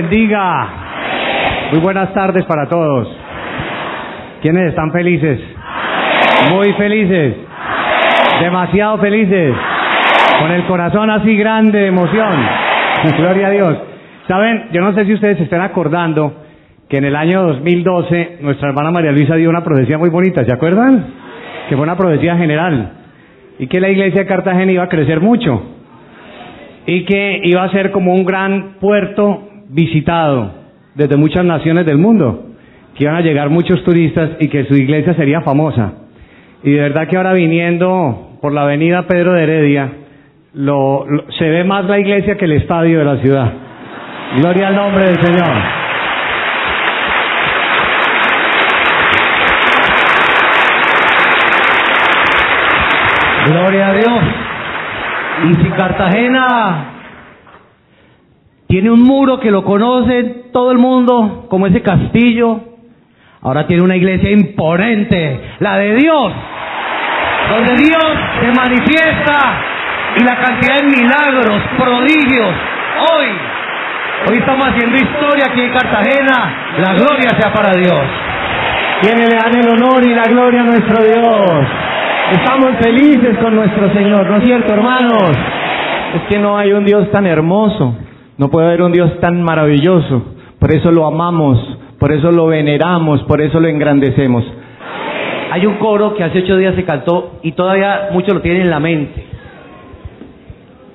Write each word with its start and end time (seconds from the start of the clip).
Bendiga. 0.00 0.66
Muy 1.72 1.80
buenas 1.80 2.14
tardes 2.14 2.46
para 2.46 2.66
todos. 2.70 3.06
¿Quiénes 4.40 4.70
están 4.70 4.90
felices? 4.92 5.38
Muy 6.50 6.72
felices. 6.72 7.34
Demasiado 8.40 8.96
felices. 8.96 9.54
Con 10.40 10.52
el 10.52 10.64
corazón 10.64 11.10
así 11.10 11.36
grande 11.36 11.80
de 11.80 11.88
emoción. 11.88 12.34
Gloria 13.18 13.48
a 13.48 13.50
Dios. 13.50 13.76
Saben, 14.26 14.68
yo 14.72 14.80
no 14.80 14.94
sé 14.94 15.04
si 15.04 15.12
ustedes 15.12 15.36
se 15.36 15.44
están 15.44 15.60
acordando 15.60 16.32
que 16.88 16.96
en 16.96 17.04
el 17.04 17.14
año 17.14 17.42
2012 17.42 18.38
nuestra 18.40 18.70
hermana 18.70 18.90
María 18.90 19.12
Luisa 19.12 19.34
dio 19.34 19.50
una 19.50 19.62
profecía 19.62 19.98
muy 19.98 20.08
bonita, 20.08 20.46
¿se 20.46 20.52
acuerdan? 20.52 21.04
Que 21.68 21.76
fue 21.76 21.82
una 21.82 21.98
profecía 21.98 22.38
general. 22.38 22.92
Y 23.58 23.66
que 23.66 23.80
la 23.80 23.90
iglesia 23.90 24.22
de 24.22 24.26
Cartagena 24.26 24.72
iba 24.72 24.84
a 24.84 24.88
crecer 24.88 25.20
mucho. 25.20 25.62
Y 26.86 27.04
que 27.04 27.42
iba 27.44 27.64
a 27.64 27.70
ser 27.70 27.90
como 27.90 28.14
un 28.14 28.24
gran 28.24 28.76
puerto 28.80 29.49
visitado 29.72 30.52
desde 30.94 31.16
muchas 31.16 31.44
naciones 31.44 31.86
del 31.86 31.98
mundo. 31.98 32.46
Que 32.94 33.04
iban 33.04 33.16
a 33.16 33.20
llegar 33.20 33.48
muchos 33.50 33.82
turistas 33.84 34.30
y 34.40 34.48
que 34.48 34.64
su 34.64 34.74
iglesia 34.74 35.14
sería 35.14 35.40
famosa. 35.42 35.92
Y 36.62 36.72
de 36.72 36.80
verdad 36.82 37.08
que 37.08 37.16
ahora 37.16 37.32
viniendo 37.32 38.36
por 38.42 38.52
la 38.52 38.62
avenida 38.62 39.06
Pedro 39.06 39.32
de 39.32 39.42
Heredia, 39.44 39.92
lo, 40.54 41.06
lo- 41.06 41.30
se 41.38 41.48
ve 41.48 41.64
más 41.64 41.84
la 41.86 41.98
iglesia 41.98 42.36
que 42.36 42.44
el 42.44 42.52
estadio 42.52 42.98
de 42.98 43.04
la 43.04 43.16
ciudad. 43.18 43.52
Gloria 44.38 44.68
al 44.68 44.74
nombre 44.76 45.04
del 45.06 45.20
Señor. 45.22 45.56
Gloria 53.46 53.88
a 53.88 53.92
Dios. 53.94 54.20
Y 55.44 55.54
si 55.54 55.70
Cartagena 55.70 56.84
tiene 58.70 58.88
un 58.88 59.02
muro 59.02 59.40
que 59.40 59.50
lo 59.50 59.64
conoce 59.64 60.44
todo 60.52 60.70
el 60.70 60.78
mundo, 60.78 61.46
como 61.50 61.66
ese 61.66 61.82
castillo, 61.82 62.60
ahora 63.42 63.66
tiene 63.66 63.82
una 63.82 63.96
iglesia 63.96 64.30
imponente, 64.30 65.40
la 65.58 65.76
de 65.76 65.96
Dios, 65.96 66.32
donde 67.50 67.74
Dios 67.82 68.04
se 68.40 68.52
manifiesta 68.52 69.38
y 70.18 70.24
la 70.24 70.36
cantidad 70.36 70.76
de 70.76 70.82
milagros, 70.84 71.62
prodigios. 71.76 72.54
Hoy, 73.10 73.26
hoy 74.30 74.38
estamos 74.38 74.68
haciendo 74.68 74.96
historia 74.98 75.46
aquí 75.50 75.62
en 75.62 75.72
Cartagena, 75.72 76.54
la 76.78 76.94
gloria 76.94 77.30
sea 77.40 77.52
para 77.52 77.72
Dios. 77.72 78.00
Quienes 79.02 79.30
le 79.30 79.36
dan 79.36 79.58
el 79.58 79.68
honor 79.68 80.06
y 80.06 80.14
la 80.14 80.24
gloria 80.24 80.60
a 80.60 80.64
nuestro 80.64 81.02
Dios. 81.02 81.66
Estamos 82.34 82.70
felices 82.80 83.36
con 83.38 83.52
nuestro 83.56 83.92
Señor, 83.92 84.30
¿no 84.30 84.36
es 84.36 84.44
cierto, 84.44 84.72
hermanos? 84.74 85.32
Es 86.14 86.22
que 86.28 86.38
no 86.38 86.56
hay 86.56 86.70
un 86.70 86.84
Dios 86.84 87.10
tan 87.10 87.26
hermoso, 87.26 87.96
no 88.40 88.48
puede 88.48 88.68
haber 88.68 88.80
un 88.80 88.90
Dios 88.90 89.20
tan 89.20 89.42
maravilloso. 89.42 90.22
Por 90.58 90.72
eso 90.72 90.90
lo 90.90 91.06
amamos, 91.06 91.58
por 91.98 92.10
eso 92.10 92.32
lo 92.32 92.46
veneramos, 92.46 93.22
por 93.24 93.42
eso 93.42 93.60
lo 93.60 93.68
engrandecemos. 93.68 94.42
Hay 95.50 95.66
un 95.66 95.74
coro 95.74 96.14
que 96.14 96.24
hace 96.24 96.38
ocho 96.38 96.56
días 96.56 96.74
se 96.74 96.84
cantó 96.84 97.32
y 97.42 97.52
todavía 97.52 98.08
muchos 98.12 98.32
lo 98.32 98.40
tienen 98.40 98.62
en 98.62 98.70
la 98.70 98.80
mente. 98.80 99.26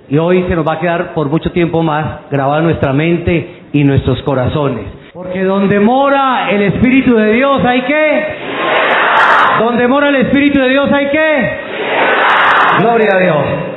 Y 0.09 0.17
hoy 0.17 0.43
se 0.49 0.55
nos 0.55 0.67
va 0.67 0.73
a 0.73 0.79
quedar 0.79 1.13
por 1.13 1.29
mucho 1.29 1.51
tiempo 1.51 1.83
más 1.83 2.21
grabado 2.31 2.61
en 2.61 2.65
nuestra 2.65 2.93
mente 2.93 3.61
y 3.73 3.83
nuestros 3.83 4.23
corazones. 4.23 4.85
Porque 5.13 5.43
donde 5.43 5.79
mora 5.79 6.49
el 6.49 6.63
Espíritu 6.63 7.13
de 7.13 7.31
Dios 7.33 7.63
hay 7.63 7.81
que... 7.83 8.23
Donde 9.59 9.87
mora 9.87 10.09
el 10.09 10.15
Espíritu 10.15 10.59
de 10.61 10.69
Dios 10.69 10.91
hay 10.91 11.09
que... 11.09 11.49
Gloria 12.79 13.09
a 13.13 13.19
Dios. 13.19 13.74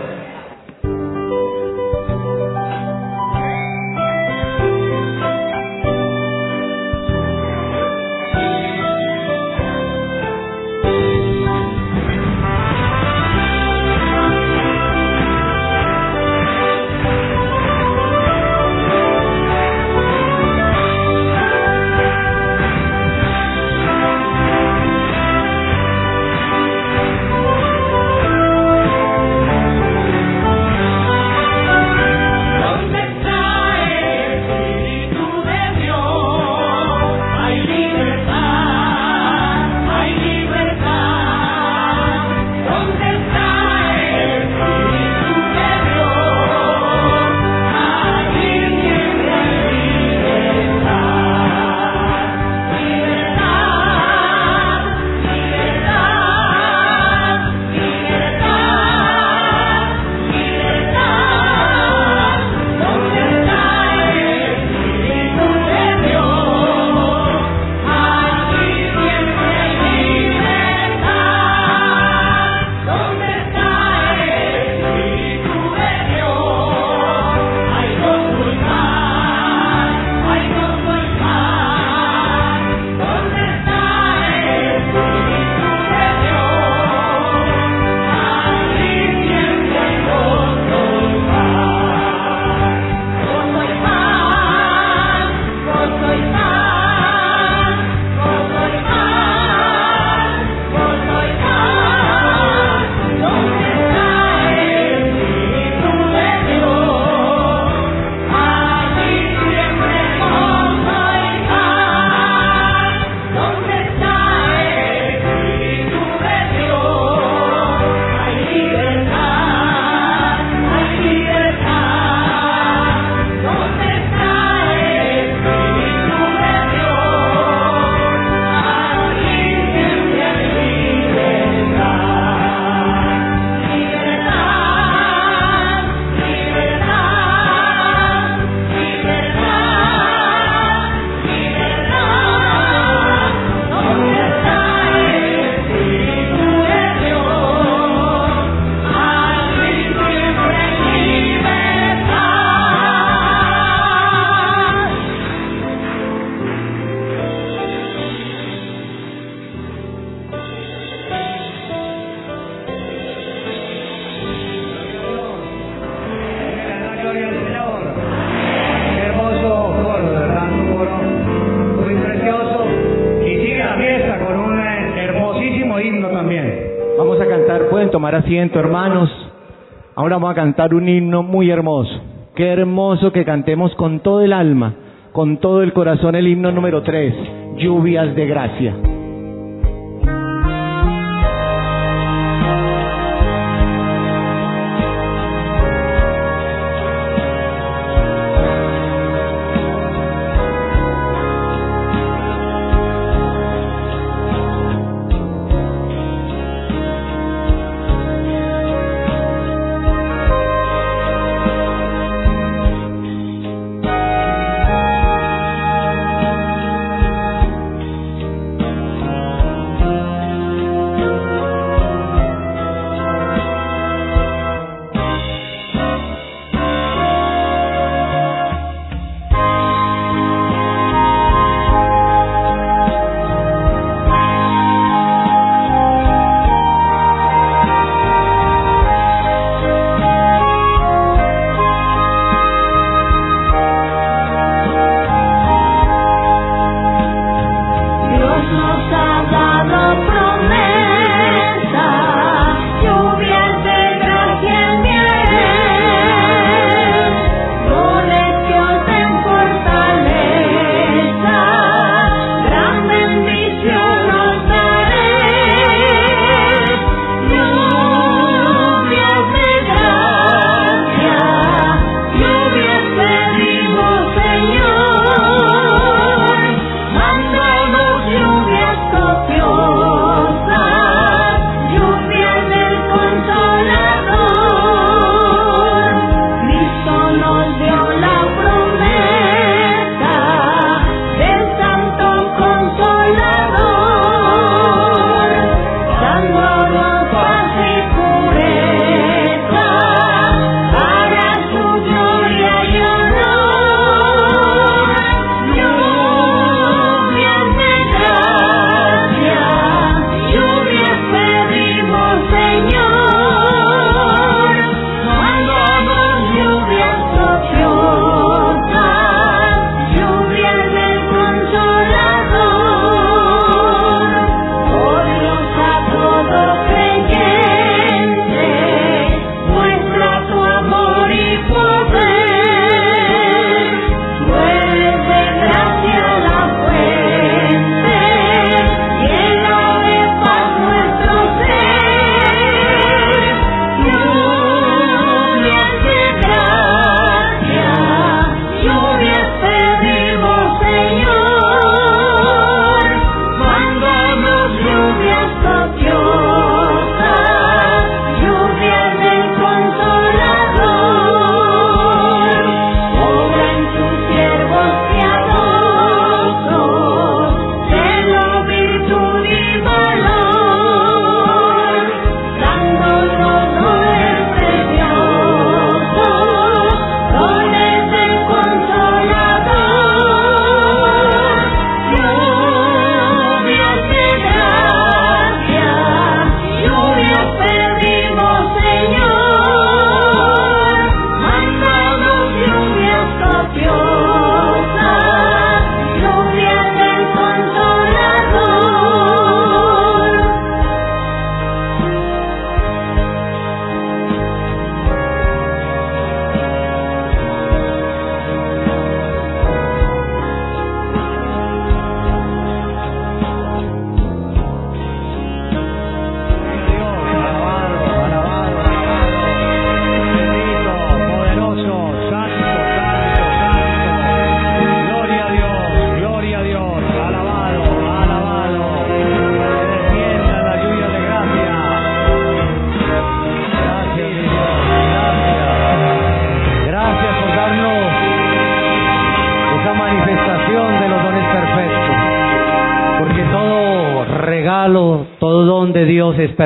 Cantar 180.49 180.73
un 180.73 180.89
himno 180.89 181.23
muy 181.23 181.51
hermoso 181.51 181.93
Qué 182.35 182.47
hermoso 182.47 183.13
que 183.13 183.27
cantemos 183.27 183.75
con 183.75 184.01
todo 184.01 184.23
el 184.23 184.33
alma, 184.33 184.73
con 185.13 185.39
todo 185.39 185.63
el 185.63 185.75
corazón 185.75 186.15
el 186.15 186.27
himno 186.27 186.53
número 186.53 186.83
3, 186.83 187.15
lluvias 187.59 188.15
de 188.15 188.27
gracia. 188.27 188.88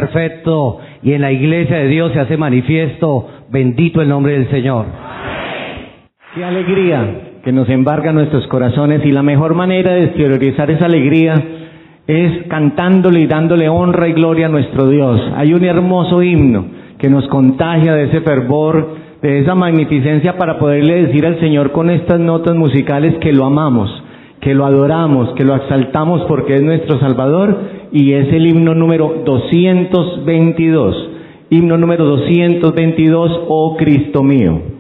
Perfecto 0.03 0.79
y 1.03 1.13
en 1.13 1.21
la 1.21 1.31
iglesia 1.31 1.77
de 1.79 1.89
Dios 1.89 2.13
se 2.13 2.21
hace 2.21 2.37
manifiesto. 2.37 3.29
Bendito 3.51 4.03
el 4.03 4.09
nombre 4.09 4.33
del 4.33 4.51
Señor. 4.51 4.87
Qué 6.35 6.45
alegría 6.45 7.39
que 7.45 7.53
nos 7.53 7.69
embarga 7.69 8.13
nuestros 8.13 8.47
corazones 8.49 9.05
y 9.05 9.13
la 9.13 9.23
mejor 9.23 9.55
manera 9.55 9.93
de 9.93 10.05
exteriorizar 10.05 10.71
esa 10.71 10.87
alegría 10.87 11.35
es 12.07 12.47
cantándole 12.49 13.21
y 13.21 13.27
dándole 13.27 13.69
honra 13.69 14.09
y 14.09 14.13
gloria 14.13 14.47
a 14.47 14.49
nuestro 14.49 14.89
Dios. 14.89 15.21
Hay 15.37 15.53
un 15.55 15.65
hermoso 15.65 16.23
himno 16.23 16.65
que 16.99 17.09
nos 17.09 17.29
contagia 17.29 17.95
de 17.95 18.05
ese 18.05 18.21
fervor, 18.23 18.97
de 19.21 19.41
esa 19.41 19.55
magnificencia 19.55 20.37
para 20.37 20.59
poderle 20.59 21.07
decir 21.07 21.27
al 21.27 21.39
Señor 21.39 21.73
con 21.73 21.91
estas 21.91 22.19
notas 22.19 22.57
musicales 22.57 23.15
que 23.21 23.33
lo 23.33 23.45
amamos, 23.45 23.91
que 24.41 24.55
lo 24.55 24.65
adoramos, 24.67 25.33
que 25.35 25.45
lo 25.45 25.55
exaltamos 25.55 26.23
porque 26.27 26.57
es 26.57 26.63
nuestro 26.63 26.99
Salvador 26.99 27.82
y 27.93 28.13
es 28.15 28.33
el 28.33 28.47
himno 28.47 28.75
número 28.75 29.23
222. 29.25 31.11
Himno 31.51 31.77
número 31.77 32.07
222, 32.07 33.43
oh 33.49 33.77
Cristo 33.77 34.23
mío. 34.23 34.72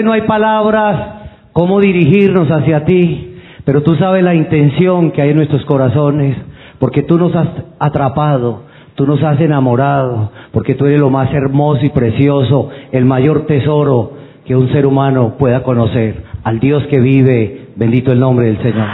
no 0.00 0.12
hay 0.12 0.22
palabras 0.22 1.22
cómo 1.52 1.80
dirigirnos 1.80 2.48
hacia 2.48 2.84
ti, 2.84 3.36
pero 3.64 3.82
tú 3.82 3.94
sabes 3.96 4.24
la 4.24 4.34
intención 4.34 5.12
que 5.12 5.22
hay 5.22 5.30
en 5.30 5.36
nuestros 5.36 5.64
corazones, 5.64 6.36
porque 6.78 7.02
tú 7.02 7.18
nos 7.18 7.34
has 7.36 7.48
atrapado, 7.78 8.62
tú 8.94 9.06
nos 9.06 9.22
has 9.22 9.40
enamorado, 9.40 10.32
porque 10.52 10.74
tú 10.74 10.86
eres 10.86 11.00
lo 11.00 11.10
más 11.10 11.32
hermoso 11.32 11.84
y 11.84 11.90
precioso, 11.90 12.70
el 12.90 13.04
mayor 13.04 13.46
tesoro 13.46 14.12
que 14.44 14.56
un 14.56 14.72
ser 14.72 14.86
humano 14.86 15.34
pueda 15.38 15.62
conocer, 15.62 16.24
al 16.42 16.58
Dios 16.58 16.84
que 16.86 16.98
vive, 16.98 17.68
bendito 17.76 18.12
el 18.12 18.18
nombre 18.18 18.46
del 18.46 18.62
Señor. 18.62 18.88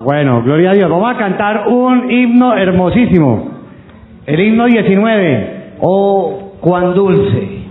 Bueno, 0.00 0.42
gloria 0.42 0.70
a 0.70 0.74
Dios, 0.74 0.90
vamos 0.90 1.14
a 1.14 1.18
cantar 1.18 1.68
un 1.68 2.10
himno 2.10 2.54
hermosísimo, 2.56 3.50
el 4.26 4.40
himno 4.40 4.66
19, 4.66 5.74
oh, 5.80 6.54
cuán 6.60 6.94
dulce. 6.94 7.61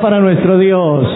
Para 0.00 0.20
nuestro 0.20 0.58
Dios. 0.58 1.06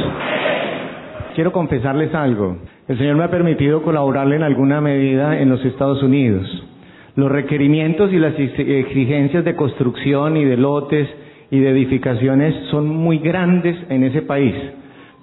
Quiero 1.35 1.53
confesarles 1.53 2.15
algo. 2.15 2.57
El 2.89 2.99
Señor 2.99 3.17
me 3.17 3.25
ha 3.25 3.31
permitido 3.31 3.83
colaborarle 3.83 4.37
en 4.37 4.43
alguna 4.43 4.81
medida 4.81 5.39
en 5.41 5.49
los 5.49 5.65
Estados 5.65 6.03
Unidos. 6.03 6.47
Los 7.17 7.31
requerimientos 7.31 8.13
y 8.13 8.19
las 8.19 8.39
ex- 8.39 8.59
exigencias 8.59 9.45
de 9.45 9.55
construcción 9.57 10.37
y 10.37 10.45
de 10.45 10.57
lotes 10.57 11.09
y 11.51 11.59
de 11.61 11.71
edificaciones 11.71 12.55
son 12.71 12.89
muy 12.89 13.19
grandes 13.19 13.77
en 13.89 14.05
ese 14.05 14.23
país. 14.23 14.55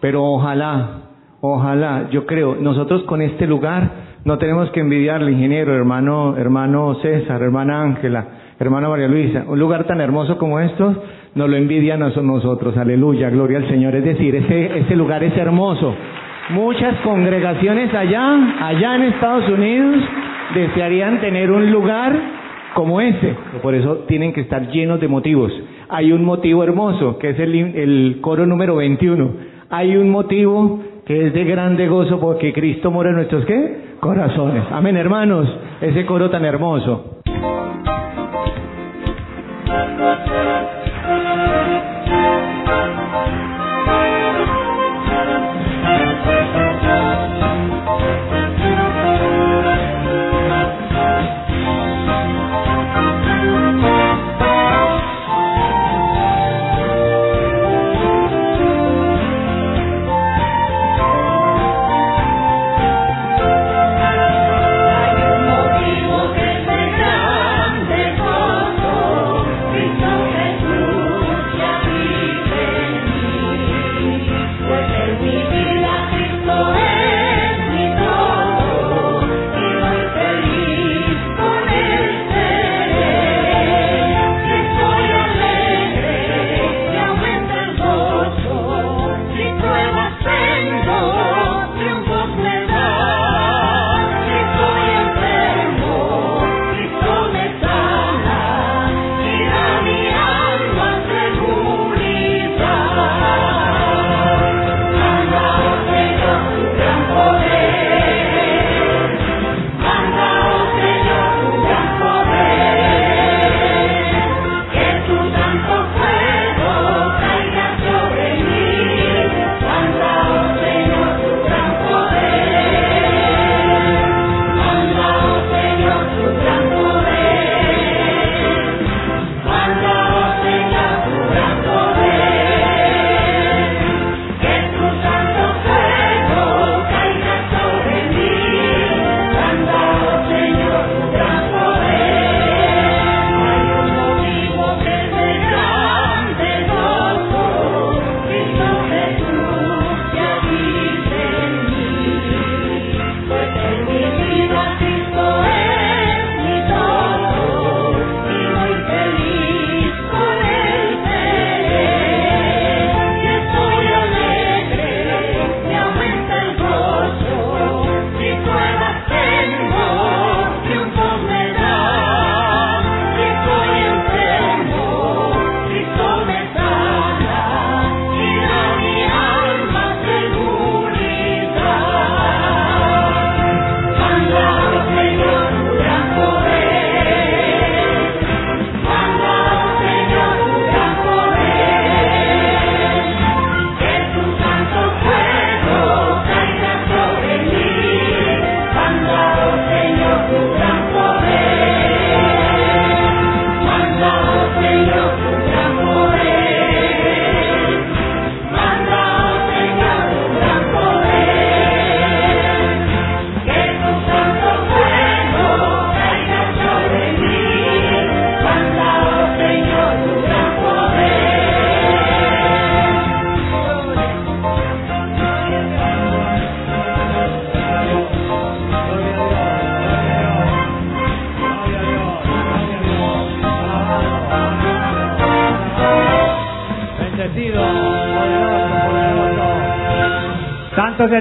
Pero 0.01 0.23
ojalá, 0.23 1.01
ojalá, 1.41 2.07
yo 2.11 2.25
creo, 2.25 2.55
nosotros 2.55 3.03
con 3.03 3.21
este 3.21 3.47
lugar 3.47 4.07
no 4.25 4.37
tenemos 4.37 4.69
que 4.71 4.81
envidiarle, 4.81 5.31
ingeniero, 5.31 5.73
hermano, 5.75 6.35
hermano 6.37 6.95
César, 7.01 7.41
hermana 7.41 7.81
Ángela, 7.81 8.25
hermana 8.59 8.89
María 8.89 9.07
Luisa. 9.07 9.45
Un 9.47 9.59
lugar 9.59 9.85
tan 9.85 10.01
hermoso 10.01 10.37
como 10.37 10.59
estos 10.59 10.97
nos 11.37 11.49
lo 11.49 11.55
envidian 11.55 12.01
a 12.01 12.09
nosotros. 12.09 12.75
Aleluya, 12.75 13.29
gloria 13.29 13.59
al 13.59 13.67
Señor. 13.69 13.95
Es 13.95 14.03
decir, 14.03 14.35
ese, 14.35 14.79
ese 14.79 14.95
lugar 14.95 15.23
es 15.23 15.37
hermoso. 15.37 15.93
Muchas 16.49 16.95
congregaciones 17.01 17.93
allá, 17.93 18.65
allá 18.65 18.95
en 18.95 19.03
Estados 19.03 19.47
Unidos, 19.47 19.97
desearían 20.55 21.21
tener 21.21 21.51
un 21.51 21.71
lugar 21.71 22.13
como 22.73 22.99
ese. 22.99 23.35
Por 23.61 23.75
eso 23.75 24.05
tienen 24.07 24.33
que 24.33 24.41
estar 24.41 24.67
llenos 24.71 24.99
de 24.99 25.07
motivos. 25.07 25.51
Hay 25.89 26.11
un 26.11 26.25
motivo 26.25 26.63
hermoso, 26.63 27.19
que 27.19 27.29
es 27.29 27.39
el, 27.39 27.53
el 27.53 28.17
coro 28.21 28.47
número 28.47 28.75
21. 28.75 29.29
Hay 29.69 29.95
un 29.95 30.09
motivo 30.09 30.79
que 31.05 31.27
es 31.27 31.33
de 31.33 31.43
grande 31.43 31.87
gozo 31.87 32.19
porque 32.19 32.51
Cristo 32.51 32.89
mora 32.89 33.09
en 33.09 33.17
nuestros 33.17 33.45
¿qué? 33.45 33.95
corazones. 33.99 34.63
Amén, 34.71 34.97
hermanos. 34.97 35.47
Ese 35.81 36.05
coro 36.05 36.29
tan 36.29 36.45
hermoso. 36.45 37.16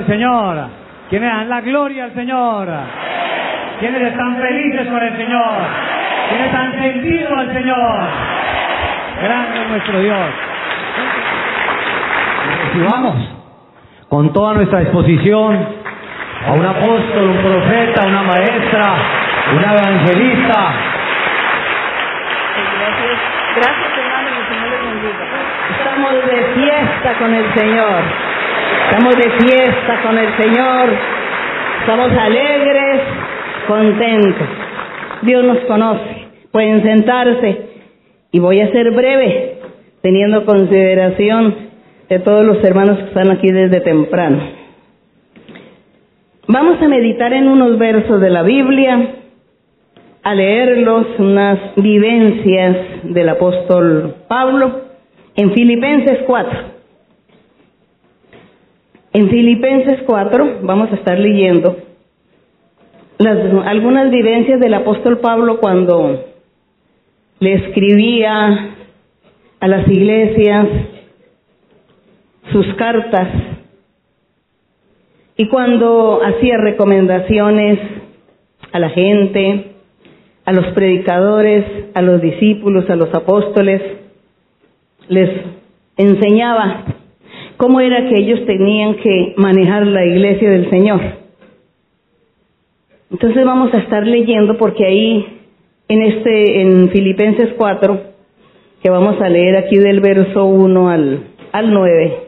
Señor. 0.07 0.69
¿Quiénes 1.11 1.31
dan 1.31 1.49
la 1.49 1.61
gloria 1.61 2.05
al 2.05 2.15
Señor? 2.15 2.69
¿Quiénes 3.79 4.03
están 4.03 4.37
felices 4.39 4.89
con 4.89 5.03
el 5.03 5.17
Señor? 5.17 5.53
¿Quiénes 6.29 6.55
han 6.55 6.73
sentido 6.73 7.37
al 7.37 7.53
Señor? 7.53 8.01
Grande 9.23 9.63
es 9.63 9.69
nuestro 9.69 10.01
Dios. 10.01 10.31
Recibamos 12.65 13.15
con 14.09 14.33
toda 14.33 14.55
nuestra 14.55 14.81
disposición 14.81 15.67
a 16.47 16.53
un 16.53 16.65
apóstol, 16.67 17.25
un 17.25 17.39
profeta, 17.39 18.07
una 18.07 18.23
maestra, 18.23 18.95
una 19.53 19.73
evangelista. 19.73 20.73
Gracias, 22.79 23.19
gracias 23.57 23.99
hermano, 23.99 24.29
el 24.29 24.47
Señor 24.49 24.71
les 24.71 24.83
bendiga. 24.83 25.25
Estamos 25.79 26.13
de 26.27 26.39
fiesta 26.55 27.19
con 27.19 27.35
el 27.35 27.55
Señor. 27.55 28.36
Estamos 28.87 29.17
de 29.17 29.31
fiesta 29.31 30.03
con 30.05 30.17
el 30.17 30.37
Señor. 30.37 30.91
Estamos 31.81 32.13
alegres, 32.13 33.03
contentos. 33.67 34.49
Dios 35.23 35.45
nos 35.45 35.59
conoce. 35.65 36.29
Pueden 36.53 36.85
sentarse 36.85 37.63
y 38.31 38.39
voy 38.39 38.61
a 38.61 38.71
ser 38.71 38.93
breve, 38.93 39.59
teniendo 40.03 40.45
consideración 40.45 41.57
de 42.09 42.21
todos 42.21 42.45
los 42.45 42.63
hermanos 42.63 42.99
que 42.99 43.05
están 43.07 43.33
aquí 43.33 43.51
desde 43.51 43.81
temprano. 43.81 44.39
Vamos 46.47 46.81
a 46.81 46.87
meditar 46.87 47.33
en 47.33 47.49
unos 47.49 47.77
versos 47.79 48.21
de 48.21 48.31
la 48.31 48.45
Biblia, 48.45 49.15
a 50.23 50.33
leerlos, 50.33 51.07
unas 51.19 51.59
vivencias 51.75 52.77
del 53.03 53.31
apóstol 53.31 54.15
Pablo 54.29 54.83
en 55.35 55.53
Filipenses 55.55 56.21
4. 56.25 56.76
En 59.17 59.31
Filipenses 59.31 60.03
4 60.05 60.59
vamos 60.61 60.93
a 60.93 60.97
estar 60.97 61.19
leyendo 61.19 61.75
las, 63.17 63.39
algunas 63.65 64.11
vivencias 64.11 64.61
del 64.61 64.75
apóstol 64.75 65.21
Pablo 65.21 65.59
cuando 65.59 66.23
le 67.39 67.55
escribía 67.55 68.75
a 69.59 69.69
las 69.69 69.89
iglesias 69.89 70.67
sus 72.53 72.75
cartas 72.75 73.29
y 75.39 75.49
cuando 75.49 76.21
hacía 76.23 76.59
recomendaciones 76.59 77.79
a 78.71 78.79
la 78.79 78.91
gente, 78.91 79.71
a 80.45 80.53
los 80.53 80.75
predicadores, 80.75 81.65
a 81.95 82.03
los 82.03 82.21
discípulos, 82.21 82.91
a 82.91 82.97
los 82.97 83.15
apóstoles, 83.15 83.81
les 85.09 85.31
enseñaba 85.97 86.85
cómo 87.57 87.81
era 87.81 88.09
que 88.09 88.19
ellos 88.19 88.45
tenían 88.47 88.97
que 88.97 89.35
manejar 89.37 89.87
la 89.87 90.05
iglesia 90.05 90.51
del 90.51 90.71
Señor. 90.71 91.01
Entonces 93.11 93.45
vamos 93.45 93.73
a 93.73 93.79
estar 93.79 94.07
leyendo 94.07 94.59
porque 94.59 94.85
ahí 94.85 95.27
en 95.89 96.03
este 96.03 96.61
en 96.61 96.91
Filipenses 96.91 97.55
4 97.57 98.01
que 98.83 98.91
vamos 98.91 99.21
a 99.21 99.29
leer 99.29 99.57
aquí 99.57 99.77
del 99.77 100.01
verso 100.01 100.45
1 100.45 100.89
al 100.91 101.21
al 101.53 101.73
9. 101.73 102.19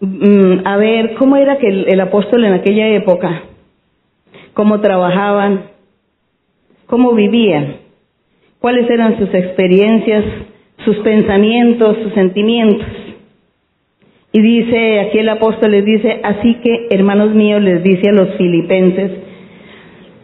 Mm, 0.00 0.66
a 0.66 0.76
ver 0.76 1.14
cómo 1.14 1.36
era 1.36 1.58
que 1.58 1.68
el, 1.68 1.86
el 1.88 2.00
apóstol 2.00 2.44
en 2.44 2.54
aquella 2.54 2.88
época 2.88 3.44
cómo 4.54 4.80
trabajaban, 4.80 5.70
cómo 6.86 7.14
vivían, 7.14 7.76
cuáles 8.58 8.90
eran 8.90 9.18
sus 9.18 9.32
experiencias, 9.32 10.24
sus 10.84 10.96
pensamientos, 10.98 11.96
sus 12.02 12.12
sentimientos. 12.14 12.86
Y 14.32 14.40
dice, 14.40 15.00
aquí 15.00 15.18
el 15.18 15.28
apóstol 15.28 15.72
les 15.72 15.84
dice, 15.84 16.20
así 16.22 16.54
que 16.62 16.88
hermanos 16.90 17.34
míos, 17.34 17.60
les 17.60 17.82
dice 17.82 18.10
a 18.10 18.12
los 18.12 18.36
filipenses, 18.36 19.10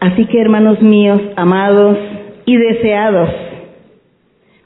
así 0.00 0.26
que 0.26 0.40
hermanos 0.40 0.80
míos, 0.80 1.20
amados 1.34 1.98
y 2.44 2.56
deseados, 2.56 3.30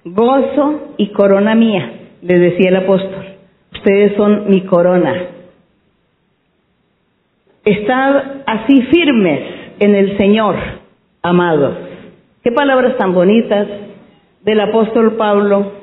gozo 0.05 0.95
y 0.99 1.09
corona 1.09 1.55
mía, 1.55 1.91
les 2.21 2.39
decía 2.39 2.69
el 2.69 2.77
apóstol, 2.77 3.25
ustedes 3.73 4.15
son 4.17 4.51
mi 4.51 4.61
corona. 4.63 5.15
Estad 7.65 8.23
así 8.47 8.83
firmes 8.83 9.41
en 9.79 9.95
el 9.95 10.19
Señor, 10.19 10.57
amados. 11.23 11.77
Qué 12.43 12.53
palabras 12.53 12.97
tan 12.99 13.15
bonitas 13.15 13.67
del 14.43 14.61
apóstol 14.61 15.17
Pablo 15.17 15.80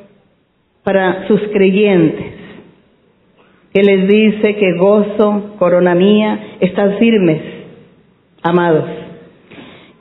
para 0.87 1.27
sus 1.27 1.41
creyentes, 1.51 2.27
que 3.73 3.83
les 3.83 4.07
dice 4.07 4.55
que 4.55 4.77
gozo, 4.77 5.55
corona 5.59 5.93
mía, 5.95 6.55
estad 6.61 6.97
firmes, 6.97 7.41
amados. 8.41 8.85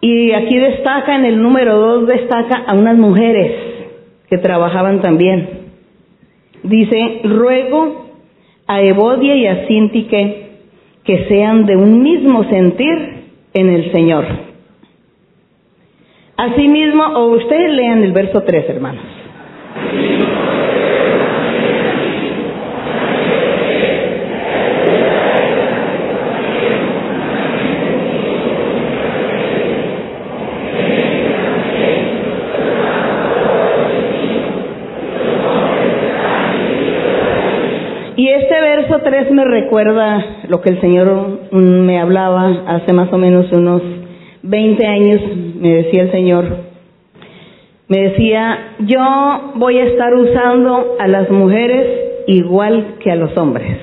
Y 0.00 0.30
aquí 0.30 0.56
destaca, 0.56 1.16
en 1.16 1.24
el 1.24 1.42
número 1.42 1.76
dos, 1.76 2.06
destaca 2.06 2.62
a 2.68 2.74
unas 2.74 2.96
mujeres 2.96 3.50
que 4.30 4.38
trabajaban 4.38 5.00
también. 5.02 5.48
Dice, 6.62 7.22
ruego 7.24 8.06
a 8.68 8.80
Evodia 8.80 9.34
y 9.34 9.46
a 9.48 9.66
Sintique 9.66 10.50
que 11.02 11.24
sean 11.26 11.66
de 11.66 11.74
un 11.74 12.00
mismo 12.00 12.44
sentir 12.44 13.24
en 13.54 13.70
el 13.70 13.90
Señor. 13.90 14.24
Asimismo, 16.36 17.02
o 17.06 17.34
ustedes 17.34 17.72
lean 17.72 18.04
el 18.04 18.12
verso 18.12 18.40
3, 18.44 18.70
hermanos. 18.70 19.16
Y 38.18 38.28
este 38.28 38.60
verso 38.96 39.04
3 39.04 39.30
me 39.32 39.44
recuerda 39.44 40.24
lo 40.48 40.60
que 40.60 40.70
el 40.70 40.80
Señor 40.80 41.50
me 41.52 41.98
hablaba 41.98 42.64
hace 42.66 42.92
más 42.92 43.12
o 43.12 43.18
menos 43.18 43.50
unos 43.52 43.82
20 44.42 44.86
años, 44.86 45.20
me 45.60 45.74
decía 45.76 46.02
el 46.02 46.10
Señor. 46.12 46.44
Me 47.88 48.08
decía, 48.08 48.74
yo 48.80 49.52
voy 49.56 49.78
a 49.78 49.84
estar 49.84 50.12
usando 50.14 50.96
a 50.98 51.06
las 51.08 51.30
mujeres 51.30 52.24
igual 52.26 52.96
que 53.00 53.10
a 53.12 53.16
los 53.16 53.36
hombres, 53.36 53.78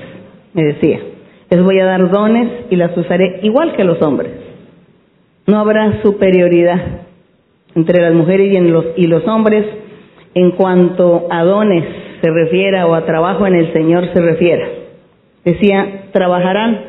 me 0.52 0.64
decía. 0.64 1.00
Les 1.50 1.62
voy 1.62 1.78
a 1.78 1.84
dar 1.84 2.10
dones 2.10 2.48
y 2.70 2.76
las 2.76 2.96
usaré 2.96 3.40
igual 3.42 3.74
que 3.74 3.82
a 3.82 3.84
los 3.84 4.00
hombres. 4.02 4.32
No 5.46 5.58
habrá 5.58 6.02
superioridad 6.02 6.80
entre 7.74 8.02
las 8.02 8.14
mujeres 8.14 8.52
y, 8.52 8.56
en 8.56 8.72
los, 8.72 8.84
y 8.96 9.06
los 9.06 9.26
hombres 9.26 9.64
en 10.34 10.52
cuanto 10.52 11.26
a 11.30 11.44
dones 11.44 11.84
se 12.20 12.30
refiera 12.30 12.86
o 12.86 12.94
a 12.94 13.06
trabajo 13.06 13.46
en 13.46 13.54
el 13.54 13.72
Señor 13.72 14.12
se 14.12 14.20
refiera. 14.20 14.83
Decía, 15.44 16.06
trabajarán 16.12 16.80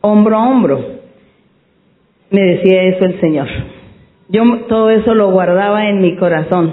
hombro 0.00 0.36
a 0.36 0.48
hombro. 0.48 0.98
Me 2.30 2.40
decía 2.40 2.84
eso 2.84 3.04
el 3.04 3.20
Señor. 3.20 3.48
Yo 4.28 4.42
todo 4.68 4.90
eso 4.90 5.14
lo 5.14 5.30
guardaba 5.30 5.88
en 5.88 6.00
mi 6.00 6.16
corazón. 6.16 6.72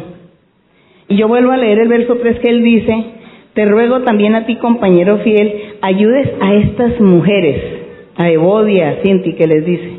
Y 1.08 1.18
yo 1.18 1.28
vuelvo 1.28 1.52
a 1.52 1.58
leer 1.58 1.80
el 1.80 1.88
verso 1.88 2.16
3 2.16 2.40
que 2.40 2.50
él 2.50 2.64
dice, 2.64 3.06
te 3.54 3.66
ruego 3.66 4.02
también 4.02 4.36
a 4.36 4.46
ti, 4.46 4.56
compañero 4.56 5.20
fiel, 5.20 5.76
ayudes 5.82 6.30
a 6.42 6.54
estas 6.56 7.00
mujeres, 7.00 7.62
a 8.18 8.30
Evodia, 8.30 8.90
a 8.90 8.96
Cinti, 9.04 9.34
que 9.34 9.48
les 9.48 9.66
dice, 9.66 9.92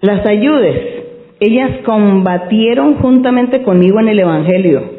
las 0.00 0.24
ayudes. 0.26 1.04
Ellas 1.40 1.70
combatieron 1.84 2.96
juntamente 2.96 3.62
conmigo 3.62 4.00
en 4.00 4.08
el 4.08 4.18
Evangelio 4.18 4.97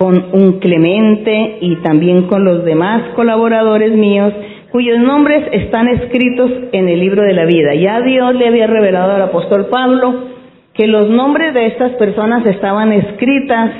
con 0.00 0.30
un 0.32 0.60
Clemente 0.60 1.58
y 1.60 1.76
también 1.82 2.22
con 2.22 2.42
los 2.42 2.64
demás 2.64 3.12
colaboradores 3.14 3.92
míos 3.92 4.32
cuyos 4.72 4.98
nombres 4.98 5.46
están 5.52 5.88
escritos 5.88 6.50
en 6.72 6.88
el 6.88 7.00
libro 7.00 7.22
de 7.22 7.34
la 7.34 7.44
vida. 7.44 7.74
Ya 7.74 8.00
Dios 8.00 8.34
le 8.34 8.48
había 8.48 8.66
revelado 8.66 9.12
al 9.12 9.20
apóstol 9.20 9.66
Pablo 9.66 10.24
que 10.72 10.86
los 10.86 11.10
nombres 11.10 11.52
de 11.52 11.66
estas 11.66 11.92
personas 11.96 12.46
estaban 12.46 12.94
escritas 12.94 13.72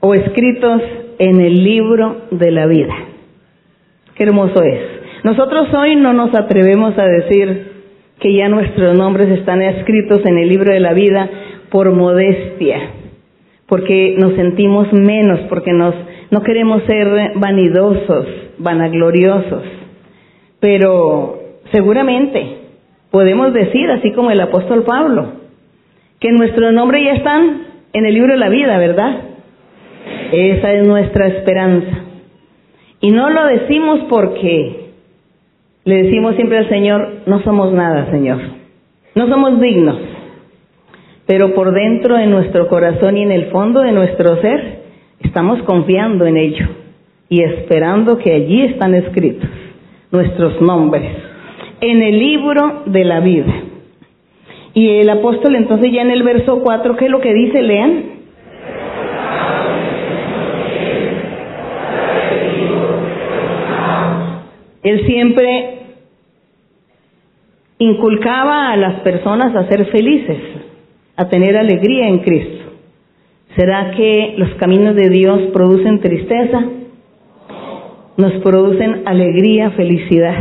o 0.00 0.14
escritos 0.14 0.80
en 1.18 1.42
el 1.42 1.62
libro 1.62 2.22
de 2.30 2.50
la 2.50 2.64
vida. 2.64 2.94
Qué 4.14 4.24
hermoso 4.24 4.62
es. 4.62 4.80
Nosotros 5.24 5.74
hoy 5.74 5.94
no 5.96 6.14
nos 6.14 6.34
atrevemos 6.34 6.96
a 6.96 7.04
decir 7.04 7.72
que 8.18 8.34
ya 8.34 8.48
nuestros 8.48 8.96
nombres 8.96 9.28
están 9.28 9.60
escritos 9.60 10.24
en 10.24 10.38
el 10.38 10.48
libro 10.48 10.72
de 10.72 10.80
la 10.80 10.94
vida 10.94 11.28
por 11.68 11.92
modestia 11.92 13.03
porque 13.68 14.16
nos 14.18 14.34
sentimos 14.34 14.92
menos, 14.92 15.40
porque 15.48 15.72
nos, 15.72 15.94
no 16.30 16.42
queremos 16.42 16.82
ser 16.84 17.32
vanidosos, 17.36 18.26
vanagloriosos. 18.58 19.62
Pero 20.60 21.40
seguramente 21.72 22.58
podemos 23.10 23.52
decir, 23.52 23.90
así 23.90 24.12
como 24.12 24.30
el 24.30 24.40
apóstol 24.40 24.84
Pablo, 24.84 25.32
que 26.20 26.30
nuestros 26.32 26.72
nombres 26.72 27.04
ya 27.04 27.12
están 27.14 27.62
en 27.92 28.06
el 28.06 28.14
libro 28.14 28.32
de 28.32 28.38
la 28.38 28.48
vida, 28.48 28.78
¿verdad? 28.78 29.20
Esa 30.32 30.72
es 30.72 30.86
nuestra 30.86 31.28
esperanza. 31.28 32.04
Y 33.00 33.10
no 33.10 33.30
lo 33.30 33.46
decimos 33.46 34.00
porque 34.08 34.90
le 35.84 36.02
decimos 36.04 36.34
siempre 36.36 36.58
al 36.58 36.68
Señor, 36.68 37.22
no 37.26 37.42
somos 37.42 37.72
nada, 37.72 38.10
Señor. 38.10 38.40
No 39.14 39.28
somos 39.28 39.60
dignos 39.60 40.13
pero 41.26 41.54
por 41.54 41.72
dentro 41.72 42.16
de 42.16 42.26
nuestro 42.26 42.68
corazón 42.68 43.16
y 43.16 43.22
en 43.22 43.32
el 43.32 43.46
fondo 43.46 43.80
de 43.80 43.92
nuestro 43.92 44.40
ser 44.40 44.82
estamos 45.20 45.62
confiando 45.62 46.26
en 46.26 46.36
ello 46.36 46.66
y 47.28 47.42
esperando 47.42 48.18
que 48.18 48.32
allí 48.32 48.62
están 48.62 48.94
escritos 48.94 49.48
nuestros 50.10 50.60
nombres 50.60 51.10
en 51.80 52.02
el 52.02 52.18
libro 52.18 52.82
de 52.86 53.04
la 53.04 53.20
vida. 53.20 53.52
Y 54.74 54.88
el 55.00 55.08
apóstol 55.08 55.54
entonces 55.56 55.92
ya 55.92 56.02
en 56.02 56.10
el 56.10 56.22
verso 56.22 56.60
4, 56.60 56.96
¿qué 56.96 57.06
es 57.06 57.10
lo 57.10 57.20
que 57.20 57.32
dice? 57.32 57.62
Lean. 57.62 58.14
Él 64.82 65.06
siempre 65.06 65.78
inculcaba 67.78 68.72
a 68.72 68.76
las 68.76 69.00
personas 69.00 69.54
a 69.56 69.66
ser 69.68 69.86
felices, 69.86 70.38
a 71.16 71.28
tener 71.28 71.56
alegría 71.56 72.08
en 72.08 72.18
Cristo. 72.20 72.64
¿Será 73.56 73.92
que 73.92 74.34
los 74.36 74.50
caminos 74.54 74.96
de 74.96 75.08
Dios 75.10 75.40
producen 75.52 76.00
tristeza? 76.00 76.64
Nos 78.16 78.32
producen 78.42 79.02
alegría, 79.06 79.70
felicidad. 79.72 80.36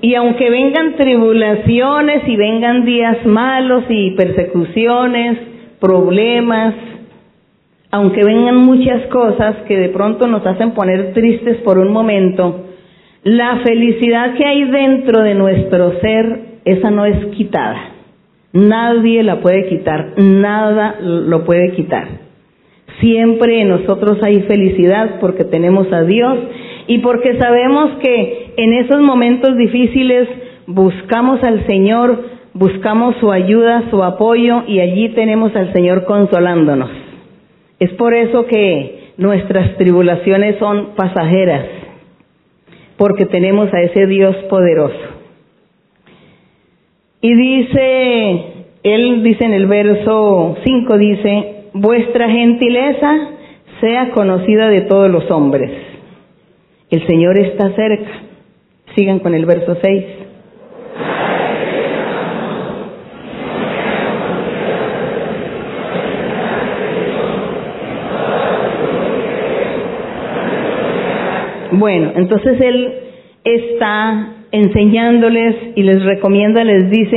Y 0.00 0.14
aunque 0.14 0.48
vengan 0.48 0.96
tribulaciones 0.96 2.22
y 2.26 2.36
vengan 2.36 2.84
días 2.84 3.26
malos 3.26 3.84
y 3.88 4.12
persecuciones, 4.12 5.38
problemas, 5.80 6.74
aunque 7.90 8.24
vengan 8.24 8.56
muchas 8.56 9.06
cosas 9.06 9.56
que 9.66 9.76
de 9.76 9.88
pronto 9.88 10.26
nos 10.26 10.46
hacen 10.46 10.72
poner 10.72 11.12
tristes 11.12 11.58
por 11.58 11.78
un 11.78 11.92
momento, 11.92 12.66
la 13.24 13.56
felicidad 13.64 14.34
que 14.34 14.44
hay 14.44 14.64
dentro 14.64 15.22
de 15.22 15.34
nuestro 15.34 16.00
ser, 16.00 16.40
esa 16.64 16.90
no 16.90 17.04
es 17.04 17.26
quitada. 17.36 17.97
Nadie 18.52 19.22
la 19.22 19.40
puede 19.40 19.68
quitar, 19.68 20.14
nada 20.16 20.96
lo 21.00 21.44
puede 21.44 21.72
quitar. 21.72 22.08
Siempre 23.00 23.60
en 23.60 23.68
nosotros 23.68 24.18
hay 24.22 24.40
felicidad 24.42 25.20
porque 25.20 25.44
tenemos 25.44 25.92
a 25.92 26.02
Dios 26.02 26.38
y 26.86 26.98
porque 26.98 27.38
sabemos 27.38 27.98
que 28.02 28.54
en 28.56 28.72
esos 28.72 29.00
momentos 29.02 29.56
difíciles 29.56 30.28
buscamos 30.66 31.44
al 31.44 31.66
Señor, 31.66 32.24
buscamos 32.54 33.16
su 33.20 33.30
ayuda, 33.30 33.84
su 33.90 34.02
apoyo 34.02 34.64
y 34.66 34.80
allí 34.80 35.10
tenemos 35.10 35.54
al 35.54 35.72
Señor 35.74 36.04
consolándonos. 36.06 36.90
Es 37.78 37.90
por 37.92 38.14
eso 38.14 38.46
que 38.46 39.12
nuestras 39.18 39.76
tribulaciones 39.76 40.56
son 40.58 40.94
pasajeras, 40.96 41.66
porque 42.96 43.26
tenemos 43.26 43.72
a 43.74 43.82
ese 43.82 44.06
Dios 44.06 44.34
poderoso. 44.48 45.17
Y 47.20 47.34
dice, 47.34 48.44
él 48.84 49.22
dice 49.24 49.44
en 49.44 49.52
el 49.52 49.66
verso 49.66 50.56
5, 50.64 50.98
dice, 50.98 51.54
vuestra 51.72 52.30
gentileza 52.30 53.30
sea 53.80 54.10
conocida 54.10 54.68
de 54.68 54.82
todos 54.82 55.10
los 55.10 55.28
hombres. 55.30 55.70
El 56.90 57.06
Señor 57.06 57.38
está 57.38 57.70
cerca. 57.74 58.10
Sigan 58.94 59.18
con 59.18 59.34
el 59.34 59.46
verso 59.46 59.76
6. 59.82 60.04
Bueno, 71.72 72.12
entonces 72.16 72.60
Él 72.60 72.92
está 73.44 74.37
enseñándoles 74.52 75.56
y 75.74 75.82
les 75.82 76.02
recomienda, 76.04 76.64
les 76.64 76.90
dice, 76.90 77.16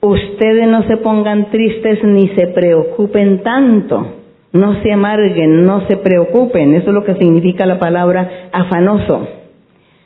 ustedes 0.00 0.68
no 0.68 0.82
se 0.84 0.96
pongan 0.98 1.50
tristes 1.50 2.02
ni 2.04 2.28
se 2.28 2.48
preocupen 2.48 3.42
tanto, 3.42 4.14
no 4.52 4.82
se 4.82 4.92
amarguen, 4.92 5.64
no 5.64 5.86
se 5.86 5.96
preocupen, 5.96 6.74
eso 6.74 6.88
es 6.88 6.94
lo 6.94 7.04
que 7.04 7.14
significa 7.16 7.66
la 7.66 7.78
palabra 7.78 8.48
afanoso. 8.52 9.28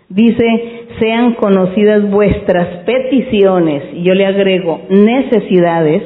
Dice, 0.09 0.87
sean 1.00 1.35
conocidas 1.35 2.11
vuestras 2.11 2.85
peticiones, 2.85 3.85
y 3.94 4.03
yo 4.03 4.14
le 4.14 4.27
agrego 4.27 4.83
necesidades, 4.90 6.03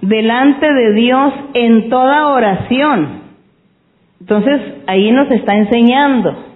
delante 0.00 0.72
de 0.72 0.92
Dios 0.94 1.32
en 1.54 1.90
toda 1.90 2.28
oración. 2.28 3.20
Entonces, 4.20 4.60
ahí 4.86 5.10
nos 5.12 5.30
está 5.30 5.56
enseñando 5.56 6.49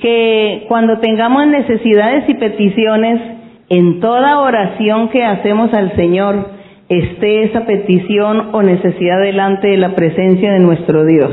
que 0.00 0.64
cuando 0.68 0.98
tengamos 0.98 1.46
necesidades 1.46 2.28
y 2.28 2.34
peticiones, 2.34 3.20
en 3.68 4.00
toda 4.00 4.40
oración 4.40 5.10
que 5.10 5.22
hacemos 5.24 5.72
al 5.72 5.94
Señor, 5.94 6.48
esté 6.88 7.44
esa 7.44 7.66
petición 7.66 8.48
o 8.52 8.62
necesidad 8.62 9.20
delante 9.20 9.68
de 9.68 9.76
la 9.76 9.94
presencia 9.94 10.52
de 10.52 10.58
nuestro 10.58 11.04
Dios. 11.04 11.30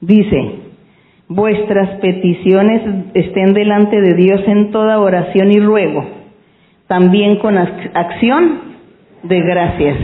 Dice, 0.00 0.52
vuestras 1.28 1.98
peticiones 2.00 2.82
estén 3.14 3.54
delante 3.54 4.00
de 4.00 4.14
Dios 4.14 4.40
en 4.46 4.70
toda 4.70 5.00
oración 5.00 5.50
y 5.50 5.58
ruego, 5.58 6.04
también 6.86 7.36
con 7.38 7.58
acción 7.58 8.60
de 9.24 9.40
gracias. 9.40 9.96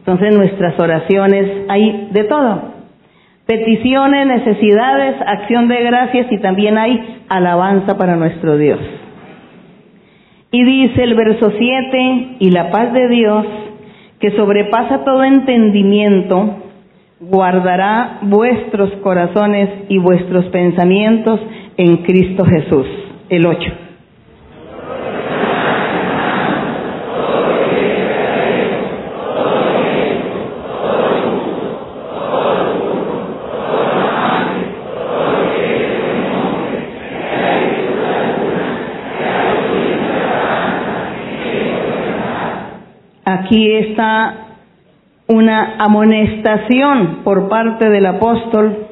Entonces 0.00 0.36
nuestras 0.36 0.78
oraciones 0.78 1.66
hay 1.68 2.08
de 2.12 2.24
todo. 2.24 2.71
Peticiones, 3.46 4.26
necesidades, 4.26 5.16
acción 5.26 5.68
de 5.68 5.82
gracias 5.82 6.30
y 6.30 6.38
también 6.38 6.78
hay 6.78 7.22
alabanza 7.28 7.98
para 7.98 8.16
nuestro 8.16 8.56
Dios. 8.56 8.78
Y 10.52 10.64
dice 10.64 11.02
el 11.02 11.14
verso 11.14 11.50
7, 11.58 12.36
y 12.38 12.50
la 12.50 12.70
paz 12.70 12.92
de 12.92 13.08
Dios, 13.08 13.46
que 14.20 14.30
sobrepasa 14.32 15.04
todo 15.04 15.24
entendimiento, 15.24 16.62
guardará 17.20 18.18
vuestros 18.22 18.92
corazones 19.02 19.68
y 19.88 19.98
vuestros 19.98 20.46
pensamientos 20.46 21.40
en 21.76 21.98
Cristo 21.98 22.44
Jesús. 22.44 22.86
El 23.28 23.46
8. 23.46 23.81
Aquí 43.52 43.70
está 43.70 44.46
una 45.26 45.76
amonestación 45.76 47.18
por 47.22 47.50
parte 47.50 47.90
del 47.90 48.06
apóstol 48.06 48.86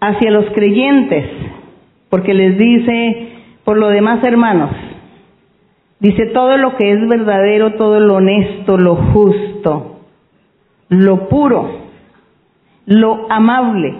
hacia 0.00 0.32
los 0.32 0.46
creyentes, 0.46 1.24
porque 2.08 2.34
les 2.34 2.58
dice, 2.58 3.28
por 3.62 3.78
lo 3.78 3.90
demás 3.90 4.24
hermanos, 4.24 4.72
dice 6.00 6.26
todo 6.34 6.56
lo 6.56 6.76
que 6.76 6.90
es 6.90 7.08
verdadero, 7.08 7.74
todo 7.74 8.00
lo 8.00 8.16
honesto, 8.16 8.76
lo 8.76 8.96
justo, 8.96 10.00
lo 10.88 11.28
puro, 11.28 11.70
lo 12.86 13.30
amable, 13.30 13.94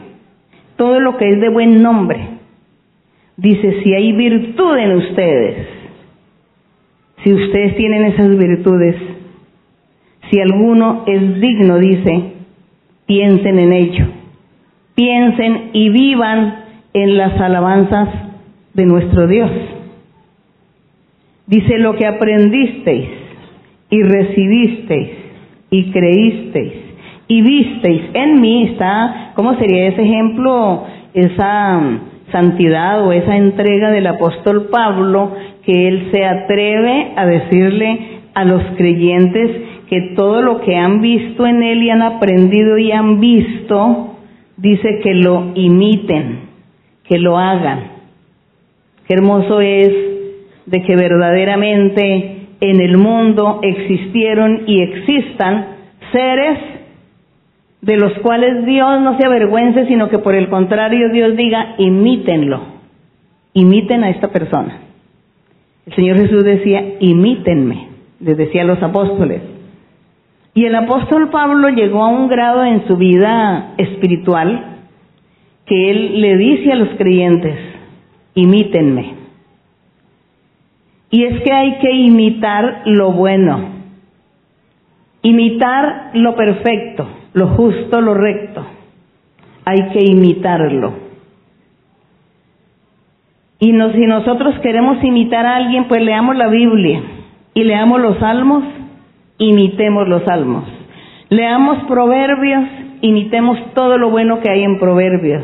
todo 0.75 0.99
lo 0.99 1.17
que 1.17 1.29
es 1.29 1.41
de 1.41 1.49
buen 1.49 1.81
nombre. 1.81 2.27
Dice, 3.37 3.85
si 3.85 3.95
hay 3.95 4.11
virtud 4.15 4.77
en 4.79 4.93
ustedes, 4.97 5.80
si 7.23 7.33
ustedes 7.33 7.77
tienen 7.77 8.05
esas 8.07 8.37
virtudes, 8.37 8.97
si 10.31 10.41
alguno 10.41 11.05
es 11.07 11.41
digno, 11.41 11.79
dice, 11.79 12.33
piensen 13.07 13.59
en 13.59 13.73
ello. 13.73 14.07
Piensen 14.95 15.71
y 15.73 15.89
vivan 15.91 16.65
en 16.93 17.17
las 17.17 17.41
alabanzas 17.41 18.09
de 18.75 18.87
nuestro 18.87 19.27
Dios. 19.27 19.51
Dice 21.47 21.79
lo 21.79 21.97
que 21.97 22.07
aprendisteis 22.07 23.09
y 23.91 24.03
recibisteis 24.03 25.09
y 25.71 25.91
creísteis 25.91 26.91
y 27.31 27.43
visteis 27.43 28.03
en 28.13 28.41
mí 28.41 28.65
está, 28.73 29.31
¿cómo 29.37 29.57
sería 29.57 29.87
ese 29.87 30.03
ejemplo? 30.03 30.85
Esa 31.15 31.81
santidad 32.33 33.07
o 33.07 33.13
esa 33.13 33.37
entrega 33.37 33.91
del 33.91 34.07
apóstol 34.07 34.69
Pablo 34.71 35.35
que 35.65 35.89
él 35.89 36.09
se 36.13 36.25
atreve 36.25 37.13
a 37.17 37.27
decirle 37.27 38.21
a 38.35 38.45
los 38.45 38.63
creyentes 38.77 39.51
que 39.89 40.15
todo 40.17 40.41
lo 40.43 40.61
que 40.61 40.77
han 40.77 41.01
visto 41.01 41.47
en 41.47 41.63
él 41.63 41.83
y 41.83 41.91
han 41.91 42.03
aprendido 42.03 42.79
y 42.79 42.93
han 42.93 43.21
visto, 43.21 44.17
dice 44.57 45.01
que 45.03 45.15
lo 45.15 45.53
imiten, 45.55 46.41
que 47.05 47.19
lo 47.19 47.37
hagan. 47.37 47.91
Qué 49.07 49.15
hermoso 49.15 49.61
es 49.61 49.93
de 50.67 50.83
que 50.83 50.95
verdaderamente 50.95 52.47
en 52.61 52.81
el 52.81 52.97
mundo 52.99 53.61
existieron 53.63 54.63
y 54.67 54.83
existan 54.83 55.67
seres 56.13 56.59
de 57.83 57.97
los 57.97 58.13
cuales 58.21 58.67
Dios 58.67 59.01
no 59.01 59.17
se 59.19 59.27
avergüence, 59.27 59.87
sino 59.87 60.09
que 60.09 60.19
por 60.19 60.35
el 60.35 60.49
contrario 60.49 61.09
Dios 61.11 61.37
diga, 61.37 61.75
imítenlo, 61.79 62.61
imiten 63.55 64.05
a 64.05 64.11
esta 64.11 64.29
persona. 64.29 64.81
El 65.87 65.95
Señor 65.95 66.19
Jesús 66.19 66.45
decía, 66.45 66.83
imítenme, 67.01 67.89
les 68.21 68.37
decía 68.37 68.63
a 68.63 68.67
los 68.67 68.83
apóstoles. 68.83 69.43
Y 70.53 70.65
el 70.67 70.75
apóstol 70.75 71.31
Pablo 71.31 71.69
llegó 71.71 72.05
a 72.05 72.09
un 72.09 72.29
grado 72.29 72.65
en 72.65 72.87
su 72.87 72.97
vida 72.97 73.75
espiritual 73.79 74.79
que 75.65 75.91
él 75.91 76.21
le 76.21 76.37
dice 76.37 76.73
a 76.73 76.77
los 76.77 76.89
creyentes, 76.99 77.57
imítenme. 78.35 79.15
Y 81.11 81.25
es 81.25 81.43
que 81.43 81.53
hay 81.53 81.79
que 81.79 81.93
imitar 81.93 82.83
lo 82.87 83.13
bueno, 83.13 83.69
imitar 85.23 86.11
lo 86.15 86.35
perfecto, 86.37 87.09
lo 87.35 87.49
justo, 87.49 88.01
lo 88.01 88.15
recto. 88.15 88.65
Hay 89.65 89.89
que 89.93 90.05
imitarlo. 90.05 90.93
Y 93.59 93.73
nos- 93.73 93.93
si 93.93 94.07
nosotros 94.07 94.59
queremos 94.61 95.03
imitar 95.05 95.45
a 95.47 95.57
alguien, 95.57 95.85
pues 95.85 96.03
leamos 96.03 96.37
la 96.37 96.49
Biblia 96.49 97.03
y 97.55 97.65
leamos 97.65 98.01
los 98.01 98.19
salmos, 98.19 98.65
imitemos 99.39 100.09
los 100.09 100.23
salmos. 100.25 100.65
Leamos 101.29 101.85
proverbios, 101.85 102.65
imitemos 103.03 103.59
todo 103.75 103.99
lo 103.99 104.11
bueno 104.11 104.41
que 104.41 104.51
hay 104.51 104.63
en 104.63 104.79
proverbios. 104.79 105.43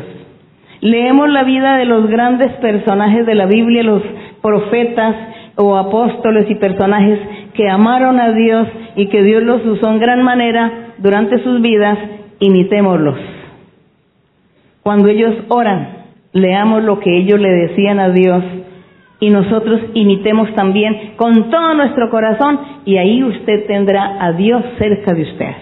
Leemos 0.81 1.29
la 1.29 1.43
vida 1.43 1.77
de 1.77 1.85
los 1.85 2.07
grandes 2.07 2.51
personajes 2.53 3.25
de 3.25 3.35
la 3.35 3.45
Biblia, 3.45 3.83
los 3.83 4.01
profetas 4.41 5.15
o 5.55 5.75
apóstoles 5.77 6.49
y 6.49 6.55
personajes 6.55 7.19
que 7.53 7.69
amaron 7.69 8.19
a 8.19 8.31
Dios 8.31 8.67
y 8.95 9.07
que 9.07 9.23
Dios 9.23 9.43
los 9.43 9.65
usó 9.65 9.89
en 9.91 9.99
gran 9.99 10.21
manera 10.23 10.71
durante 10.99 11.43
sus 11.43 11.61
vidas, 11.61 11.97
imitémoslos. 12.39 13.19
Cuando 14.83 15.07
ellos 15.09 15.35
oran, 15.49 16.05
leamos 16.33 16.83
lo 16.83 16.99
que 16.99 17.17
ellos 17.17 17.39
le 17.39 17.49
decían 17.49 17.99
a 17.99 18.09
Dios 18.09 18.43
y 19.19 19.29
nosotros 19.29 19.81
imitemos 19.93 20.53
también 20.53 21.13
con 21.15 21.49
todo 21.49 21.73
nuestro 21.73 22.09
corazón 22.09 22.59
y 22.85 22.97
ahí 22.97 23.23
usted 23.23 23.65
tendrá 23.65 24.23
a 24.23 24.33
Dios 24.33 24.63
cerca 24.77 25.13
de 25.13 25.23
usted. 25.23 25.55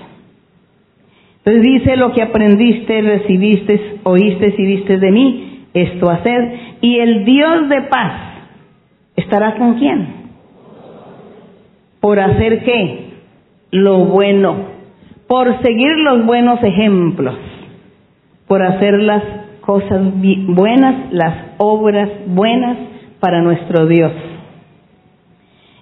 Entonces 1.37 1.63
dice 1.63 1.95
lo 1.95 2.11
que 2.11 2.23
aprendiste, 2.23 3.01
recibiste, 3.01 3.99
oíste 4.03 4.53
y 4.57 4.65
viste 4.65 4.97
de 4.97 5.11
mí, 5.11 5.65
esto 5.73 6.09
hacer, 6.09 6.59
y 6.81 6.97
el 6.99 7.23
Dios 7.23 7.69
de 7.69 7.81
paz 7.83 8.13
estará 9.15 9.55
con 9.55 9.75
quién? 9.75 10.07
Por 11.99 12.19
hacer 12.19 12.63
qué? 12.63 13.05
Lo 13.71 14.05
bueno, 14.05 14.74
por 15.27 15.61
seguir 15.61 15.97
los 15.99 16.25
buenos 16.25 16.61
ejemplos, 16.63 17.35
por 18.47 18.61
hacer 18.61 18.99
las 18.99 19.23
cosas 19.61 20.01
buenas, 20.47 21.11
las 21.11 21.35
obras 21.57 22.09
buenas 22.27 22.77
para 23.19 23.41
nuestro 23.41 23.87
Dios. 23.87 24.11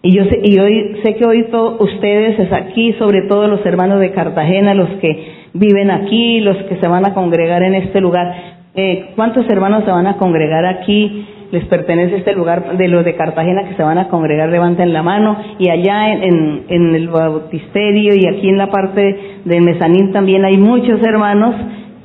Y 0.01 0.15
yo 0.15 0.25
sé, 0.25 0.41
y 0.43 0.59
hoy 0.59 0.97
sé 1.03 1.15
que 1.15 1.25
hoy 1.25 1.45
todos 1.49 1.79
ustedes 1.79 2.39
es 2.39 2.51
aquí, 2.51 2.93
sobre 2.93 3.23
todo 3.23 3.47
los 3.47 3.65
hermanos 3.65 3.99
de 3.99 4.11
Cartagena, 4.11 4.73
los 4.73 4.89
que 4.99 5.43
viven 5.53 5.91
aquí, 5.91 6.41
los 6.41 6.57
que 6.63 6.77
se 6.77 6.87
van 6.87 7.05
a 7.05 7.13
congregar 7.13 7.63
en 7.63 7.75
este 7.75 8.01
lugar. 8.01 8.33
Eh, 8.75 9.11
¿Cuántos 9.15 9.49
hermanos 9.49 9.85
se 9.85 9.91
van 9.91 10.07
a 10.07 10.17
congregar 10.17 10.65
aquí? 10.65 11.25
Les 11.53 11.65
pertenece 11.65 12.15
este 12.15 12.33
lugar 12.33 12.77
de 12.77 12.87
los 12.87 13.05
de 13.05 13.15
Cartagena 13.15 13.69
que 13.69 13.75
se 13.75 13.83
van 13.83 13.99
a 13.99 14.07
congregar, 14.07 14.49
levanten 14.49 14.91
la 14.91 15.03
mano. 15.03 15.37
Y 15.59 15.69
allá 15.69 16.11
en, 16.11 16.63
en, 16.67 16.95
el 16.95 17.09
bautisterio 17.09 18.15
y 18.15 18.25
aquí 18.25 18.49
en 18.49 18.57
la 18.57 18.71
parte 18.71 19.37
del 19.45 19.61
mezanín 19.61 20.11
también 20.11 20.45
hay 20.45 20.57
muchos 20.57 20.99
hermanos 21.03 21.53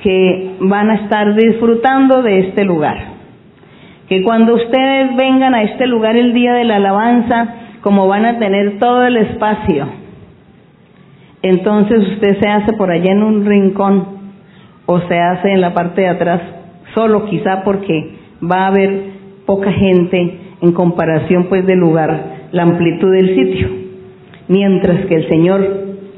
que 0.03 0.51
van 0.59 0.91
a 0.91 0.95
estar 0.97 1.33
disfrutando 1.33 2.21
de 2.21 2.41
este 2.41 2.63
lugar 2.63 3.17
que 4.07 4.21
cuando 4.21 4.53
ustedes 4.53 5.15
vengan 5.15 5.55
a 5.55 5.63
este 5.63 5.87
lugar 5.87 6.15
el 6.15 6.31
día 6.31 6.53
de 6.53 6.65
la 6.65 6.75
alabanza, 6.75 7.55
como 7.81 8.07
van 8.07 8.25
a 8.25 8.37
tener 8.37 8.77
todo 8.77 9.03
el 9.03 9.17
espacio, 9.17 9.87
entonces 11.41 12.07
usted 12.13 12.39
se 12.39 12.49
hace 12.49 12.73
por 12.73 12.91
allá 12.91 13.13
en 13.13 13.23
un 13.23 13.45
rincón 13.47 14.05
o 14.85 14.99
se 15.07 15.19
hace 15.19 15.53
en 15.53 15.61
la 15.61 15.73
parte 15.73 16.01
de 16.01 16.09
atrás, 16.09 16.41
solo 16.93 17.25
quizá 17.25 17.63
porque 17.63 18.15
va 18.43 18.65
a 18.65 18.67
haber 18.67 19.18
poca 19.49 19.71
gente 19.71 20.37
en 20.61 20.71
comparación 20.73 21.45
pues 21.49 21.65
del 21.65 21.79
lugar, 21.79 22.49
la 22.51 22.61
amplitud 22.61 23.11
del 23.11 23.33
sitio, 23.33 23.67
mientras 24.47 25.07
que 25.07 25.15
el 25.15 25.27
Señor 25.27 25.67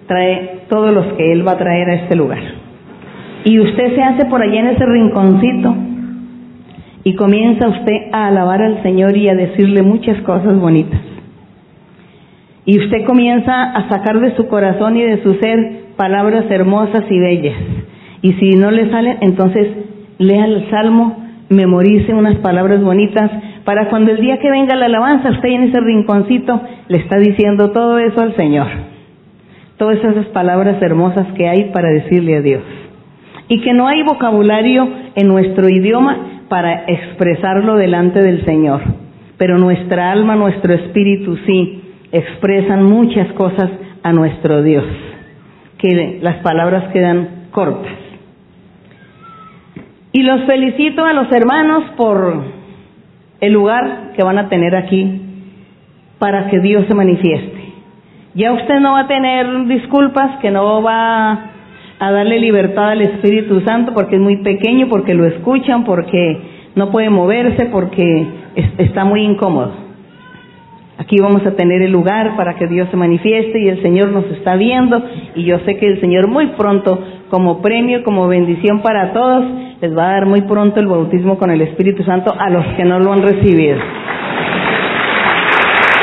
trae 0.06 0.64
todos 0.68 0.94
los 0.94 1.14
que 1.14 1.32
Él 1.32 1.48
va 1.48 1.54
a 1.54 1.58
traer 1.58 1.90
a 1.90 1.94
este 1.94 2.18
lugar. 2.18 2.42
Y 3.46 3.58
usted 3.58 3.96
se 3.96 4.04
hace 4.04 4.26
por 4.26 4.42
allá 4.42 4.60
en 4.60 4.68
ese 4.68 4.86
rinconcito, 4.86 5.74
y 7.06 7.16
comienza 7.16 7.70
usted 7.70 8.10
a 8.12 8.28
alabar 8.28 8.62
al 8.62 8.84
Señor 8.84 9.16
y 9.16 9.30
a 9.30 9.34
decirle 9.34 9.82
muchas 9.82 10.22
cosas 10.24 10.60
bonitas. 10.60 11.00
Y 12.66 12.80
usted 12.80 13.06
comienza 13.06 13.72
a 13.72 13.88
sacar 13.88 14.20
de 14.20 14.36
su 14.36 14.50
corazón 14.50 14.98
y 14.98 15.04
de 15.04 15.24
su 15.24 15.36
ser 15.36 15.94
palabras 15.96 16.52
hermosas 16.52 17.06
y 17.10 17.18
bellas. 17.18 17.56
Y 18.22 18.34
si 18.34 18.50
no 18.58 18.72
le 18.72 18.92
salen, 18.92 19.20
entonces 19.22 19.70
lea 20.18 20.44
el 20.44 20.70
salmo, 20.70 21.31
memorice 21.52 22.14
unas 22.14 22.38
palabras 22.38 22.82
bonitas 22.82 23.30
para 23.66 23.90
cuando 23.90 24.12
el 24.12 24.22
día 24.22 24.40
que 24.40 24.50
venga 24.50 24.76
la 24.76 24.86
alabanza, 24.88 25.30
usted 25.30 25.50
en 25.50 25.64
ese 25.64 25.80
rinconcito 25.80 26.62
le 26.88 26.98
está 26.98 27.18
diciendo 27.18 27.72
todo 27.72 28.00
eso 28.00 28.22
al 28.22 28.36
Señor. 28.36 28.68
Todas 29.78 29.98
esas 29.98 30.26
palabras 30.28 30.82
hermosas 30.82 31.28
que 31.36 31.48
hay 31.48 31.72
para 31.72 31.90
decirle 31.90 32.38
a 32.38 32.42
Dios. 32.42 32.64
Y 33.48 33.62
que 33.62 33.74
no 33.74 33.88
hay 33.88 34.02
vocabulario 34.04 34.88
en 35.16 35.28
nuestro 35.28 35.68
idioma 35.70 36.46
para 36.48 36.86
expresarlo 36.86 37.76
delante 37.76 38.22
del 38.22 38.46
Señor. 38.46 38.82
Pero 39.38 39.58
nuestra 39.58 40.12
alma, 40.12 40.36
nuestro 40.36 40.74
espíritu 40.74 41.36
sí 41.46 41.82
expresan 42.12 42.84
muchas 42.84 43.32
cosas 43.34 43.70
a 44.04 44.14
nuestro 44.14 44.62
Dios, 44.64 44.86
que 45.78 46.20
las 46.22 46.38
palabras 46.38 46.92
quedan 46.92 47.48
cortas. 47.52 48.11
Y 50.14 50.24
los 50.24 50.42
felicito 50.46 51.06
a 51.06 51.14
los 51.14 51.32
hermanos 51.32 51.84
por 51.96 52.44
el 53.40 53.54
lugar 53.54 54.12
que 54.16 54.24
van 54.24 54.38
a 54.38 54.50
tener 54.50 54.76
aquí 54.76 55.22
para 56.20 56.48
que 56.50 56.60
Dios 56.60 56.86
se 56.88 56.94
manifieste. 56.94 57.62
Ya 58.36 58.52
usted 58.54 58.80
no 58.80 58.94
va 58.94 59.02
a 59.02 59.08
tener 59.08 59.66
disculpas, 59.68 60.38
que 60.40 60.52
no 60.52 60.82
va 60.82 61.32
a 62.00 62.12
darle 62.12 62.40
libertad 62.40 62.90
al 62.92 63.02
Espíritu 63.02 63.62
Santo 63.62 63.94
porque 63.94 64.16
es 64.16 64.22
muy 64.22 64.38
pequeño, 64.38 64.88
porque 64.90 65.14
lo 65.14 65.26
escuchan, 65.26 65.84
porque 65.84 66.40
no 66.76 66.90
puede 66.92 67.10
moverse, 67.10 67.66
porque 67.68 68.26
es- 68.56 68.80
está 68.80 69.04
muy 69.06 69.22
incómodo. 69.24 69.74
Aquí 71.02 71.20
vamos 71.20 71.44
a 71.48 71.56
tener 71.56 71.82
el 71.82 71.92
lugar 71.92 72.36
para 72.36 72.54
que 72.54 72.68
Dios 72.68 72.88
se 72.92 72.96
manifieste 72.96 73.60
y 73.60 73.70
el 73.70 73.82
Señor 73.82 74.10
nos 74.10 74.26
está 74.26 74.56
viendo 74.56 75.02
y 75.34 75.46
yo 75.46 75.58
sé 75.66 75.78
que 75.78 75.88
el 75.88 76.00
Señor 76.00 76.28
muy 76.28 76.50
pronto, 76.50 77.04
como 77.32 77.60
premio, 77.60 78.04
como 78.04 78.28
bendición 78.28 78.84
para 78.84 79.12
todos, 79.12 79.44
les 79.82 79.98
va 79.98 80.04
a 80.04 80.12
dar 80.12 80.28
muy 80.28 80.42
pronto 80.42 80.80
el 80.80 80.86
bautismo 80.86 81.40
con 81.40 81.50
el 81.50 81.62
Espíritu 81.62 82.04
Santo 82.04 82.32
a 82.38 82.52
los 82.52 82.64
que 82.76 82.86
no 82.86 83.00
lo 83.00 83.14
han 83.14 83.24
recibido. 83.24 83.80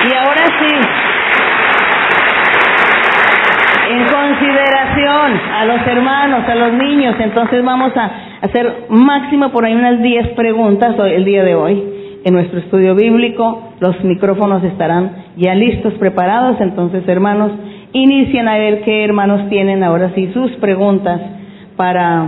Y 0.04 0.12
ahora 0.14 0.44
sí, 0.58 0.74
en 3.92 4.04
consideración 4.04 5.40
a 5.54 5.64
los 5.64 5.86
hermanos, 5.86 6.48
a 6.48 6.54
los 6.56 6.72
niños, 6.72 7.14
entonces 7.20 7.64
vamos 7.64 7.96
a 7.96 8.10
hacer 8.42 8.86
máximo 8.88 9.50
por 9.50 9.64
ahí 9.64 9.76
unas 9.76 10.02
10 10.02 10.30
preguntas 10.30 10.96
el 10.98 11.24
día 11.24 11.44
de 11.44 11.54
hoy 11.54 11.84
en 12.24 12.34
nuestro 12.34 12.58
estudio 12.58 12.96
bíblico. 12.96 13.67
Los 13.80 14.02
micrófonos 14.02 14.64
estarán 14.64 15.24
ya 15.36 15.54
listos, 15.54 15.94
preparados, 15.94 16.60
entonces 16.60 17.06
hermanos, 17.06 17.52
inicien 17.92 18.48
a 18.48 18.58
ver 18.58 18.82
qué 18.82 19.04
hermanos 19.04 19.48
tienen 19.48 19.84
ahora 19.84 20.12
sí 20.14 20.30
sus 20.32 20.50
preguntas 20.56 21.20
para 21.76 22.26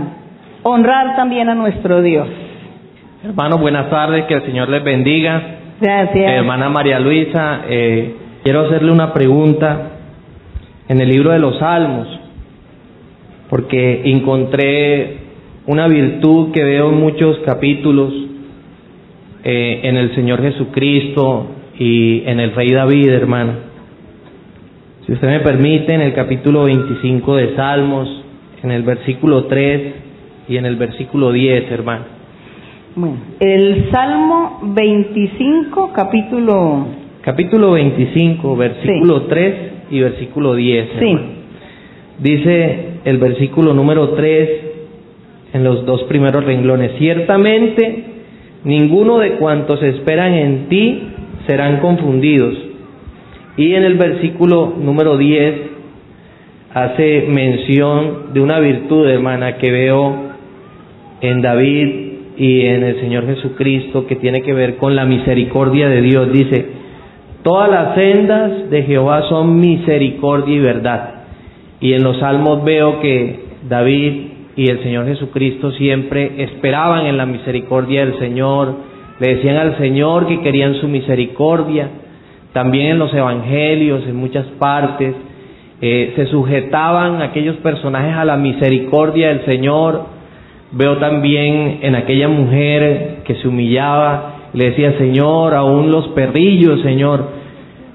honrar 0.63 1.15
también 1.15 1.49
a 1.49 1.55
nuestro 1.55 2.01
Dios. 2.01 2.27
Hermanos, 3.23 3.59
buenas 3.59 3.89
tardes, 3.89 4.25
que 4.25 4.35
el 4.35 4.45
Señor 4.45 4.69
les 4.69 4.83
bendiga. 4.83 5.41
Gracias. 5.79 6.31
Hermana 6.31 6.69
María 6.69 6.99
Luisa, 6.99 7.61
eh, 7.67 8.15
quiero 8.43 8.61
hacerle 8.61 8.91
una 8.91 9.13
pregunta 9.13 9.91
en 10.87 11.01
el 11.01 11.09
libro 11.09 11.31
de 11.31 11.39
los 11.39 11.59
Salmos, 11.59 12.07
porque 13.49 14.03
encontré 14.05 15.17
una 15.67 15.87
virtud 15.87 16.51
que 16.51 16.63
veo 16.63 16.89
en 16.89 16.99
muchos 16.99 17.39
capítulos 17.39 18.13
eh, 19.43 19.81
en 19.83 19.97
el 19.97 20.13
Señor 20.15 20.41
Jesucristo 20.41 21.47
y 21.77 22.23
en 22.25 22.39
el 22.39 22.53
Rey 22.53 22.69
David, 22.69 23.09
hermana. 23.09 23.55
Si 25.05 25.13
usted 25.13 25.27
me 25.27 25.39
permite, 25.39 25.93
en 25.93 26.01
el 26.01 26.13
capítulo 26.13 26.65
25 26.65 27.35
de 27.35 27.55
Salmos, 27.55 28.23
en 28.63 28.71
el 28.71 28.83
versículo 28.83 29.45
3 29.45 29.93
y 30.47 30.57
en 30.57 30.65
el 30.65 30.75
versículo 30.75 31.31
10, 31.31 31.71
hermano. 31.71 32.05
Bueno, 32.95 33.17
el 33.39 33.89
Salmo 33.91 34.59
25, 34.63 35.91
capítulo 35.93 36.87
Capítulo 37.21 37.73
25, 37.73 38.55
versículo 38.55 39.21
3 39.23 39.55
y 39.91 39.99
versículo 39.99 40.55
10. 40.55 40.89
Sí. 40.99 41.05
hermano. 41.05 41.27
Dice 42.17 42.85
el 43.05 43.17
versículo 43.19 43.75
número 43.75 44.09
3 44.09 44.49
en 45.53 45.63
los 45.63 45.85
dos 45.85 46.03
primeros 46.03 46.43
renglones, 46.43 46.93
ciertamente 46.97 48.05
ninguno 48.63 49.19
de 49.19 49.33
cuantos 49.33 49.81
esperan 49.83 50.33
en 50.33 50.69
ti 50.69 51.03
serán 51.47 51.79
confundidos. 51.79 52.55
Y 53.57 53.73
en 53.73 53.83
el 53.83 53.95
versículo 53.95 54.73
número 54.77 55.17
10 55.17 55.55
hace 56.73 57.25
mención 57.27 58.33
de 58.33 58.39
una 58.39 58.59
virtud, 58.59 59.07
hermana, 59.07 59.57
que 59.57 59.71
veo 59.71 60.15
en 61.21 61.41
David 61.41 62.11
y 62.37 62.61
en 62.61 62.83
el 62.83 62.99
Señor 63.01 63.25
Jesucristo 63.27 64.07
que 64.07 64.15
tiene 64.15 64.41
que 64.41 64.53
ver 64.53 64.77
con 64.77 64.95
la 64.95 65.05
misericordia 65.05 65.89
de 65.89 66.01
Dios. 66.01 66.31
Dice, 66.31 66.65
todas 67.43 67.69
las 67.69 67.95
sendas 67.95 68.69
de 68.69 68.83
Jehová 68.83 69.27
son 69.29 69.59
misericordia 69.59 70.55
y 70.55 70.59
verdad. 70.59 71.09
Y 71.81 71.93
en 71.93 72.03
los 72.03 72.19
salmos 72.19 72.63
veo 72.63 72.99
que 73.01 73.39
David 73.67 74.30
y 74.55 74.69
el 74.69 74.83
Señor 74.83 75.05
Jesucristo 75.05 75.71
siempre 75.71 76.43
esperaban 76.43 77.05
en 77.05 77.17
la 77.17 77.25
misericordia 77.25 78.05
del 78.05 78.19
Señor, 78.19 78.75
le 79.19 79.35
decían 79.35 79.57
al 79.57 79.77
Señor 79.77 80.27
que 80.27 80.41
querían 80.41 80.75
su 80.75 80.87
misericordia. 80.87 81.89
También 82.53 82.87
en 82.87 82.99
los 82.99 83.13
evangelios, 83.13 84.05
en 84.07 84.15
muchas 84.15 84.45
partes, 84.59 85.15
eh, 85.79 86.13
se 86.15 86.25
sujetaban 86.27 87.21
aquellos 87.21 87.55
personajes 87.57 88.15
a 88.15 88.25
la 88.25 88.37
misericordia 88.37 89.29
del 89.29 89.45
Señor. 89.45 90.05
Veo 90.71 90.97
también 90.97 91.79
en 91.81 91.95
aquella 91.95 92.27
mujer 92.27 93.19
que 93.25 93.35
se 93.35 93.47
humillaba, 93.47 94.49
le 94.53 94.71
decía, 94.71 94.97
Señor, 94.97 95.53
aún 95.53 95.91
los 95.91 96.09
perrillos, 96.09 96.81
Señor. 96.81 97.41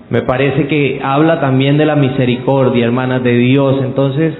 Me 0.09 0.23
parece 0.23 0.69
que 0.69 1.01
habla 1.03 1.41
también 1.41 1.77
de 1.77 1.87
la 1.87 1.97
misericordia, 1.97 2.85
hermanas, 2.85 3.23
de 3.23 3.37
Dios. 3.37 3.83
Entonces, 3.83 4.35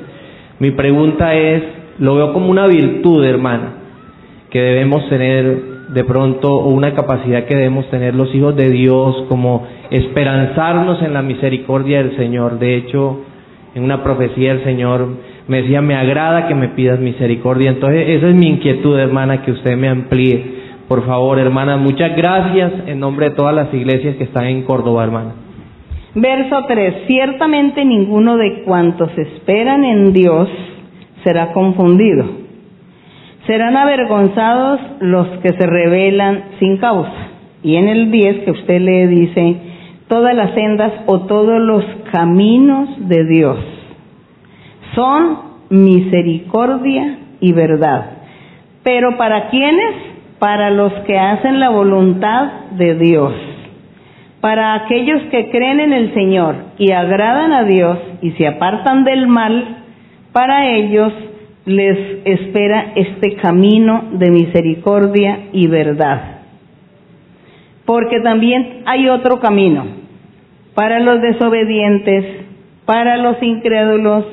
mi 0.61 0.71
pregunta 0.71 1.35
es, 1.35 1.63
lo 1.99 2.15
veo 2.17 2.33
como 2.33 2.51
una 2.51 2.67
virtud, 2.67 3.25
hermana, 3.25 3.73
que 4.51 4.61
debemos 4.61 5.09
tener 5.09 5.77
de 5.89 6.05
pronto, 6.05 6.55
o 6.55 6.69
una 6.69 6.95
capacidad 6.95 7.45
que 7.45 7.55
debemos 7.55 7.89
tener 7.91 8.15
los 8.15 8.35
hijos 8.35 8.57
de 8.57 8.71
Dios, 8.71 9.25
como 9.29 9.67
esperanzarnos 9.91 11.03
en 11.03 11.15
la 11.15 11.23
misericordia 11.23 11.99
del 11.99 12.17
Señor. 12.17 12.59
De 12.59 12.77
hecho, 12.77 13.21
en 13.75 13.85
una 13.85 14.03
profecía 14.03 14.53
el 14.53 14.65
Señor 14.65 15.09
me 15.49 15.63
decía, 15.63 15.81
me 15.81 15.95
agrada 15.95 16.49
que 16.49 16.55
me 16.55 16.69
pidas 16.71 16.99
misericordia. 16.99 17.71
Entonces, 17.71 18.09
esa 18.09 18.29
es 18.29 18.35
mi 18.35 18.49
inquietud, 18.49 18.99
hermana, 18.99 19.43
que 19.43 19.53
usted 19.53 19.77
me 19.77 19.89
amplíe. 19.89 20.67
Por 20.89 21.07
favor, 21.07 21.39
hermana, 21.39 21.77
muchas 21.77 22.17
gracias 22.17 22.73
en 22.87 22.99
nombre 22.99 23.31
de 23.31 23.37
todas 23.37 23.55
las 23.55 23.73
iglesias 23.73 24.17
que 24.17 24.25
están 24.25 24.47
en 24.47 24.63
Córdoba, 24.63 25.05
hermana. 25.05 25.35
Verso 26.15 26.65
3. 26.67 26.95
Ciertamente 27.07 27.85
ninguno 27.85 28.37
de 28.37 28.63
cuantos 28.63 29.11
esperan 29.17 29.85
en 29.85 30.13
Dios 30.13 30.49
será 31.27 31.53
confundido. 31.53 32.25
Serán 33.49 33.77
avergonzados 33.77 34.81
los 35.01 35.27
que 35.41 35.49
se 35.55 35.67
rebelan 35.67 36.45
sin 36.61 36.77
causa. 36.77 37.11
Y 37.65 37.75
en 37.75 37.89
el 37.89 38.13
10 38.13 38.45
que 38.45 38.51
usted 38.53 38.81
le 38.81 39.09
dice, 39.09 39.57
todas 40.07 40.37
las 40.37 40.55
sendas 40.55 40.93
o 41.07 41.23
todos 41.23 41.61
los 41.61 41.85
caminos 42.13 42.89
de 43.09 43.25
Dios 43.25 43.59
son 44.95 45.39
misericordia 45.69 47.19
y 47.41 47.53
verdad. 47.53 48.11
Pero 48.85 49.17
¿para 49.17 49.49
quiénes? 49.51 49.95
Para 50.39 50.71
los 50.71 50.93
que 51.07 51.19
hacen 51.19 51.59
la 51.59 51.71
voluntad 51.71 52.71
de 52.79 52.95
Dios. 52.95 53.33
Para 54.41 54.75
aquellos 54.75 55.23
que 55.33 55.51
creen 55.51 55.81
en 55.81 55.93
el 55.93 56.15
Señor 56.15 56.55
y 56.79 56.93
agradan 56.93 57.53
a 57.53 57.65
Dios 57.65 57.99
y 58.23 58.31
se 58.33 58.47
apartan 58.47 59.03
del 59.03 59.27
mal, 59.27 59.86
para 60.37 60.71
ellos 60.71 61.15
les 61.65 61.97
espera 62.27 62.93
este 62.95 63.37
camino 63.37 64.11
de 64.19 64.31
misericordia 64.31 65.47
y 65.55 65.67
verdad. 65.67 66.41
Porque 67.87 68.21
también 68.21 68.83
hay 68.85 69.09
otro 69.09 69.41
camino 69.41 69.87
para 70.75 71.01
los 71.01 71.23
desobedientes, 71.23 72.45
para 72.85 73.17
los 73.17 73.43
incrédulos, 73.43 74.27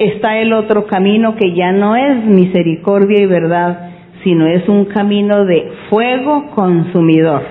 está 0.00 0.38
el 0.38 0.52
otro 0.52 0.88
camino 0.88 1.36
que 1.36 1.54
ya 1.54 1.70
no 1.70 1.94
es 1.94 2.24
misericordia 2.24 3.22
y 3.22 3.26
verdad, 3.26 3.90
sino 4.24 4.48
es 4.48 4.68
un 4.68 4.86
camino 4.86 5.44
de 5.44 5.70
fuego 5.90 6.50
consumidor. 6.56 7.42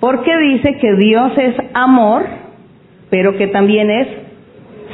Porque 0.00 0.36
dice 0.36 0.78
que 0.80 0.96
Dios 0.96 1.30
es 1.36 1.54
amor, 1.74 2.24
pero 3.08 3.36
que 3.36 3.46
también 3.46 3.88
es 3.88 4.08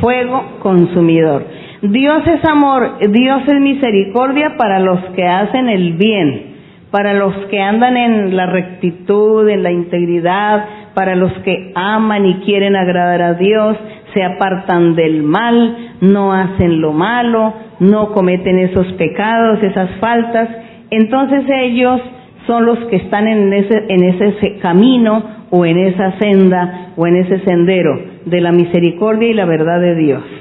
fuego 0.02 0.58
consumidor. 0.60 1.57
Dios 1.82 2.26
es 2.26 2.44
amor, 2.44 2.98
Dios 3.08 3.42
es 3.46 3.60
misericordia 3.60 4.56
para 4.56 4.80
los 4.80 4.98
que 5.14 5.24
hacen 5.24 5.68
el 5.68 5.92
bien, 5.92 6.56
para 6.90 7.14
los 7.14 7.34
que 7.50 7.60
andan 7.60 7.96
en 7.96 8.36
la 8.36 8.46
rectitud, 8.46 9.48
en 9.48 9.62
la 9.62 9.70
integridad, 9.70 10.64
para 10.94 11.14
los 11.14 11.32
que 11.44 11.70
aman 11.76 12.26
y 12.26 12.34
quieren 12.40 12.74
agradar 12.74 13.22
a 13.22 13.34
Dios, 13.34 13.76
se 14.12 14.24
apartan 14.24 14.96
del 14.96 15.22
mal, 15.22 15.94
no 16.00 16.32
hacen 16.32 16.80
lo 16.80 16.92
malo, 16.92 17.54
no 17.78 18.10
cometen 18.10 18.58
esos 18.58 18.92
pecados, 18.94 19.62
esas 19.62 19.90
faltas. 20.00 20.48
Entonces 20.90 21.44
ellos 21.48 22.00
son 22.48 22.66
los 22.66 22.78
que 22.86 22.96
están 22.96 23.28
en 23.28 23.52
ese, 23.52 23.84
en 23.88 24.04
ese 24.04 24.58
camino 24.58 25.22
o 25.50 25.64
en 25.64 25.78
esa 25.78 26.18
senda 26.18 26.88
o 26.96 27.06
en 27.06 27.16
ese 27.16 27.38
sendero 27.44 28.00
de 28.24 28.40
la 28.40 28.50
misericordia 28.50 29.28
y 29.28 29.34
la 29.34 29.44
verdad 29.44 29.80
de 29.80 29.94
Dios. 29.94 30.37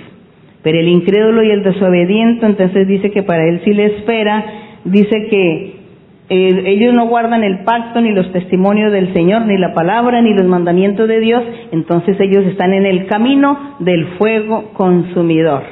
Pero 0.67 0.79
el 0.79 0.89
incrédulo 0.89 1.43
y 1.43 1.51
el 1.51 1.63
desobediente, 1.63 2.45
entonces 2.45 2.89
dice 2.89 3.09
que 3.09 3.23
para 3.23 3.47
él 3.47 3.61
sí 3.63 3.73
le 3.73 3.85
espera, 3.85 4.43
dice 4.83 5.27
que 5.29 5.75
eh, 6.27 6.63
ellos 6.65 6.93
no 6.93 7.07
guardan 7.07 7.45
el 7.45 7.59
pacto, 7.59 8.01
ni 8.01 8.11
los 8.11 8.29
testimonios 8.33 8.91
del 8.91 9.13
Señor, 9.13 9.45
ni 9.45 9.57
la 9.57 9.73
palabra, 9.73 10.21
ni 10.21 10.33
los 10.33 10.45
mandamientos 10.45 11.07
de 11.07 11.21
Dios, 11.21 11.41
entonces 11.71 12.19
ellos 12.19 12.45
están 12.47 12.73
en 12.73 12.85
el 12.85 13.05
camino 13.05 13.77
del 13.79 14.07
fuego 14.17 14.73
consumidor. 14.73 15.63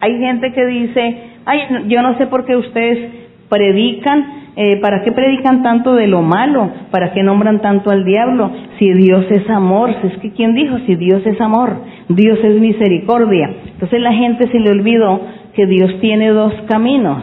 Hay 0.00 0.18
gente 0.18 0.52
que 0.52 0.66
dice, 0.66 1.16
ay, 1.46 1.60
yo 1.88 2.02
no 2.02 2.18
sé 2.18 2.26
por 2.26 2.44
qué 2.44 2.54
ustedes 2.54 3.10
predican, 3.48 4.41
eh, 4.56 4.76
¿para 4.80 5.02
qué 5.02 5.12
predican 5.12 5.62
tanto 5.62 5.94
de 5.94 6.06
lo 6.06 6.22
malo? 6.22 6.70
¿Para 6.90 7.12
qué 7.12 7.22
nombran 7.22 7.60
tanto 7.60 7.90
al 7.90 8.04
diablo? 8.04 8.50
Si 8.78 8.92
Dios 8.92 9.24
es 9.30 9.48
amor, 9.48 9.90
es 10.02 10.18
que 10.18 10.32
¿quién 10.32 10.54
dijo? 10.54 10.78
Si 10.86 10.94
Dios 10.96 11.22
es 11.24 11.40
amor, 11.40 11.76
Dios 12.08 12.38
es 12.42 12.60
misericordia. 12.60 13.50
Entonces 13.72 14.00
la 14.00 14.12
gente 14.12 14.48
se 14.48 14.58
le 14.58 14.70
olvidó 14.70 15.20
que 15.54 15.66
Dios 15.66 15.98
tiene 16.00 16.28
dos 16.30 16.52
caminos 16.68 17.22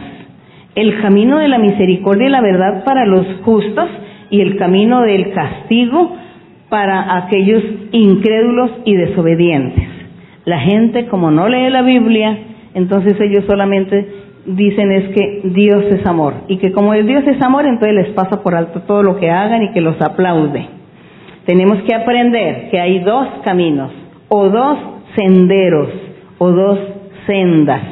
el 0.74 1.00
camino 1.00 1.38
de 1.38 1.48
la 1.48 1.58
misericordia 1.58 2.28
y 2.28 2.30
la 2.30 2.40
verdad 2.40 2.84
para 2.84 3.04
los 3.04 3.26
justos 3.42 3.88
y 4.30 4.40
el 4.40 4.56
camino 4.56 5.02
del 5.02 5.32
castigo 5.32 6.16
para 6.68 7.16
aquellos 7.16 7.62
incrédulos 7.90 8.70
y 8.84 8.94
desobedientes. 8.94 9.88
La 10.44 10.60
gente 10.60 11.06
como 11.06 11.30
no 11.30 11.48
lee 11.48 11.68
la 11.70 11.82
Biblia, 11.82 12.38
entonces 12.74 13.20
ellos 13.20 13.44
solamente 13.46 14.06
dicen 14.46 14.92
es 14.92 15.14
que 15.14 15.40
Dios 15.44 15.84
es 15.90 16.06
amor 16.06 16.34
y 16.48 16.58
que 16.58 16.72
como 16.72 16.92
Dios 16.94 17.24
es 17.26 17.42
amor, 17.42 17.66
entonces 17.66 17.94
les 17.94 18.08
pasa 18.14 18.42
por 18.42 18.54
alto 18.54 18.80
todo 18.82 19.02
lo 19.02 19.18
que 19.18 19.30
hagan 19.30 19.62
y 19.62 19.72
que 19.72 19.80
los 19.80 20.00
aplaude. 20.00 20.66
Tenemos 21.46 21.82
que 21.82 21.94
aprender 21.94 22.70
que 22.70 22.80
hay 22.80 23.00
dos 23.00 23.26
caminos 23.44 23.92
o 24.28 24.48
dos 24.48 24.78
senderos 25.16 25.88
o 26.38 26.50
dos 26.50 26.78
sendas, 27.26 27.82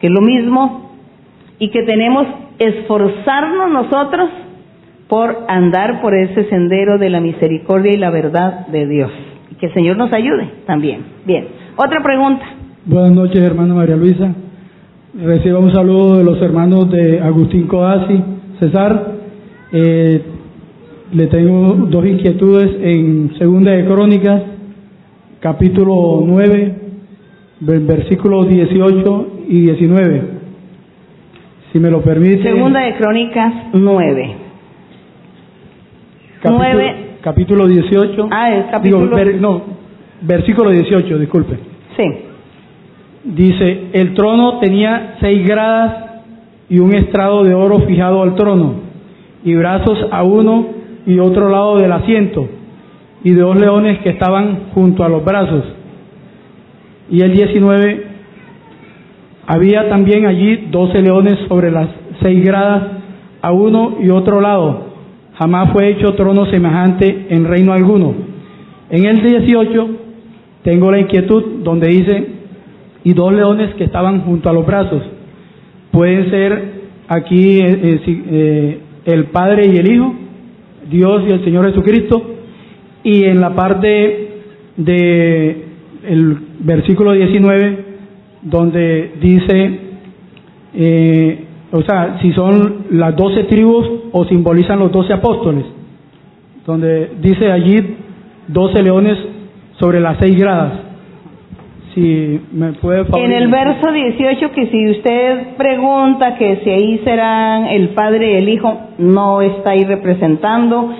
que 0.00 0.08
es 0.08 0.12
lo 0.12 0.20
mismo 0.20 0.90
y 1.58 1.70
que 1.70 1.82
tenemos 1.82 2.26
esforzarnos 2.58 3.70
nosotros 3.70 4.30
por 5.08 5.44
andar 5.48 6.00
por 6.00 6.14
ese 6.14 6.48
sendero 6.48 6.98
de 6.98 7.10
la 7.10 7.20
misericordia 7.20 7.92
y 7.92 7.98
la 7.98 8.10
verdad 8.10 8.66
de 8.68 8.86
Dios. 8.86 9.10
Y 9.50 9.54
que 9.54 9.66
el 9.66 9.74
Señor 9.74 9.96
nos 9.96 10.12
ayude 10.12 10.48
también. 10.66 11.04
Bien, 11.24 11.46
otra 11.76 12.02
pregunta. 12.02 12.44
Buenas 12.84 13.12
noches, 13.12 13.40
hermana 13.40 13.74
María 13.74 13.96
Luisa. 13.96 14.34
Reciba 15.22 15.58
un 15.58 15.72
saludo 15.72 16.18
de 16.18 16.24
los 16.24 16.40
hermanos 16.42 16.90
de 16.90 17.20
Agustín 17.20 17.66
Coasi, 17.66 18.22
César. 18.60 19.12
Eh, 19.72 20.20
le 21.12 21.26
tengo 21.28 21.74
dos 21.88 22.04
inquietudes 22.04 22.70
en 22.82 23.32
Segunda 23.38 23.72
de 23.72 23.86
Crónicas, 23.86 24.42
capítulo 25.40 26.22
9, 26.26 26.74
versículos 27.60 28.48
18 28.48 29.26
y 29.48 29.60
19. 29.62 30.22
Si 31.72 31.78
me 31.78 31.90
lo 31.90 32.02
permite. 32.02 32.42
Segunda 32.42 32.80
de 32.80 32.96
Crónicas 32.96 33.52
9. 33.72 34.34
Capítulo, 36.42 36.58
9. 36.58 36.94
capítulo 37.22 37.66
18. 37.68 38.28
Ah, 38.30 38.52
es 38.54 38.64
capítulo. 38.70 39.04
Digo, 39.04 39.16
ver- 39.16 39.40
no, 39.40 39.62
versículo 40.20 40.70
18, 40.70 41.18
disculpe. 41.18 41.56
Sí. 41.96 42.04
Dice, 43.26 43.88
el 43.92 44.14
trono 44.14 44.60
tenía 44.60 45.16
seis 45.20 45.44
gradas 45.44 46.22
y 46.68 46.78
un 46.78 46.94
estrado 46.94 47.42
de 47.42 47.54
oro 47.54 47.80
fijado 47.80 48.22
al 48.22 48.36
trono, 48.36 48.74
y 49.44 49.52
brazos 49.56 49.98
a 50.12 50.22
uno 50.22 50.68
y 51.06 51.18
otro 51.18 51.50
lado 51.50 51.78
del 51.78 51.90
asiento, 51.90 52.48
y 53.24 53.32
dos 53.32 53.56
leones 53.58 53.98
que 53.98 54.10
estaban 54.10 54.70
junto 54.74 55.02
a 55.02 55.08
los 55.08 55.24
brazos. 55.24 55.64
Y 57.10 57.20
el 57.20 57.32
19, 57.32 58.06
había 59.48 59.88
también 59.88 60.26
allí 60.26 60.68
doce 60.70 61.02
leones 61.02 61.36
sobre 61.48 61.72
las 61.72 61.88
seis 62.22 62.44
gradas 62.44 62.82
a 63.42 63.50
uno 63.50 63.96
y 64.00 64.08
otro 64.10 64.40
lado. 64.40 64.86
Jamás 65.34 65.72
fue 65.72 65.88
hecho 65.88 66.14
trono 66.14 66.46
semejante 66.46 67.26
en 67.30 67.44
reino 67.44 67.72
alguno. 67.72 68.14
En 68.88 69.04
el 69.04 69.20
18 69.20 69.88
tengo 70.62 70.92
la 70.92 71.00
inquietud 71.00 71.62
donde 71.64 71.88
dice, 71.88 72.35
y 73.06 73.14
dos 73.14 73.32
leones 73.32 73.72
que 73.76 73.84
estaban 73.84 74.22
junto 74.22 74.50
a 74.50 74.52
los 74.52 74.66
brazos. 74.66 75.00
Pueden 75.92 76.28
ser 76.28 76.72
aquí 77.06 77.60
eh, 77.60 77.78
eh, 77.80 78.00
eh, 78.06 78.80
el 79.04 79.26
Padre 79.26 79.68
y 79.72 79.76
el 79.76 79.92
Hijo, 79.92 80.12
Dios 80.90 81.22
y 81.28 81.30
el 81.30 81.44
Señor 81.44 81.68
Jesucristo. 81.70 82.20
Y 83.04 83.22
en 83.26 83.40
la 83.40 83.54
parte 83.54 84.28
de 84.76 85.64
el 86.08 86.36
versículo 86.58 87.12
19, 87.12 87.84
donde 88.42 89.12
dice, 89.20 89.78
o 91.70 91.82
sea, 91.82 92.18
si 92.20 92.32
son 92.32 92.86
las 92.90 93.14
doce 93.14 93.44
tribus 93.44 93.86
o 94.10 94.24
simbolizan 94.24 94.80
los 94.80 94.90
doce 94.90 95.12
apóstoles. 95.12 95.64
donde 96.66 97.12
dice 97.22 97.52
allí 97.52 97.76
12 98.48 98.82
leones 98.82 99.16
sobre 99.78 100.00
las 100.00 100.18
6 100.18 100.36
gradas. 100.36 100.85
En 101.96 103.32
el 103.32 103.48
verso 103.48 103.90
18, 103.90 104.50
que 104.52 104.66
si 104.66 104.90
usted 104.90 105.56
pregunta 105.56 106.36
que 106.36 106.60
si 106.62 106.70
ahí 106.70 106.98
serán 107.04 107.68
el 107.68 107.90
Padre 107.90 108.32
y 108.32 108.36
el 108.36 108.48
Hijo, 108.50 108.76
no 108.98 109.40
está 109.40 109.70
ahí 109.70 109.84
representando. 109.84 110.92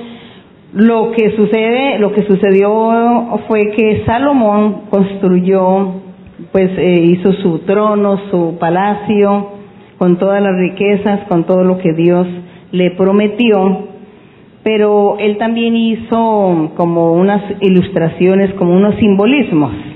Lo 0.73 1.13
que 1.13 1.37
sucede, 1.37 1.99
lo 1.99 2.13
que 2.13 2.23
sucedió 2.23 3.39
fue 3.47 3.73
que 3.73 4.05
Salomón 4.07 4.85
construyó, 4.91 6.01
pues 6.51 6.71
eh, 6.79 7.05
hizo 7.05 7.33
su 7.35 7.59
trono, 7.61 8.19
su 8.31 8.57
palacio, 8.59 9.53
con 9.99 10.19
todas 10.19 10.43
las 10.43 10.57
riquezas, 10.57 11.27
con 11.29 11.45
todo 11.45 11.63
lo 11.63 11.79
que 11.79 11.93
Dios 11.93 12.27
le 12.73 12.91
prometió, 12.93 13.89
pero 14.63 15.19
él 15.19 15.37
también 15.37 15.77
hizo 15.77 16.73
como 16.75 17.13
unas 17.13 17.43
ilustraciones, 17.61 18.55
como 18.55 18.75
unos 18.75 18.97
simbolismos. 18.97 19.96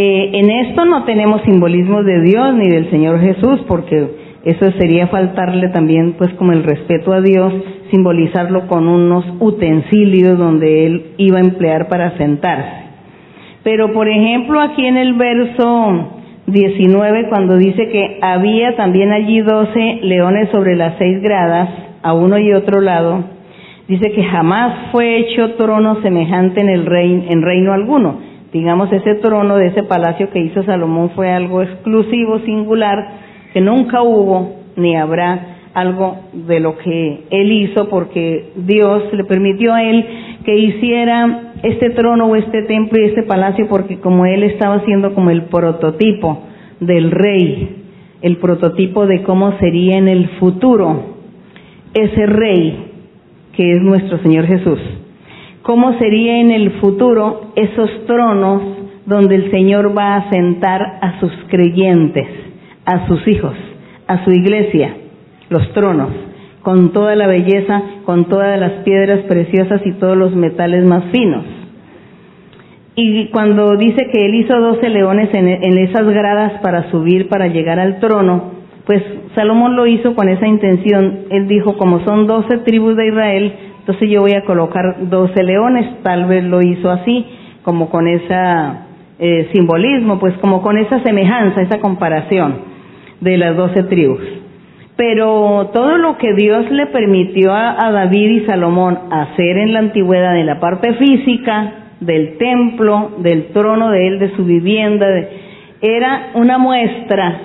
Eh, 0.00 0.30
en 0.32 0.48
esto 0.48 0.84
no 0.84 1.02
tenemos 1.06 1.42
simbolismos 1.42 2.04
de 2.04 2.20
Dios 2.20 2.54
ni 2.54 2.68
del 2.68 2.88
Señor 2.88 3.18
Jesús, 3.18 3.62
porque 3.66 4.06
eso 4.44 4.70
sería 4.78 5.08
faltarle 5.08 5.70
también, 5.70 6.12
pues, 6.12 6.32
como 6.34 6.52
el 6.52 6.62
respeto 6.62 7.12
a 7.12 7.20
Dios, 7.20 7.52
simbolizarlo 7.90 8.68
con 8.68 8.86
unos 8.86 9.24
utensilios 9.40 10.38
donde 10.38 10.86
él 10.86 11.06
iba 11.16 11.38
a 11.38 11.40
emplear 11.40 11.88
para 11.88 12.16
sentarse. 12.16 12.84
Pero, 13.64 13.92
por 13.92 14.08
ejemplo, 14.08 14.60
aquí 14.60 14.86
en 14.86 14.98
el 14.98 15.14
verso 15.14 16.20
19, 16.46 17.28
cuando 17.28 17.56
dice 17.56 17.88
que 17.88 18.20
había 18.22 18.76
también 18.76 19.10
allí 19.10 19.40
doce 19.40 19.98
leones 20.02 20.48
sobre 20.50 20.76
las 20.76 20.96
seis 20.98 21.20
gradas, 21.20 21.70
a 22.04 22.12
uno 22.12 22.38
y 22.38 22.52
otro 22.52 22.80
lado, 22.80 23.24
dice 23.88 24.12
que 24.12 24.22
jamás 24.22 24.92
fue 24.92 25.18
hecho 25.18 25.54
trono 25.56 26.00
semejante 26.02 26.60
en 26.60 26.68
el 26.68 26.86
en 26.86 27.42
reino 27.42 27.72
alguno. 27.72 28.27
Digamos, 28.52 28.90
ese 28.92 29.16
trono 29.16 29.56
de 29.56 29.66
ese 29.66 29.82
palacio 29.82 30.30
que 30.30 30.40
hizo 30.40 30.62
Salomón 30.62 31.10
fue 31.10 31.30
algo 31.30 31.62
exclusivo, 31.62 32.38
singular, 32.40 32.96
que 33.52 33.60
nunca 33.60 34.02
hubo 34.02 34.56
ni 34.76 34.96
habrá 34.96 35.56
algo 35.74 36.16
de 36.32 36.60
lo 36.60 36.78
que 36.78 37.24
él 37.30 37.52
hizo 37.52 37.88
porque 37.88 38.50
Dios 38.56 39.12
le 39.12 39.24
permitió 39.24 39.74
a 39.74 39.82
él 39.82 40.04
que 40.44 40.56
hiciera 40.56 41.52
este 41.62 41.90
trono 41.90 42.26
o 42.26 42.36
este 42.36 42.62
templo 42.62 42.98
y 43.00 43.06
este 43.06 43.22
palacio 43.22 43.68
porque 43.68 43.98
como 43.98 44.24
él 44.26 44.42
estaba 44.44 44.84
siendo 44.84 45.14
como 45.14 45.30
el 45.30 45.42
prototipo 45.42 46.44
del 46.80 47.10
rey, 47.10 47.76
el 48.22 48.36
prototipo 48.38 49.06
de 49.06 49.22
cómo 49.22 49.58
sería 49.58 49.98
en 49.98 50.08
el 50.08 50.28
futuro 50.40 51.16
ese 51.94 52.26
rey 52.26 52.86
que 53.52 53.76
es 53.76 53.82
nuestro 53.82 54.18
Señor 54.22 54.46
Jesús. 54.46 54.78
¿Cómo 55.62 55.98
sería 55.98 56.40
en 56.40 56.50
el 56.50 56.80
futuro 56.80 57.52
esos 57.56 58.06
tronos 58.06 58.62
donde 59.06 59.34
el 59.34 59.50
Señor 59.50 59.96
va 59.96 60.16
a 60.16 60.30
sentar 60.30 60.98
a 61.00 61.20
sus 61.20 61.32
creyentes, 61.48 62.26
a 62.84 63.06
sus 63.06 63.26
hijos, 63.26 63.54
a 64.06 64.24
su 64.24 64.30
iglesia? 64.30 64.94
Los 65.50 65.72
tronos, 65.72 66.10
con 66.62 66.92
toda 66.92 67.16
la 67.16 67.26
belleza, 67.26 67.82
con 68.04 68.26
todas 68.26 68.58
las 68.58 68.84
piedras 68.84 69.20
preciosas 69.28 69.80
y 69.84 69.92
todos 69.92 70.16
los 70.16 70.34
metales 70.34 70.84
más 70.84 71.04
finos. 71.12 71.44
Y 72.94 73.26
cuando 73.26 73.76
dice 73.76 74.08
que 74.12 74.26
él 74.26 74.34
hizo 74.34 74.58
doce 74.58 74.88
leones 74.88 75.32
en, 75.32 75.48
en 75.48 75.78
esas 75.78 76.06
gradas 76.06 76.60
para 76.62 76.90
subir, 76.90 77.28
para 77.28 77.46
llegar 77.46 77.78
al 77.78 78.00
trono, 78.00 78.58
pues 78.86 79.02
Salomón 79.34 79.76
lo 79.76 79.86
hizo 79.86 80.14
con 80.14 80.28
esa 80.28 80.46
intención. 80.46 81.26
Él 81.30 81.46
dijo, 81.46 81.76
como 81.76 82.04
son 82.04 82.26
doce 82.26 82.58
tribus 82.64 82.96
de 82.96 83.08
Israel, 83.08 83.52
entonces 83.88 84.10
yo 84.10 84.20
voy 84.20 84.34
a 84.34 84.44
colocar 84.44 85.08
doce 85.08 85.42
leones. 85.42 86.02
Tal 86.02 86.26
vez 86.26 86.44
lo 86.44 86.60
hizo 86.60 86.90
así, 86.90 87.24
como 87.62 87.88
con 87.88 88.06
ese 88.06 88.34
eh, 89.18 89.48
simbolismo, 89.54 90.18
pues 90.18 90.34
como 90.42 90.60
con 90.60 90.76
esa 90.76 91.02
semejanza, 91.02 91.62
esa 91.62 91.78
comparación 91.78 92.56
de 93.22 93.38
las 93.38 93.56
doce 93.56 93.84
tribus. 93.84 94.20
Pero 94.94 95.70
todo 95.72 95.96
lo 95.96 96.18
que 96.18 96.34
Dios 96.34 96.70
le 96.70 96.88
permitió 96.88 97.54
a, 97.54 97.90
David 97.90 98.42
y 98.42 98.44
Salomón 98.44 98.98
hacer 99.10 99.56
en 99.56 99.72
la 99.72 99.78
antigüedad, 99.78 100.36
en 100.36 100.44
la 100.44 100.60
parte 100.60 100.92
física 100.92 101.72
del 102.00 102.36
templo, 102.36 103.12
del 103.20 103.46
trono 103.54 103.90
de 103.90 104.06
él, 104.06 104.18
de 104.18 104.36
su 104.36 104.44
vivienda, 104.44 105.06
era 105.80 106.32
una 106.34 106.58
muestra 106.58 107.40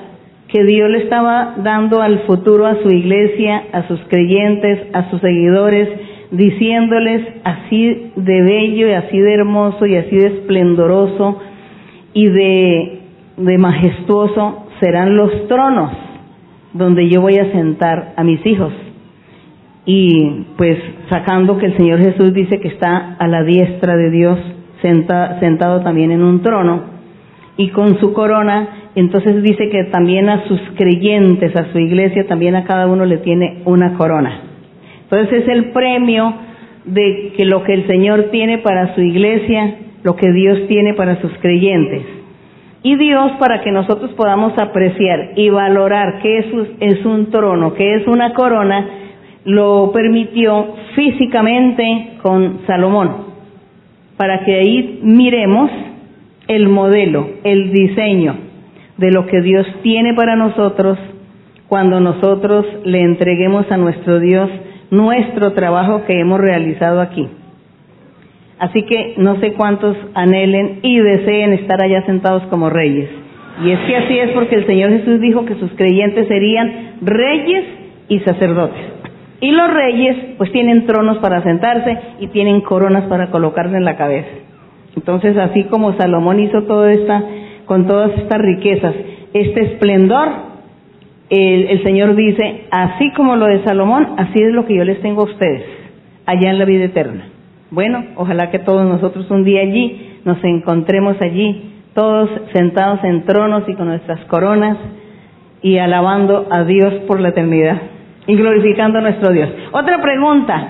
que 0.49 0.61
Dios 0.65 0.89
le 0.89 1.03
estaba 1.03 1.53
dando 1.59 2.01
al 2.01 2.23
futuro 2.23 2.65
a 2.65 2.81
su 2.83 2.89
iglesia, 2.89 3.63
a 3.71 3.87
sus 3.87 4.01
creyentes, 4.09 4.89
a 4.91 5.09
sus 5.09 5.21
seguidores, 5.21 5.87
diciéndoles 6.34 7.21
así 7.43 8.11
de 8.15 8.41
bello 8.41 8.88
y 8.88 8.91
así 8.91 9.17
de 9.19 9.34
hermoso 9.34 9.86
y 9.86 9.95
así 9.95 10.15
de 10.15 10.27
esplendoroso 10.27 11.39
y 12.13 12.27
de, 12.27 12.99
de 13.38 13.57
majestuoso 13.57 14.67
serán 14.79 15.15
los 15.15 15.47
tronos 15.47 15.91
donde 16.73 17.07
yo 17.07 17.21
voy 17.21 17.38
a 17.38 17.51
sentar 17.51 18.13
a 18.17 18.23
mis 18.23 18.43
hijos. 18.45 18.73
Y 19.86 20.45
pues 20.57 20.77
sacando 21.09 21.57
que 21.57 21.67
el 21.67 21.77
Señor 21.77 21.99
Jesús 21.99 22.34
dice 22.34 22.59
que 22.59 22.69
está 22.69 23.15
a 23.19 23.27
la 23.27 23.43
diestra 23.43 23.95
de 23.95 24.09
Dios, 24.09 24.39
senta- 24.81 25.39
sentado 25.39 25.81
también 25.81 26.11
en 26.11 26.23
un 26.23 26.41
trono, 26.41 26.81
y 27.57 27.67
con 27.69 27.99
su 27.99 28.13
corona, 28.13 28.89
entonces 28.95 29.43
dice 29.43 29.69
que 29.69 29.84
también 29.91 30.29
a 30.29 30.45
sus 30.47 30.59
creyentes, 30.75 31.55
a 31.55 31.71
su 31.71 31.77
iglesia, 31.77 32.25
también 32.25 32.55
a 32.55 32.63
cada 32.63 32.88
uno 32.88 33.05
le 33.05 33.17
tiene 33.17 33.61
una 33.65 33.93
corona. 33.93 34.52
Entonces 35.14 35.43
es 35.43 35.49
el 35.49 35.66
premio 35.66 36.34
de 36.86 37.34
que 37.38 37.45
lo 37.45 37.64
que 37.64 37.76
el 37.76 37.86
Señor 37.86 38.30
tiene 38.32 38.57
para 38.57 38.95
su 38.95 39.01
iglesia, 39.01 39.76
lo 40.01 40.16
que 40.16 40.32
Dios 40.32 40.68
tiene 40.68 40.95
para 40.95 41.22
sus 41.22 41.32
creyentes. 41.38 42.01
Y 42.82 42.95
Dios, 42.95 43.34
para 43.34 43.61
que 43.61 43.72
nosotros 43.72 44.11
podamos 44.14 44.57
apreciar 44.57 45.34
y 45.36 45.49
valorar 45.49 46.20
qué 46.24 46.39
es, 46.39 46.45
es 46.80 47.05
un 47.05 47.30
trono, 47.30 47.76
qué 47.76 47.93
es 47.93 48.07
una 48.07 48.34
corona, 48.34 48.88
lo 49.45 49.91
permitió 49.93 50.74
físicamente 50.95 52.18
con 52.24 52.61
Salomón, 52.66 53.11
para 54.18 54.43
que 54.43 54.55
ahí 54.55 54.99
miremos 55.03 55.70
el 56.47 56.70
modelo, 56.70 57.30
el 57.43 57.72
diseño 57.72 58.36
de 58.97 59.11
lo 59.11 59.28
que 59.28 59.41
Dios 59.41 59.68
tiene 59.84 60.16
para 60.16 60.36
nosotros 60.36 60.97
cuando 61.68 61.99
nosotros 61.99 62.66
le 62.84 63.01
entreguemos 63.01 63.72
a 63.72 63.78
nuestro 63.78 64.20
Dios 64.20 64.49
nuestro 64.93 65.53
trabajo 65.53 66.05
que 66.05 66.19
hemos 66.19 66.39
realizado 66.39 67.01
aquí. 67.01 67.27
Así 68.59 68.83
que 68.83 69.15
no 69.17 69.39
sé 69.39 69.53
cuántos 69.53 69.97
anhelen 70.13 70.79
y 70.83 70.99
deseen 70.99 71.53
estar 71.53 71.83
allá 71.83 72.05
sentados 72.05 72.43
como 72.43 72.69
reyes. 72.69 73.09
Y 73.63 73.71
es 73.71 73.79
que 73.81 73.95
así 73.97 74.19
es 74.19 74.31
porque 74.31 74.55
el 74.55 74.67
Señor 74.67 74.91
Jesús 74.91 75.19
dijo 75.19 75.45
que 75.45 75.55
sus 75.55 75.71
creyentes 75.71 76.27
serían 76.27 76.97
reyes 77.01 77.65
y 78.07 78.19
sacerdotes. 78.19 78.81
Y 79.41 79.51
los 79.51 79.73
reyes 79.73 80.15
pues 80.37 80.51
tienen 80.51 80.85
tronos 80.85 81.17
para 81.17 81.41
sentarse 81.41 81.97
y 82.19 82.27
tienen 82.27 82.61
coronas 82.61 83.05
para 83.05 83.31
colocarse 83.31 83.75
en 83.75 83.85
la 83.85 83.97
cabeza. 83.97 84.29
Entonces 84.95 85.35
así 85.37 85.63
como 85.65 85.97
Salomón 85.97 86.39
hizo 86.39 86.63
todo 86.63 86.87
esta, 86.87 87.23
con 87.65 87.87
todas 87.87 88.11
estas 88.17 88.39
riquezas, 88.39 88.93
este 89.33 89.61
esplendor, 89.61 90.52
el, 91.30 91.67
el 91.67 91.84
Señor 91.84 92.15
dice, 92.15 92.65
así 92.71 93.11
como 93.11 93.36
lo 93.36 93.45
de 93.45 93.63
Salomón, 93.63 94.07
así 94.17 94.41
es 94.41 94.53
lo 94.53 94.65
que 94.65 94.76
yo 94.76 94.84
les 94.84 95.01
tengo 95.01 95.21
a 95.21 95.26
ustedes, 95.26 95.63
allá 96.26 96.49
en 96.49 96.59
la 96.59 96.65
vida 96.65 96.86
eterna. 96.86 97.26
Bueno, 97.71 98.03
ojalá 98.17 98.51
que 98.51 98.59
todos 98.59 98.86
nosotros 98.86 99.30
un 99.32 99.43
día 99.43 99.61
allí 99.61 100.19
nos 100.26 100.43
encontremos 100.43 101.17
allí, 101.21 101.71
todos 101.95 102.30
sentados 102.53 103.03
en 103.03 103.24
tronos 103.26 103.63
y 103.67 103.74
con 103.74 103.88
nuestras 103.88 104.19
coronas 104.26 104.78
y 105.61 105.78
alabando 105.78 106.47
a 106.51 106.63
Dios 106.65 106.93
por 107.07 107.19
la 107.19 107.30
eternidad 107.30 107.82
y 108.28 108.36
glorificando 108.36 108.99
a 108.99 109.01
nuestro 109.01 109.32
Dios. 109.32 109.49
Otra 109.71 110.01
pregunta. 110.01 110.67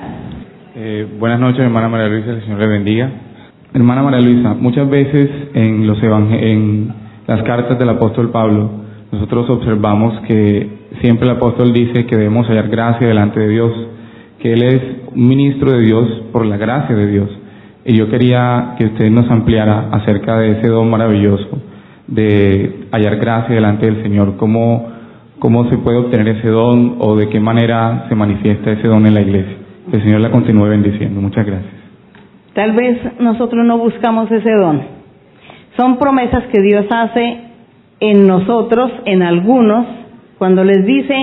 Eh, 0.75 1.07
buenas 1.19 1.39
noches, 1.39 1.59
hermana 1.59 1.89
María 1.89 2.07
Luisa, 2.07 2.31
el 2.31 2.41
Señor 2.41 2.59
le 2.59 2.67
bendiga. 2.67 3.09
Hermana 3.73 4.03
María 4.03 4.21
Luisa, 4.21 4.53
muchas 4.53 4.89
veces 4.89 5.29
en, 5.53 5.85
los 5.87 6.01
en 6.01 6.93
las 7.27 7.43
cartas 7.43 7.77
del 7.77 7.89
apóstol 7.89 8.31
Pablo, 8.31 8.82
nosotros 9.13 9.47
observamos 9.47 10.19
que 10.21 10.67
siempre 11.01 11.29
el 11.29 11.35
apóstol 11.35 11.71
dice 11.71 12.07
que 12.07 12.15
debemos 12.15 12.47
hallar 12.47 12.67
gracia 12.67 13.07
delante 13.07 13.39
de 13.39 13.47
Dios, 13.47 13.71
que 14.39 14.53
Él 14.53 14.63
es 14.63 14.81
un 15.13 15.27
ministro 15.27 15.71
de 15.71 15.81
Dios 15.81 16.23
por 16.31 16.47
la 16.47 16.57
gracia 16.57 16.95
de 16.95 17.05
Dios. 17.05 17.29
Y 17.85 17.95
yo 17.95 18.09
quería 18.09 18.73
que 18.75 18.85
usted 18.85 19.11
nos 19.11 19.29
ampliara 19.29 19.89
acerca 19.91 20.39
de 20.39 20.53
ese 20.53 20.67
don 20.67 20.89
maravilloso 20.89 21.61
de 22.07 22.87
hallar 22.91 23.17
gracia 23.17 23.53
delante 23.53 23.85
del 23.85 24.01
Señor, 24.01 24.35
cómo, 24.37 24.91
cómo 25.37 25.69
se 25.69 25.77
puede 25.77 25.97
obtener 25.99 26.29
ese 26.29 26.47
don 26.47 26.95
o 26.97 27.15
de 27.15 27.29
qué 27.29 27.39
manera 27.39 28.07
se 28.09 28.15
manifiesta 28.15 28.71
ese 28.71 28.87
don 28.87 29.05
en 29.05 29.13
la 29.13 29.21
iglesia. 29.21 29.57
Que 29.91 29.97
el 29.97 30.03
Señor 30.03 30.21
la 30.21 30.31
continúe 30.31 30.69
bendiciendo. 30.69 31.21
Muchas 31.21 31.45
gracias. 31.45 31.71
Tal 32.55 32.71
vez 32.71 32.97
nosotros 33.19 33.63
no 33.63 33.77
buscamos 33.77 34.31
ese 34.31 34.51
don. 34.53 34.81
Son 35.77 35.97
promesas 35.99 36.45
que 36.51 36.61
Dios 36.63 36.85
hace 36.89 37.52
en 38.03 38.27
nosotros, 38.27 38.91
en 39.05 39.23
algunos, 39.23 39.85
cuando 40.37 40.65
les 40.65 40.85
dice, 40.85 41.15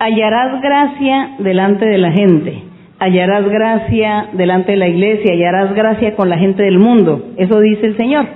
hallarás 0.00 0.60
gracia 0.60 1.36
delante 1.38 1.86
de 1.86 1.98
la 1.98 2.10
gente, 2.10 2.64
hallarás 2.98 3.48
gracia 3.48 4.30
delante 4.32 4.72
de 4.72 4.78
la 4.78 4.88
iglesia, 4.88 5.34
hallarás 5.34 5.72
gracia 5.72 6.16
con 6.16 6.28
la 6.28 6.36
gente 6.36 6.64
del 6.64 6.80
mundo. 6.80 7.28
Eso 7.36 7.60
dice 7.60 7.86
el 7.86 7.96
Señor. 7.96 8.26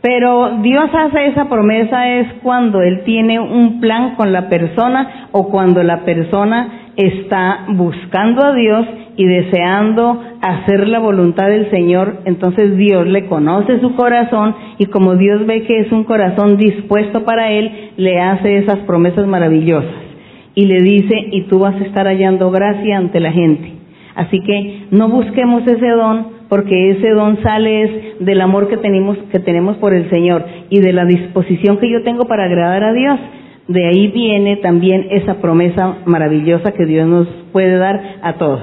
Pero 0.00 0.58
Dios 0.62 0.88
hace 0.94 1.26
esa 1.26 1.50
promesa 1.50 2.08
es 2.08 2.32
cuando 2.42 2.80
Él 2.80 3.02
tiene 3.04 3.40
un 3.40 3.78
plan 3.78 4.14
con 4.14 4.32
la 4.32 4.48
persona 4.48 5.28
o 5.32 5.50
cuando 5.50 5.82
la 5.82 6.02
persona 6.06 6.85
está 6.96 7.66
buscando 7.68 8.44
a 8.44 8.54
Dios 8.54 8.86
y 9.16 9.24
deseando 9.24 10.20
hacer 10.40 10.88
la 10.88 10.98
voluntad 10.98 11.48
del 11.48 11.70
Señor, 11.70 12.20
entonces 12.24 12.76
Dios 12.76 13.06
le 13.06 13.26
conoce 13.26 13.80
su 13.80 13.94
corazón 13.94 14.54
y 14.78 14.86
como 14.86 15.16
Dios 15.16 15.46
ve 15.46 15.62
que 15.62 15.80
es 15.80 15.92
un 15.92 16.04
corazón 16.04 16.56
dispuesto 16.56 17.24
para 17.24 17.50
Él, 17.50 17.92
le 17.96 18.20
hace 18.20 18.58
esas 18.58 18.78
promesas 18.80 19.26
maravillosas 19.26 20.06
y 20.54 20.64
le 20.64 20.80
dice, 20.82 21.14
y 21.32 21.42
tú 21.42 21.58
vas 21.58 21.74
a 21.76 21.84
estar 21.84 22.06
hallando 22.06 22.50
gracia 22.50 22.96
ante 22.96 23.20
la 23.20 23.30
gente. 23.30 23.72
Así 24.14 24.40
que 24.40 24.86
no 24.90 25.10
busquemos 25.10 25.66
ese 25.66 25.88
don 25.90 26.36
porque 26.48 26.90
ese 26.90 27.10
don 27.10 27.42
sale 27.42 27.82
es 27.82 27.90
del 28.20 28.40
amor 28.40 28.68
que 28.68 28.78
tenemos, 28.78 29.18
que 29.30 29.40
tenemos 29.40 29.76
por 29.76 29.92
el 29.92 30.08
Señor 30.10 30.44
y 30.70 30.80
de 30.80 30.92
la 30.92 31.04
disposición 31.04 31.78
que 31.78 31.90
yo 31.90 32.02
tengo 32.02 32.24
para 32.24 32.44
agradar 32.44 32.84
a 32.84 32.92
Dios. 32.92 33.20
De 33.68 33.86
ahí 33.86 34.08
viene 34.08 34.56
también 34.56 35.08
esa 35.10 35.40
promesa 35.40 35.98
maravillosa 36.06 36.72
que 36.72 36.86
Dios 36.86 37.08
nos 37.08 37.26
puede 37.52 37.76
dar 37.76 38.00
a 38.22 38.34
todos. 38.34 38.60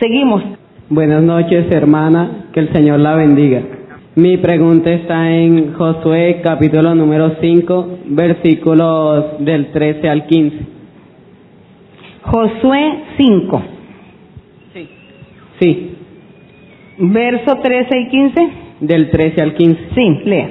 Seguimos. 0.00 0.42
Buenas 0.88 1.22
noches, 1.22 1.66
hermana. 1.70 2.46
Que 2.52 2.60
el 2.60 2.72
Señor 2.72 3.00
la 3.00 3.14
bendiga. 3.14 3.62
Mi 4.14 4.38
pregunta 4.38 4.90
está 4.90 5.30
en 5.30 5.74
Josué 5.74 6.40
capítulo 6.42 6.94
número 6.94 7.36
5, 7.40 7.98
versículos 8.06 9.44
del 9.44 9.72
13 9.72 10.08
al 10.08 10.26
15. 10.26 10.56
Josué 12.22 12.94
5. 13.18 13.62
Sí. 14.72 14.88
Sí, 15.60 15.96
Verso 16.98 17.56
13 17.62 17.98
y 17.98 18.08
15. 18.08 18.48
del 18.80 19.10
13 19.10 19.42
al 19.42 19.54
15. 19.54 19.80
Sí, 19.94 20.20
lea. 20.24 20.48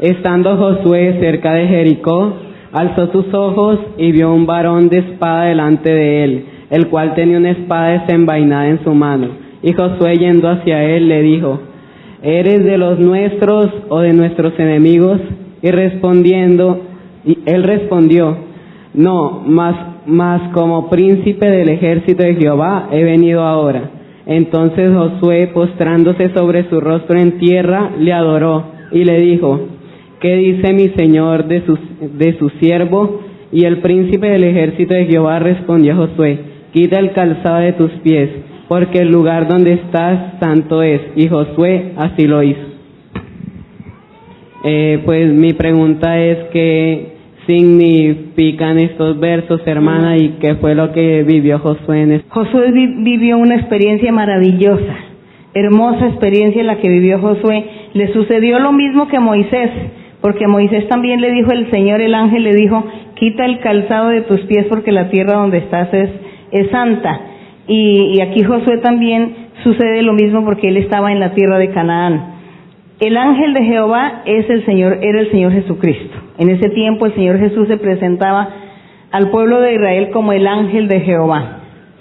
Estando 0.00 0.56
Josué 0.56 1.18
cerca 1.20 1.52
de 1.52 1.66
Jericó, 1.68 2.34
alzó 2.74 3.06
sus 3.12 3.32
ojos 3.32 3.78
y 3.96 4.10
vio 4.10 4.34
un 4.34 4.46
varón 4.46 4.88
de 4.88 4.98
espada 4.98 5.44
delante 5.44 5.90
de 5.90 6.24
él, 6.24 6.44
el 6.70 6.88
cual 6.88 7.14
tenía 7.14 7.38
una 7.38 7.52
espada 7.52 8.00
desenvainada 8.00 8.68
en 8.68 8.82
su 8.82 8.92
mano. 8.92 9.28
Y 9.62 9.72
Josué 9.72 10.16
yendo 10.16 10.48
hacia 10.48 10.82
él 10.82 11.08
le 11.08 11.22
dijo, 11.22 11.60
¿eres 12.20 12.64
de 12.64 12.76
los 12.76 12.98
nuestros 12.98 13.70
o 13.88 14.00
de 14.00 14.12
nuestros 14.12 14.58
enemigos? 14.58 15.20
Y 15.62 15.70
respondiendo, 15.70 16.80
él 17.46 17.62
respondió, 17.62 18.36
no, 18.92 19.44
mas, 19.46 19.76
mas 20.06 20.52
como 20.52 20.90
príncipe 20.90 21.48
del 21.48 21.68
ejército 21.68 22.24
de 22.24 22.34
Jehová 22.34 22.88
he 22.90 23.04
venido 23.04 23.42
ahora. 23.42 23.90
Entonces 24.26 24.92
Josué, 24.92 25.48
postrándose 25.54 26.34
sobre 26.34 26.68
su 26.68 26.80
rostro 26.80 27.18
en 27.20 27.38
tierra, 27.38 27.92
le 28.00 28.12
adoró 28.12 28.64
y 28.90 29.04
le 29.04 29.20
dijo, 29.20 29.60
¿qué 30.24 30.36
dice 30.36 30.72
mi 30.72 30.88
señor 30.96 31.44
de 31.46 31.60
su, 31.66 31.78
de 32.16 32.38
su 32.38 32.48
siervo? 32.60 33.20
Y 33.52 33.66
el 33.66 33.78
príncipe 33.78 34.26
del 34.26 34.42
ejército 34.44 34.94
de 34.94 35.04
Jehová 35.04 35.38
respondió 35.38 35.92
a 35.92 35.96
Josué, 35.96 36.38
quita 36.72 36.98
el 36.98 37.12
calzado 37.12 37.58
de 37.58 37.72
tus 37.74 37.90
pies, 38.02 38.30
porque 38.68 39.00
el 39.00 39.12
lugar 39.12 39.46
donde 39.48 39.74
estás 39.74 40.40
santo 40.40 40.82
es. 40.82 41.00
Y 41.14 41.28
Josué 41.28 41.92
así 41.96 42.26
lo 42.26 42.42
hizo. 42.42 42.66
Eh, 44.64 45.02
pues 45.04 45.30
mi 45.32 45.52
pregunta 45.52 46.18
es 46.18 46.38
qué 46.52 47.12
significan 47.46 48.78
estos 48.78 49.20
versos, 49.20 49.60
hermana, 49.66 50.16
y 50.16 50.36
qué 50.40 50.54
fue 50.54 50.74
lo 50.74 50.90
que 50.92 51.22
vivió 51.22 51.58
Josué 51.58 52.00
en 52.02 52.12
este. 52.12 52.30
Josué 52.30 52.72
vi- 52.72 53.04
vivió 53.04 53.36
una 53.36 53.56
experiencia 53.56 54.10
maravillosa, 54.10 54.94
hermosa 55.52 56.06
experiencia 56.08 56.64
la 56.64 56.78
que 56.78 56.88
vivió 56.88 57.18
Josué. 57.18 57.66
Le 57.92 58.12
sucedió 58.14 58.58
lo 58.58 58.72
mismo 58.72 59.06
que 59.08 59.20
Moisés, 59.20 59.70
porque 60.24 60.48
Moisés 60.48 60.88
también 60.88 61.20
le 61.20 61.30
dijo 61.32 61.52
el 61.52 61.70
Señor, 61.70 62.00
el 62.00 62.14
ángel 62.14 62.44
le 62.44 62.54
dijo, 62.54 62.82
quita 63.14 63.44
el 63.44 63.58
calzado 63.60 64.08
de 64.08 64.22
tus 64.22 64.40
pies 64.46 64.64
porque 64.70 64.90
la 64.90 65.10
tierra 65.10 65.34
donde 65.34 65.58
estás 65.58 65.92
es, 65.92 66.08
es 66.50 66.70
santa. 66.70 67.20
Y, 67.68 68.14
y 68.14 68.22
aquí 68.22 68.42
Josué 68.42 68.78
también 68.78 69.36
sucede 69.62 70.00
lo 70.00 70.14
mismo 70.14 70.42
porque 70.42 70.68
él 70.68 70.78
estaba 70.78 71.12
en 71.12 71.20
la 71.20 71.34
tierra 71.34 71.58
de 71.58 71.68
Canaán. 71.72 72.36
El 73.00 73.18
ángel 73.18 73.52
de 73.52 73.64
Jehová 73.64 74.22
es 74.24 74.48
el 74.48 74.64
Señor, 74.64 75.00
era 75.02 75.20
el 75.20 75.30
Señor 75.30 75.52
Jesucristo. 75.52 76.16
En 76.38 76.48
ese 76.48 76.70
tiempo 76.70 77.04
el 77.04 77.14
Señor 77.14 77.38
Jesús 77.38 77.68
se 77.68 77.76
presentaba 77.76 78.48
al 79.10 79.30
pueblo 79.30 79.60
de 79.60 79.74
Israel 79.74 80.08
como 80.10 80.32
el 80.32 80.46
ángel 80.46 80.88
de 80.88 81.00
Jehová. 81.00 81.58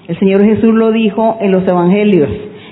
El 0.07 0.17
Señor 0.17 0.45
Jesús 0.45 0.74
lo 0.74 0.93
dijo 0.93 1.39
en 1.41 1.51
los 1.51 1.67
evangelios. 1.67 2.30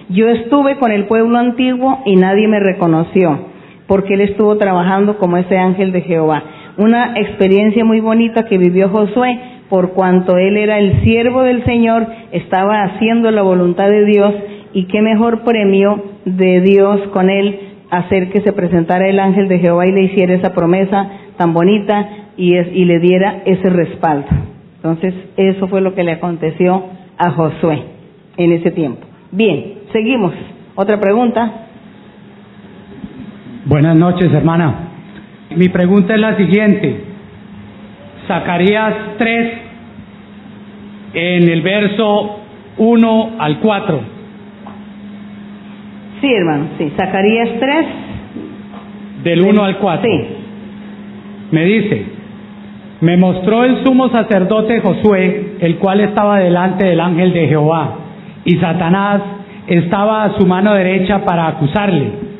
Yo 0.07 0.29
estuve 0.29 0.77
con 0.77 0.93
el 0.93 1.07
pueblo 1.07 1.37
antiguo 1.37 2.03
y 2.05 2.15
nadie 2.15 2.47
me 2.47 2.61
reconoció, 2.61 3.50
porque 3.91 4.13
él 4.13 4.21
estuvo 4.21 4.55
trabajando 4.55 5.17
como 5.17 5.35
ese 5.35 5.57
ángel 5.57 5.91
de 5.91 5.99
Jehová. 5.99 6.41
Una 6.77 7.11
experiencia 7.19 7.83
muy 7.83 7.99
bonita 7.99 8.45
que 8.45 8.57
vivió 8.57 8.87
Josué, 8.87 9.37
por 9.67 9.91
cuanto 9.91 10.37
él 10.37 10.55
era 10.55 10.79
el 10.79 11.01
siervo 11.03 11.43
del 11.43 11.65
Señor, 11.65 12.07
estaba 12.31 12.83
haciendo 12.83 13.31
la 13.31 13.41
voluntad 13.41 13.89
de 13.89 14.05
Dios 14.05 14.33
y 14.71 14.85
qué 14.85 15.01
mejor 15.01 15.41
premio 15.43 16.01
de 16.23 16.61
Dios 16.61 17.01
con 17.11 17.29
él 17.29 17.59
hacer 17.89 18.29
que 18.29 18.39
se 18.39 18.53
presentara 18.53 19.09
el 19.09 19.19
ángel 19.19 19.49
de 19.49 19.59
Jehová 19.59 19.85
y 19.85 19.91
le 19.91 20.03
hiciera 20.03 20.35
esa 20.35 20.53
promesa 20.53 21.09
tan 21.35 21.53
bonita 21.53 22.07
y, 22.37 22.55
es- 22.55 22.71
y 22.73 22.85
le 22.85 22.99
diera 22.99 23.41
ese 23.45 23.69
respaldo. 23.69 24.27
Entonces, 24.77 25.13
eso 25.35 25.67
fue 25.67 25.81
lo 25.81 25.93
que 25.95 26.05
le 26.05 26.13
aconteció 26.13 26.81
a 27.17 27.31
Josué 27.31 27.83
en 28.37 28.53
ese 28.53 28.71
tiempo. 28.71 29.01
Bien, 29.33 29.73
seguimos. 29.91 30.31
Otra 30.75 30.97
pregunta. 31.01 31.67
Buenas 33.65 33.95
noches, 33.95 34.33
hermana. 34.33 34.73
Mi 35.55 35.69
pregunta 35.69 36.15
es 36.15 36.19
la 36.19 36.35
siguiente. 36.35 37.03
Zacarías 38.27 38.93
3, 39.19 39.53
en 41.13 41.47
el 41.47 41.61
verso 41.61 42.39
1 42.77 43.31
al 43.37 43.59
4. 43.59 43.99
Sí, 46.21 46.33
hermano, 46.33 46.69
sí. 46.79 46.91
Zacarías 46.97 47.49
3. 47.59 47.85
Del 49.25 49.41
1 49.41 49.63
al 49.63 49.77
4. 49.77 50.09
Sí. 50.09 50.27
Me 51.51 51.63
dice, 51.65 52.05
me 53.01 53.15
mostró 53.17 53.63
el 53.63 53.83
sumo 53.83 54.09
sacerdote 54.09 54.79
Josué, 54.79 55.57
el 55.59 55.77
cual 55.77 55.99
estaba 55.99 56.39
delante 56.39 56.87
del 56.87 56.99
ángel 56.99 57.31
de 57.31 57.47
Jehová, 57.47 57.95
y 58.43 58.55
Satanás 58.57 59.21
estaba 59.67 60.23
a 60.23 60.37
su 60.39 60.47
mano 60.47 60.73
derecha 60.73 61.23
para 61.23 61.47
acusarle. 61.47 62.30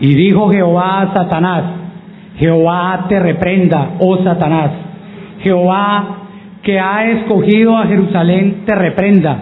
Y 0.00 0.14
dijo 0.14 0.50
Jehová 0.50 1.02
a 1.02 1.14
Satanás, 1.14 1.64
Jehová 2.38 3.06
te 3.08 3.18
reprenda, 3.18 3.92
oh 3.98 4.22
Satanás, 4.22 4.70
Jehová 5.40 6.16
que 6.66 6.80
ha 6.80 7.08
escogido 7.10 7.76
a 7.76 7.86
Jerusalén 7.86 8.64
te 8.66 8.74
reprenda. 8.74 9.40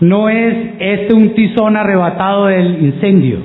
¿No 0.00 0.28
es 0.28 0.74
este 0.80 1.14
un 1.14 1.34
tizón 1.34 1.76
arrebatado 1.76 2.46
del 2.46 2.82
incendio? 2.82 3.38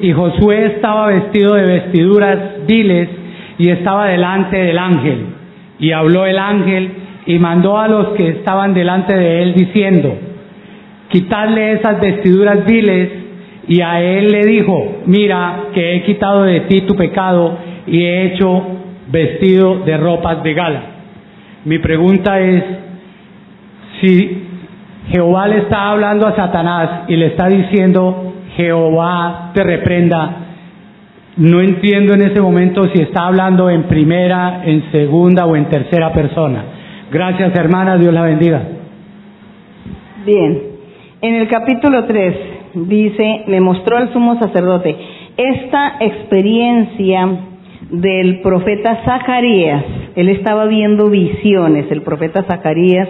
Y 0.00 0.10
Josué 0.12 0.66
estaba 0.74 1.08
vestido 1.08 1.54
de 1.54 1.66
vestiduras 1.66 2.66
viles 2.66 3.10
y 3.58 3.68
estaba 3.68 4.06
delante 4.06 4.56
del 4.56 4.78
ángel. 4.78 5.26
Y 5.78 5.92
habló 5.92 6.24
el 6.24 6.38
ángel 6.38 6.92
y 7.26 7.38
mandó 7.38 7.78
a 7.78 7.88
los 7.88 8.08
que 8.14 8.28
estaban 8.30 8.72
delante 8.72 9.14
de 9.14 9.42
él 9.42 9.54
diciendo, 9.54 10.16
quitadle 11.10 11.72
esas 11.72 12.00
vestiduras 12.00 12.64
viles. 12.64 13.23
Y 13.66 13.80
a 13.80 14.00
él 14.00 14.30
le 14.30 14.44
dijo, 14.44 15.00
mira 15.06 15.64
que 15.72 15.94
he 15.94 16.02
quitado 16.02 16.42
de 16.42 16.60
ti 16.60 16.82
tu 16.82 16.94
pecado 16.94 17.56
y 17.86 18.02
he 18.02 18.26
hecho 18.26 18.62
vestido 19.08 19.80
de 19.84 19.96
ropas 19.96 20.42
de 20.42 20.54
gala. 20.54 20.82
Mi 21.64 21.78
pregunta 21.78 22.40
es, 22.40 22.62
si 24.00 24.44
Jehová 25.10 25.48
le 25.48 25.58
está 25.58 25.90
hablando 25.90 26.26
a 26.26 26.36
Satanás 26.36 27.04
y 27.08 27.16
le 27.16 27.26
está 27.26 27.48
diciendo, 27.48 28.34
Jehová 28.56 29.50
te 29.54 29.62
reprenda, 29.62 30.36
no 31.36 31.60
entiendo 31.60 32.14
en 32.14 32.22
ese 32.22 32.40
momento 32.40 32.88
si 32.94 33.02
está 33.02 33.26
hablando 33.26 33.70
en 33.70 33.84
primera, 33.84 34.62
en 34.64 34.90
segunda 34.92 35.46
o 35.46 35.56
en 35.56 35.66
tercera 35.66 36.12
persona. 36.12 36.64
Gracias 37.10 37.54
hermana, 37.56 37.96
Dios 37.96 38.12
la 38.12 38.22
bendiga. 38.22 38.62
Bien. 40.26 40.62
En 41.20 41.34
el 41.36 41.48
capítulo 41.48 42.04
3 42.04 42.53
dice, 42.74 43.44
me 43.46 43.60
mostró 43.60 43.98
el 43.98 44.12
sumo 44.12 44.38
sacerdote. 44.38 44.96
Esta 45.36 45.96
experiencia 46.00 47.28
del 47.90 48.40
profeta 48.40 49.02
Zacarías, 49.04 49.84
él 50.16 50.28
estaba 50.28 50.66
viendo 50.66 51.10
visiones, 51.10 51.90
el 51.90 52.02
profeta 52.02 52.44
Zacarías 52.44 53.08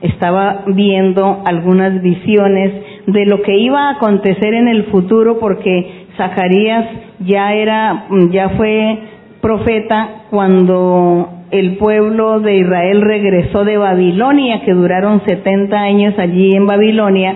estaba 0.00 0.64
viendo 0.66 1.42
algunas 1.44 2.00
visiones 2.00 2.72
de 3.06 3.26
lo 3.26 3.42
que 3.42 3.56
iba 3.58 3.88
a 3.88 3.92
acontecer 3.92 4.54
en 4.54 4.68
el 4.68 4.84
futuro 4.84 5.38
porque 5.38 6.06
Zacarías 6.16 6.86
ya 7.20 7.52
era 7.52 8.06
ya 8.30 8.50
fue 8.50 8.98
profeta 9.40 10.24
cuando 10.30 11.28
el 11.50 11.76
pueblo 11.78 12.40
de 12.40 12.58
Israel 12.58 13.02
regresó 13.02 13.64
de 13.64 13.76
Babilonia, 13.76 14.62
que 14.64 14.72
duraron 14.72 15.22
70 15.26 15.76
años 15.76 16.14
allí 16.18 16.54
en 16.54 16.66
Babilonia, 16.66 17.34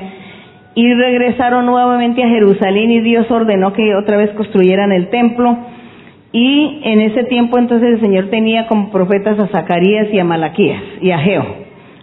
y 0.75 0.93
regresaron 0.95 1.67
nuevamente 1.67 2.23
a 2.23 2.29
Jerusalén 2.29 2.91
y 2.91 3.01
Dios 3.01 3.31
ordenó 3.31 3.73
que 3.73 3.95
otra 3.95 4.17
vez 4.17 4.31
construyeran 4.31 4.93
el 4.93 5.09
templo. 5.09 5.57
Y 6.33 6.81
en 6.83 7.01
ese 7.01 7.25
tiempo 7.25 7.59
entonces 7.59 7.95
el 7.95 8.01
Señor 8.01 8.29
tenía 8.29 8.67
como 8.67 8.91
profetas 8.91 9.39
a 9.39 9.47
Zacarías 9.49 10.09
y 10.13 10.19
a 10.19 10.25
Malaquías 10.25 10.83
y 11.01 11.13
a 11.13 11.19
Geo. 11.19 11.45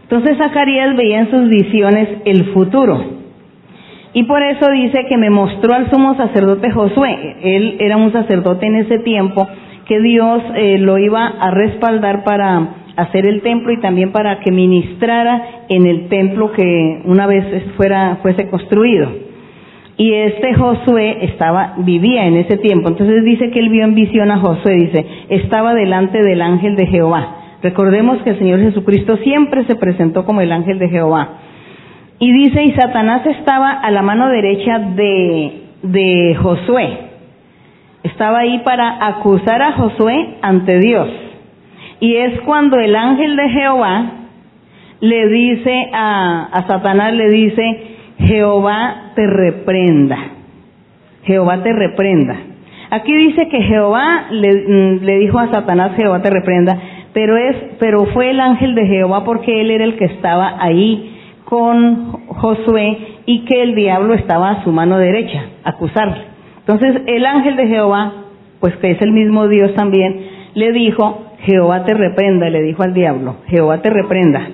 Entonces 0.04 0.38
Zacarías 0.38 0.96
veía 0.96 1.20
en 1.20 1.32
sus 1.32 1.50
visiones 1.50 2.08
el 2.26 2.46
futuro. 2.54 3.22
Y 4.14 4.24
por 4.24 4.42
eso 4.42 4.70
dice 4.72 5.06
que 5.08 5.18
me 5.18 5.30
mostró 5.30 5.74
al 5.74 5.90
sumo 5.90 6.16
sacerdote 6.16 6.72
Josué. 6.72 7.36
Él 7.44 7.78
era 7.80 7.98
un 7.98 8.12
sacerdote 8.12 8.68
en 8.68 8.76
ese 8.78 9.00
tiempo 9.00 9.48
que 9.86 10.00
Dios 10.00 10.42
eh, 10.56 10.78
lo 10.78 10.98
iba 10.98 11.28
a 11.28 11.52
respaldar 11.52 12.24
para 12.24 12.81
hacer 13.04 13.26
el 13.26 13.42
templo 13.42 13.72
y 13.72 13.80
también 13.80 14.12
para 14.12 14.40
que 14.40 14.52
ministrara 14.52 15.66
en 15.70 15.86
el 15.86 16.10
templo 16.10 16.52
que 16.52 17.02
una 17.06 17.28
vez 17.28 17.46
fuera 17.76 18.20
fuese 18.22 18.50
construido. 18.50 19.10
Y 19.98 20.14
este 20.14 20.56
Josué 20.56 21.26
estaba 21.26 21.76
vivía 21.78 22.26
en 22.26 22.38
ese 22.38 22.58
tiempo. 22.58 22.90
Entonces 22.90 23.24
dice 23.24 23.52
que 23.52 23.60
él 23.60 23.70
vio 23.70 23.84
en 23.84 23.94
visión 23.94 24.32
a 24.32 24.40
Josué, 24.40 24.74
dice, 24.74 25.06
estaba 25.30 25.74
delante 25.76 26.24
del 26.24 26.42
ángel 26.42 26.76
de 26.76 26.88
Jehová. 26.88 27.36
Recordemos 27.62 28.22
que 28.24 28.32
el 28.32 28.40
Señor 28.40 28.62
Jesucristo 28.62 29.18
siempre 29.18 29.66
se 29.66 29.76
presentó 29.76 30.26
como 30.26 30.42
el 30.42 30.52
ángel 30.52 30.80
de 30.80 30.90
Jehová. 30.90 31.30
Y 32.18 32.32
dice, 32.34 32.64
y 32.64 32.72
Satanás 32.74 33.26
estaba 33.26 33.72
a 33.72 33.92
la 33.92 34.02
mano 34.02 34.30
derecha 34.30 34.80
de, 34.80 35.62
de 35.84 36.36
Josué. 36.42 36.98
Estaba 38.04 38.40
ahí 38.40 38.60
para 38.66 39.06
acusar 39.06 39.62
a 39.62 39.74
Josué 39.74 40.38
ante 40.42 40.80
Dios. 40.80 41.10
Y 42.02 42.16
es 42.16 42.42
cuando 42.42 42.78
el 42.80 42.96
ángel 42.96 43.36
de 43.36 43.50
Jehová 43.50 44.12
le 45.02 45.28
dice 45.28 45.90
a, 45.94 46.64
Satanás, 46.68 47.14
le 47.14 47.30
dice, 47.30 47.62
Jehová 48.18 49.12
te 49.16 49.28
reprenda. 49.28 50.18
Jehová 51.24 51.62
te 51.62 51.72
reprenda. 51.72 52.38
Aquí 52.90 53.14
dice 53.14 53.48
que 53.50 53.62
Jehová 53.62 54.26
le, 54.32 54.52
mm, 54.52 55.04
le 55.04 55.20
dijo 55.20 55.40
a 55.40 55.52
Satanás, 55.52 55.92
Jehová 55.96 56.24
te 56.24 56.32
reprenda, 56.32 56.78
pero 57.14 57.38
es, 57.38 57.56
pero 57.80 58.06
fue 58.08 58.32
el 58.32 58.40
ángel 58.40 58.74
de 58.74 58.88
Jehová 58.88 59.24
porque 59.24 59.62
él 59.62 59.70
era 59.70 59.84
el 59.84 59.96
que 59.96 60.06
estaba 60.06 60.56
ahí 60.60 61.20
con 61.46 62.26
Josué 62.28 62.98
y 63.28 63.46
que 63.46 63.62
el 63.62 63.76
diablo 63.76 64.16
estaba 64.16 64.50
a 64.50 64.64
su 64.64 64.72
mano 64.72 64.98
derecha, 64.98 65.46
acusarle. 65.64 66.24
Entonces 66.60 67.02
el 67.06 67.26
ángel 67.28 67.58
de 67.58 67.68
Jehová, 67.68 68.14
pues 68.60 68.76
que 68.78 68.92
es 68.92 69.02
el 69.02 69.12
mismo 69.12 69.48
Dios 69.48 69.74
también, 69.76 70.42
le 70.54 70.72
dijo, 70.72 71.31
Jehová 71.44 71.84
te 71.86 71.94
reprenda, 71.94 72.50
le 72.50 72.62
dijo 72.62 72.84
al 72.84 72.94
diablo, 72.94 73.38
Jehová 73.48 73.82
te 73.82 73.90
reprenda. 73.90 74.48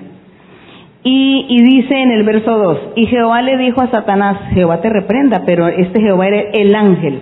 Y, 1.04 1.46
y 1.48 1.62
dice 1.62 1.94
en 1.94 2.10
el 2.10 2.24
verso 2.24 2.58
2, 2.58 2.78
y 2.96 3.06
Jehová 3.06 3.42
le 3.42 3.56
dijo 3.56 3.80
a 3.80 3.90
Satanás, 3.90 4.50
Jehová 4.52 4.80
te 4.80 4.88
reprenda, 4.88 5.42
pero 5.46 5.68
este 5.68 6.00
Jehová 6.00 6.26
era 6.26 6.40
el 6.52 6.74
ángel. 6.74 7.20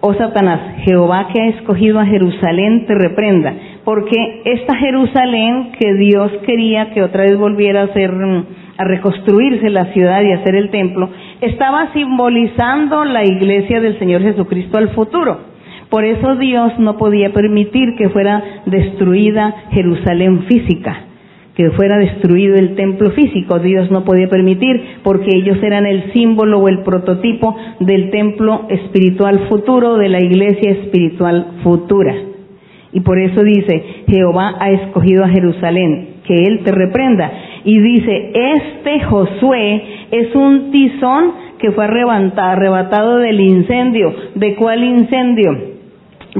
Oh 0.00 0.14
Satanás, 0.14 0.60
Jehová 0.84 1.28
que 1.32 1.42
ha 1.42 1.46
escogido 1.48 1.98
a 1.98 2.06
Jerusalén 2.06 2.86
te 2.86 2.94
reprenda, 2.94 3.52
porque 3.84 4.42
esta 4.44 4.76
Jerusalén 4.76 5.72
que 5.78 5.94
Dios 5.94 6.30
quería 6.46 6.92
que 6.92 7.02
otra 7.02 7.24
vez 7.24 7.36
volviera 7.36 7.82
a 7.82 7.92
ser 7.92 8.12
mm, 8.12 8.44
a 8.78 8.84
reconstruirse 8.84 9.70
la 9.70 9.86
ciudad 9.86 10.22
y 10.22 10.32
hacer 10.32 10.54
el 10.54 10.70
templo, 10.70 11.10
estaba 11.40 11.92
simbolizando 11.92 13.04
la 13.04 13.24
iglesia 13.24 13.80
del 13.80 13.98
Señor 13.98 14.22
Jesucristo 14.22 14.78
al 14.78 14.90
futuro. 14.90 15.57
Por 15.90 16.04
eso 16.04 16.36
Dios 16.36 16.78
no 16.78 16.98
podía 16.98 17.32
permitir 17.32 17.96
que 17.96 18.10
fuera 18.10 18.62
destruida 18.66 19.54
Jerusalén 19.70 20.42
física, 20.42 21.04
que 21.54 21.70
fuera 21.70 21.96
destruido 21.96 22.56
el 22.56 22.74
templo 22.74 23.10
físico. 23.12 23.58
Dios 23.58 23.90
no 23.90 24.04
podía 24.04 24.28
permitir 24.28 24.98
porque 25.02 25.30
ellos 25.34 25.62
eran 25.62 25.86
el 25.86 26.12
símbolo 26.12 26.58
o 26.58 26.68
el 26.68 26.80
prototipo 26.82 27.56
del 27.80 28.10
templo 28.10 28.66
espiritual 28.68 29.48
futuro, 29.48 29.96
de 29.96 30.10
la 30.10 30.22
iglesia 30.22 30.72
espiritual 30.72 31.58
futura. 31.62 32.14
Y 32.92 33.00
por 33.00 33.18
eso 33.18 33.42
dice, 33.42 34.04
Jehová 34.08 34.56
ha 34.60 34.70
escogido 34.70 35.24
a 35.24 35.28
Jerusalén, 35.28 36.16
que 36.26 36.34
Él 36.34 36.60
te 36.64 36.72
reprenda. 36.72 37.32
Y 37.64 37.78
dice, 37.80 38.32
este 38.34 39.04
Josué 39.04 39.82
es 40.10 40.34
un 40.34 40.70
tizón 40.70 41.32
que 41.58 41.72
fue 41.72 41.84
arrebatado, 41.84 43.16
del 43.16 43.40
incendio. 43.40 44.14
¿De 44.34 44.54
cuál 44.54 44.84
incendio? 44.84 45.77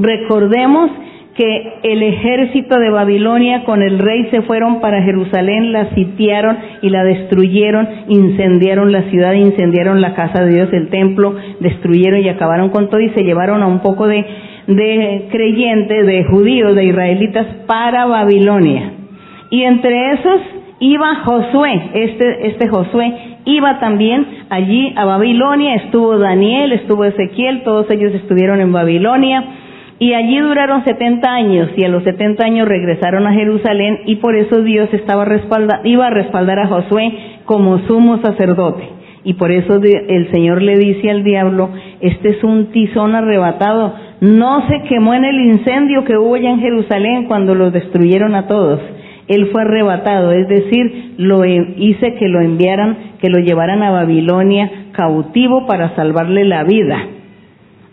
Recordemos 0.01 0.91
que 1.35 1.73
el 1.83 2.03
ejército 2.03 2.79
de 2.79 2.89
Babilonia 2.89 3.63
con 3.63 3.81
el 3.81 3.99
rey 3.99 4.27
se 4.31 4.41
fueron 4.41 4.81
para 4.81 5.03
Jerusalén, 5.03 5.71
la 5.71 5.89
sitiaron 5.93 6.57
y 6.81 6.89
la 6.89 7.03
destruyeron, 7.03 7.87
incendiaron 8.07 8.91
la 8.91 9.03
ciudad, 9.03 9.33
incendiaron 9.33 10.01
la 10.01 10.15
casa 10.15 10.43
de 10.43 10.53
Dios, 10.53 10.69
el 10.73 10.89
templo, 10.89 11.35
destruyeron 11.59 12.19
y 12.21 12.29
acabaron 12.29 12.69
con 12.69 12.89
todo 12.89 12.99
y 12.99 13.09
se 13.09 13.23
llevaron 13.23 13.61
a 13.63 13.67
un 13.67 13.79
poco 13.79 14.07
de, 14.07 14.25
de 14.67 15.27
creyentes, 15.31 16.05
de 16.05 16.23
judíos, 16.25 16.75
de 16.75 16.85
israelitas 16.85 17.47
para 17.67 18.05
Babilonia. 18.05 18.91
Y 19.49 19.63
entre 19.63 20.11
esos 20.11 20.41
iba 20.79 21.15
Josué, 21.23 21.81
este, 21.93 22.47
este 22.47 22.67
Josué 22.67 23.13
iba 23.45 23.79
también 23.79 24.25
allí 24.49 24.93
a 24.95 25.05
Babilonia, 25.05 25.75
estuvo 25.75 26.17
Daniel, 26.17 26.73
estuvo 26.73 27.05
Ezequiel, 27.05 27.63
todos 27.63 27.89
ellos 27.91 28.13
estuvieron 28.13 28.59
en 28.59 28.71
Babilonia 28.71 29.43
y 29.99 30.13
allí 30.13 30.39
duraron 30.39 30.83
70 30.83 31.29
años 31.29 31.69
y 31.75 31.83
a 31.83 31.89
los 31.89 32.03
70 32.03 32.43
años 32.43 32.67
regresaron 32.67 33.27
a 33.27 33.33
Jerusalén 33.33 33.99
y 34.05 34.15
por 34.17 34.35
eso 34.35 34.61
Dios 34.61 34.89
estaba 34.93 35.25
respalda, 35.25 35.81
iba 35.83 36.07
a 36.07 36.11
respaldar 36.11 36.59
a 36.59 36.67
Josué 36.67 37.13
como 37.45 37.79
sumo 37.87 38.19
sacerdote. 38.21 38.83
Y 39.25 39.33
por 39.33 39.51
eso 39.51 39.81
el 39.83 40.31
Señor 40.31 40.61
le 40.61 40.77
dice 40.77 41.11
al 41.11 41.23
diablo, 41.23 41.69
este 41.99 42.29
es 42.29 42.43
un 42.43 42.71
tizón 42.71 43.15
arrebatado, 43.15 43.93
no 44.21 44.65
se 44.69 44.83
quemó 44.87 45.13
en 45.13 45.25
el 45.25 45.39
incendio 45.41 46.05
que 46.05 46.17
hubo 46.17 46.37
ya 46.37 46.49
en 46.49 46.61
Jerusalén 46.61 47.25
cuando 47.25 47.53
los 47.53 47.73
destruyeron 47.73 48.33
a 48.35 48.47
todos 48.47 48.79
él 49.29 49.49
fue 49.51 49.61
arrebatado, 49.61 50.31
es 50.31 50.47
decir, 50.47 51.13
lo 51.17 51.45
hice 51.45 52.15
que 52.15 52.27
lo 52.27 52.41
enviaran, 52.41 52.97
que 53.21 53.29
lo 53.29 53.37
llevaran 53.37 53.83
a 53.83 53.91
Babilonia 53.91 54.71
cautivo 54.91 55.67
para 55.67 55.95
salvarle 55.95 56.45
la 56.45 56.63
vida. 56.63 56.97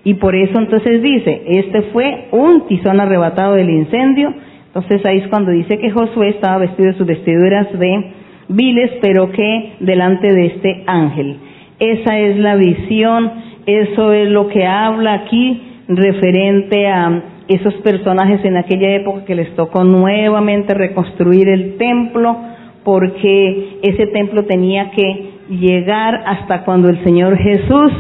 Y 0.06 0.14
por 0.14 0.36
eso 0.36 0.56
entonces 0.60 1.02
dice, 1.02 1.42
este 1.48 1.82
fue 1.92 2.28
un 2.30 2.68
tizón 2.68 3.00
arrebatado 3.00 3.54
del 3.54 3.68
incendio. 3.68 4.32
Entonces 4.68 5.04
ahí 5.04 5.18
es 5.18 5.26
cuando 5.26 5.50
dice 5.50 5.78
que 5.78 5.90
Josué 5.90 6.28
estaba 6.28 6.58
vestido 6.58 6.92
de 6.92 6.96
sus 6.96 7.08
vestiduras 7.08 7.76
de 7.76 8.12
viles, 8.46 8.92
pero 9.02 9.32
que 9.32 9.72
delante 9.80 10.32
de 10.32 10.46
este 10.46 10.84
ángel. 10.86 11.38
Esa 11.80 12.20
es 12.20 12.36
la 12.36 12.54
visión, 12.54 13.32
eso 13.66 14.12
es 14.12 14.28
lo 14.30 14.46
que 14.46 14.64
habla 14.64 15.14
aquí 15.14 15.60
referente 15.88 16.86
a 16.86 17.22
esos 17.48 17.74
personajes 17.82 18.44
en 18.44 18.58
aquella 18.58 18.94
época 18.94 19.24
que 19.24 19.34
les 19.34 19.56
tocó 19.56 19.82
nuevamente 19.82 20.72
reconstruir 20.72 21.48
el 21.48 21.78
templo, 21.78 22.36
porque 22.84 23.80
ese 23.82 24.06
templo 24.06 24.44
tenía 24.44 24.92
que 24.92 25.30
llegar 25.50 26.22
hasta 26.26 26.62
cuando 26.62 26.90
el 26.90 27.02
Señor 27.02 27.36
Jesús 27.38 27.90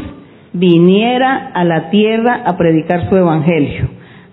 viniera 0.58 1.50
a 1.54 1.64
la 1.64 1.90
tierra 1.90 2.42
a 2.46 2.56
predicar 2.56 3.08
su 3.08 3.16
evangelio. 3.16 3.88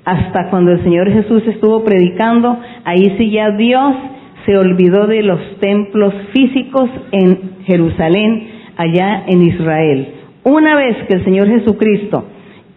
Hasta 0.06 0.50
cuando 0.50 0.72
el 0.72 0.84
Señor 0.84 1.10
Jesús 1.12 1.44
estuvo 1.48 1.84
predicando, 1.84 2.58
ahí 2.84 3.16
sí 3.18 3.30
ya 3.32 3.52
Dios 3.52 3.96
se 4.46 4.58
olvidó 4.58 5.08
de 5.08 5.24
los 5.24 5.40
templos 5.60 6.14
físicos 6.34 6.90
en 7.12 7.64
Jerusalén, 7.66 8.48
allá 8.78 9.24
en 9.28 9.44
Israel. 9.44 10.08
Una 10.44 10.76
vez 10.76 10.98
que 11.08 11.16
el 11.16 11.24
Señor 11.24 11.48
Jesucristo 11.48 12.26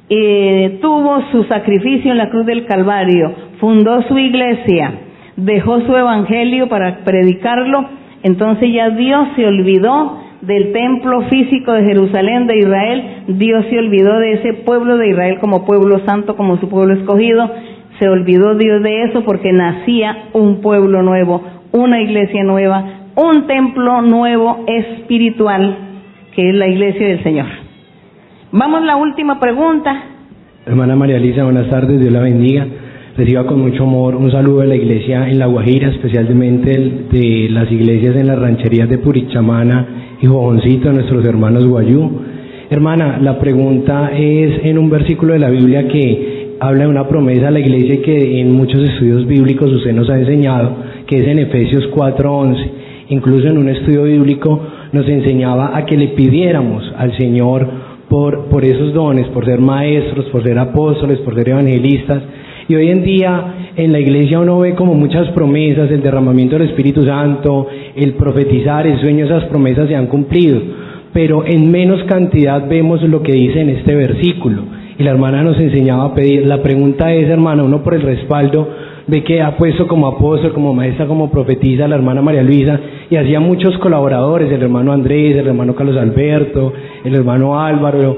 eh, 0.09 0.79
tuvo 0.81 1.21
su 1.33 1.45
sacrificio 1.45 2.13
en 2.13 2.19
la 2.19 2.31
cruz 2.31 2.47
del 2.47 2.67
Calvario, 2.67 3.33
fundó 3.59 4.03
su 4.03 4.17
iglesia, 4.19 4.93
dejó 5.37 5.81
su 5.81 5.97
evangelio 5.97 6.69
para 6.69 6.99
predicarlo, 7.05 7.89
entonces 8.23 8.73
ya 8.73 8.91
Dios 8.91 9.29
se 9.35 9.47
olvidó 9.47 10.26
del 10.43 10.73
templo 10.73 11.23
físico 11.29 11.73
de 11.73 11.85
Jerusalén 11.85 12.47
de 12.47 12.59
Israel, 12.59 13.05
Dios 13.29 13.65
se 13.71 13.79
olvidó 13.79 14.19
de 14.19 14.33
ese 14.35 14.53
pueblo 14.65 14.97
de 14.97 15.11
Israel 15.11 15.39
como 15.41 15.65
pueblo 15.65 16.01
santo, 16.05 16.37
como 16.37 16.59
su 16.59 16.69
pueblo 16.69 16.95
escogido, 16.95 17.51
se 17.99 18.09
olvidó 18.09 18.55
Dios 18.55 18.83
de 18.83 19.05
eso 19.05 19.25
porque 19.25 19.53
nacía 19.53 20.29
un 20.33 20.61
pueblo 20.61 21.03
nuevo, 21.03 21.43
una 21.73 22.01
iglesia 22.01 22.45
nueva, 22.45 22.85
un 23.17 23.47
templo 23.47 24.03
nuevo 24.03 24.65
espiritual, 24.67 25.77
que 26.35 26.51
es 26.51 26.55
la 26.55 26.69
iglesia 26.69 27.09
del 27.09 27.23
Señor. 27.23 27.47
Vamos 28.53 28.83
a 28.83 28.85
la 28.85 28.97
última 28.97 29.41
pregunta. 29.41 30.05
Hermana 30.67 30.97
María 30.97 31.17
Elisa, 31.17 31.45
buenas 31.45 31.71
tardes, 31.71 31.99
Dios 31.99 32.13
la 32.13 32.21
bendiga. 32.21 32.67
Reciba 33.17 33.47
con 33.47 33.63
mucho 33.63 33.85
amor 33.85 34.15
un 34.15 34.31
saludo 34.31 34.61
de 34.61 34.67
la 34.67 34.77
iglesia 34.77 35.27
en 35.31 35.39
La 35.39 35.47
Guajira, 35.47 35.89
especialmente 35.89 36.71
de 37.11 37.49
las 37.49 37.73
iglesias 37.73 38.15
en 38.15 38.27
las 38.27 38.39
rancherías 38.39 38.91
de 38.91 38.99
Purichamana 38.99 40.17
y 40.21 40.27
Jojoncito, 40.27 40.93
nuestros 40.93 41.25
hermanos 41.25 41.67
Guayú. 41.67 42.11
Hermana, 42.69 43.19
la 43.23 43.39
pregunta 43.39 44.11
es 44.15 44.67
en 44.67 44.77
un 44.77 44.91
versículo 44.91 45.33
de 45.33 45.39
la 45.39 45.49
Biblia 45.49 45.89
que 45.89 46.57
habla 46.61 46.85
de 46.85 46.91
una 46.91 47.09
promesa 47.09 47.49
a 47.49 47.51
la 47.53 47.61
iglesia 47.61 48.03
que 48.03 48.39
en 48.39 48.53
muchos 48.53 48.83
estudios 48.83 49.27
bíblicos 49.27 49.73
usted 49.73 49.95
nos 49.95 50.11
ha 50.11 50.19
enseñado, 50.19 50.77
que 51.07 51.17
es 51.17 51.27
en 51.27 51.39
Efesios 51.39 51.89
4:11. 51.95 52.71
Incluso 53.09 53.49
en 53.49 53.57
un 53.57 53.71
estudio 53.71 54.03
bíblico 54.03 54.61
nos 54.93 55.09
enseñaba 55.09 55.75
a 55.75 55.87
que 55.87 55.97
le 55.97 56.09
pidiéramos 56.09 56.93
al 56.99 57.17
Señor 57.17 57.67
por, 58.11 58.51
por 58.51 58.63
esos 58.63 58.93
dones, 58.93 59.27
por 59.29 59.47
ser 59.47 59.59
maestros, 59.59 60.27
por 60.27 60.43
ser 60.43 60.59
apóstoles, 60.59 61.19
por 61.21 61.35
ser 61.35 61.49
evangelistas. 61.49 62.23
Y 62.69 62.75
hoy 62.75 62.91
en 62.91 63.05
día 63.05 63.73
en 63.77 63.93
la 63.93 64.01
iglesia 64.01 64.41
uno 64.41 64.59
ve 64.59 64.75
como 64.75 64.95
muchas 64.95 65.29
promesas, 65.31 65.91
el 65.91 66.03
derramamiento 66.03 66.59
del 66.59 66.69
Espíritu 66.69 67.05
Santo, 67.05 67.69
el 67.95 68.15
profetizar, 68.15 68.87
el 68.87 69.01
sueño, 69.01 69.27
esas 69.27 69.45
promesas 69.45 69.89
se 69.89 69.95
han 69.95 70.07
cumplido. 70.07 70.61
Pero 71.13 71.45
en 71.47 71.71
menos 71.71 72.03
cantidad 72.05 72.69
vemos 72.69 73.03
lo 73.03 73.23
que 73.23 73.33
dice 73.33 73.61
en 73.61 73.71
este 73.71 73.95
versículo. 73.95 74.63
Y 74.99 75.03
la 75.03 75.11
hermana 75.11 75.43
nos 75.43 75.59
enseñaba 75.61 76.07
a 76.07 76.15
pedir. 76.15 76.47
La 76.47 76.63
pregunta 76.63 77.13
es, 77.15 77.29
hermana, 77.29 77.63
uno 77.63 77.83
por 77.83 77.95
el 77.95 78.03
respaldo 78.03 78.69
ve 79.07 79.23
que 79.23 79.41
ha 79.41 79.57
puesto 79.57 79.87
como 79.87 80.09
apóstol, 80.09 80.53
como 80.53 80.75
maestra, 80.75 81.07
como 81.07 81.31
profetisa 81.31 81.87
la 81.87 81.95
hermana 81.95 82.23
María 82.23 82.43
Luisa 82.43 82.81
y 83.09 83.17
hacía 83.17 83.39
muchos 83.39 83.79
colaboradores, 83.79 84.51
el 84.51 84.63
hermano 84.63 84.93
Andrés, 84.93 85.37
el 85.37 85.47
hermano 85.47 85.75
Carlos 85.75 85.97
Alberto, 85.97 86.73
el 87.05 87.15
hermano 87.15 87.61
Álvaro, 87.61 88.17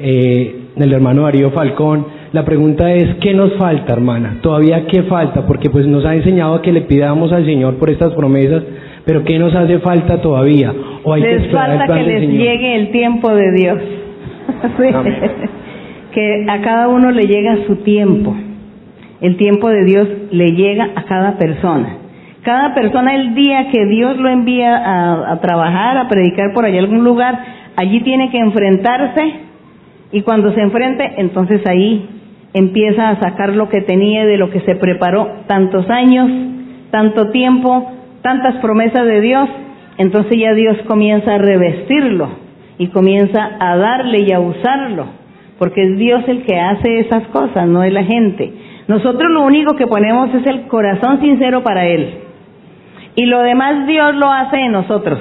eh, 0.00 0.54
el 0.76 0.92
hermano 0.92 1.22
Darío 1.22 1.50
Falcón. 1.50 2.17
La 2.32 2.44
pregunta 2.44 2.92
es, 2.92 3.16
¿qué 3.16 3.32
nos 3.32 3.54
falta, 3.54 3.94
hermana? 3.94 4.36
¿Todavía 4.42 4.86
qué 4.86 5.04
falta? 5.04 5.46
Porque 5.46 5.70
pues 5.70 5.86
nos 5.86 6.04
ha 6.04 6.14
enseñado 6.14 6.60
que 6.60 6.72
le 6.72 6.82
pidamos 6.82 7.32
al 7.32 7.46
Señor 7.46 7.78
por 7.78 7.88
estas 7.88 8.12
promesas, 8.12 8.62
pero 9.06 9.24
¿qué 9.24 9.38
nos 9.38 9.54
hace 9.54 9.78
falta 9.78 10.20
todavía? 10.20 10.74
¿O 11.04 11.14
hay 11.14 11.22
que 11.22 11.34
les 11.34 11.44
el 11.44 11.50
falta 11.50 11.86
que 11.86 12.02
les 12.02 12.20
Señor? 12.20 12.42
llegue 12.42 12.76
el 12.76 12.90
tiempo 12.90 13.34
de 13.34 13.52
Dios. 13.52 13.78
Que 16.12 16.46
a 16.48 16.62
cada 16.62 16.88
uno 16.88 17.12
le 17.12 17.26
llega 17.26 17.58
su 17.66 17.76
tiempo. 17.76 18.34
El 19.20 19.36
tiempo 19.36 19.68
de 19.68 19.84
Dios 19.84 20.08
le 20.32 20.52
llega 20.52 20.88
a 20.96 21.04
cada 21.04 21.36
persona. 21.36 21.96
Cada 22.42 22.74
persona 22.74 23.14
el 23.14 23.34
día 23.34 23.68
que 23.70 23.84
Dios 23.86 24.16
lo 24.16 24.28
envía 24.28 24.74
a, 24.78 25.32
a 25.32 25.40
trabajar, 25.40 25.98
a 25.98 26.08
predicar 26.08 26.54
por 26.54 26.64
allá 26.64 26.80
algún 26.80 27.04
lugar, 27.04 27.38
allí 27.76 28.00
tiene 28.00 28.30
que 28.30 28.38
enfrentarse 28.38 29.32
y 30.10 30.22
cuando 30.22 30.52
se 30.54 30.60
enfrente, 30.60 31.12
entonces 31.18 31.60
ahí 31.66 32.08
empieza 32.58 33.08
a 33.08 33.20
sacar 33.20 33.54
lo 33.54 33.68
que 33.68 33.82
tenía 33.82 34.26
de 34.26 34.36
lo 34.36 34.50
que 34.50 34.60
se 34.60 34.74
preparó 34.74 35.28
tantos 35.46 35.88
años, 35.88 36.28
tanto 36.90 37.30
tiempo, 37.30 37.90
tantas 38.22 38.56
promesas 38.56 39.06
de 39.06 39.20
Dios, 39.20 39.48
entonces 39.98 40.38
ya 40.38 40.52
Dios 40.54 40.76
comienza 40.86 41.34
a 41.34 41.38
revestirlo 41.38 42.28
y 42.78 42.88
comienza 42.88 43.56
a 43.60 43.76
darle 43.76 44.24
y 44.26 44.32
a 44.32 44.40
usarlo, 44.40 45.06
porque 45.58 45.82
es 45.82 45.98
Dios 45.98 46.24
el 46.26 46.42
que 46.42 46.58
hace 46.58 47.00
esas 47.00 47.26
cosas, 47.28 47.68
no 47.68 47.82
es 47.82 47.92
la 47.92 48.04
gente. 48.04 48.52
Nosotros 48.88 49.30
lo 49.30 49.44
único 49.44 49.76
que 49.76 49.86
ponemos 49.86 50.34
es 50.34 50.46
el 50.46 50.66
corazón 50.66 51.20
sincero 51.20 51.62
para 51.62 51.86
Él. 51.86 52.20
Y 53.16 53.26
lo 53.26 53.40
demás 53.40 53.86
Dios 53.86 54.14
lo 54.14 54.30
hace 54.30 54.56
en 54.56 54.72
nosotros, 54.72 55.20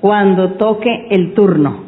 cuando 0.00 0.52
toque 0.52 1.08
el 1.10 1.34
turno. 1.34 1.84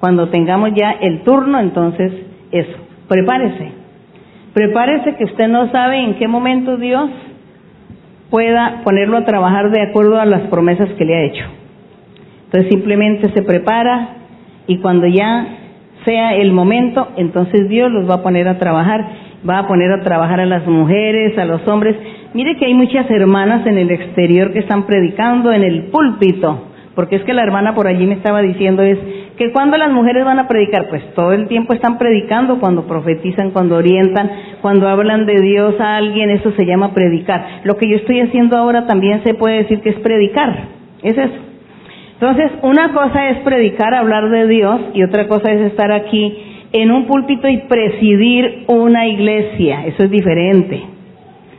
Cuando 0.00 0.30
tengamos 0.30 0.70
ya 0.74 0.90
el 1.00 1.22
turno, 1.22 1.60
entonces 1.60 2.12
eso, 2.50 2.76
prepárese. 3.08 3.81
Prepárese 4.54 5.16
que 5.16 5.24
usted 5.24 5.48
no 5.48 5.70
sabe 5.70 5.98
en 6.02 6.14
qué 6.16 6.28
momento 6.28 6.76
Dios 6.76 7.10
pueda 8.30 8.82
ponerlo 8.84 9.18
a 9.18 9.24
trabajar 9.24 9.70
de 9.70 9.82
acuerdo 9.82 10.20
a 10.20 10.26
las 10.26 10.42
promesas 10.48 10.88
que 10.98 11.04
le 11.04 11.16
ha 11.16 11.22
hecho. 11.24 11.44
Entonces 12.46 12.70
simplemente 12.70 13.30
se 13.32 13.42
prepara 13.42 14.16
y 14.66 14.78
cuando 14.78 15.06
ya 15.06 15.46
sea 16.04 16.34
el 16.34 16.52
momento, 16.52 17.08
entonces 17.16 17.68
Dios 17.68 17.90
los 17.90 18.08
va 18.08 18.16
a 18.16 18.22
poner 18.22 18.48
a 18.48 18.58
trabajar, 18.58 19.06
va 19.48 19.58
a 19.58 19.66
poner 19.66 19.90
a 19.90 20.02
trabajar 20.02 20.40
a 20.40 20.46
las 20.46 20.66
mujeres, 20.66 21.38
a 21.38 21.44
los 21.44 21.66
hombres. 21.66 21.96
Mire 22.34 22.56
que 22.56 22.66
hay 22.66 22.74
muchas 22.74 23.10
hermanas 23.10 23.66
en 23.66 23.78
el 23.78 23.90
exterior 23.90 24.52
que 24.52 24.60
están 24.60 24.84
predicando 24.84 25.52
en 25.52 25.62
el 25.62 25.84
púlpito, 25.84 26.68
porque 26.94 27.16
es 27.16 27.24
que 27.24 27.32
la 27.32 27.42
hermana 27.42 27.74
por 27.74 27.86
allí 27.86 28.06
me 28.06 28.14
estaba 28.14 28.42
diciendo 28.42 28.82
es 28.82 28.98
que 29.36 29.52
cuando 29.52 29.76
las 29.76 29.90
mujeres 29.90 30.24
van 30.24 30.38
a 30.38 30.48
predicar, 30.48 30.88
pues 30.88 31.02
todo 31.14 31.32
el 31.32 31.48
tiempo 31.48 31.72
están 31.72 31.98
predicando, 31.98 32.60
cuando 32.60 32.86
profetizan, 32.86 33.50
cuando 33.50 33.76
orientan, 33.76 34.30
cuando 34.60 34.88
hablan 34.88 35.26
de 35.26 35.40
Dios 35.40 35.80
a 35.80 35.96
alguien, 35.96 36.30
eso 36.30 36.52
se 36.52 36.66
llama 36.66 36.92
predicar. 36.92 37.60
Lo 37.64 37.76
que 37.76 37.88
yo 37.88 37.96
estoy 37.96 38.20
haciendo 38.20 38.56
ahora 38.56 38.86
también 38.86 39.22
se 39.24 39.34
puede 39.34 39.58
decir 39.58 39.80
que 39.80 39.90
es 39.90 40.00
predicar, 40.00 40.64
es 41.02 41.16
eso. 41.16 41.34
Entonces, 42.14 42.52
una 42.62 42.92
cosa 42.92 43.30
es 43.30 43.38
predicar, 43.38 43.94
hablar 43.94 44.28
de 44.28 44.46
Dios, 44.46 44.80
y 44.94 45.02
otra 45.02 45.26
cosa 45.26 45.50
es 45.50 45.60
estar 45.62 45.90
aquí 45.90 46.68
en 46.72 46.90
un 46.90 47.06
púlpito 47.06 47.48
y 47.48 47.58
presidir 47.68 48.64
una 48.68 49.06
iglesia, 49.06 49.86
eso 49.86 50.04
es 50.04 50.10
diferente. 50.10 50.82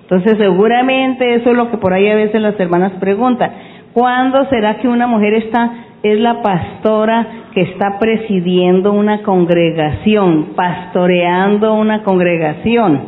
Entonces, 0.04 0.38
seguramente 0.38 1.36
eso 1.36 1.52
es 1.52 1.58
lo 1.58 1.72
que 1.72 1.78
por 1.78 1.94
ahí 1.94 2.08
a 2.08 2.16
veces 2.16 2.42
las 2.42 2.60
hermanas 2.60 2.94
preguntan. 3.00 3.52
¿Cuándo 3.94 4.46
será 4.50 4.78
que 4.78 4.88
una 4.88 5.08
mujer 5.08 5.34
está, 5.34 5.72
es 6.04 6.20
la 6.20 6.42
pastora 6.42 7.28
que 7.54 7.62
está 7.62 7.98
presidiendo 7.98 8.92
una 8.92 9.24
congregación, 9.24 10.54
pastoreando 10.56 11.74
una 11.74 12.04
congregación 12.04 13.02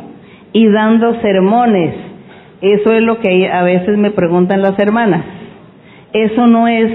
y 0.52 0.66
dando 0.68 1.20
sermones? 1.20 1.94
Eso 2.62 2.92
es 2.94 3.02
lo 3.02 3.20
que 3.20 3.48
a 3.48 3.62
veces 3.62 3.98
me 3.98 4.10
preguntan 4.10 4.62
las 4.62 4.78
hermanas. 4.78 5.24
Eso 6.12 6.46
no 6.46 6.66
es, 6.68 6.90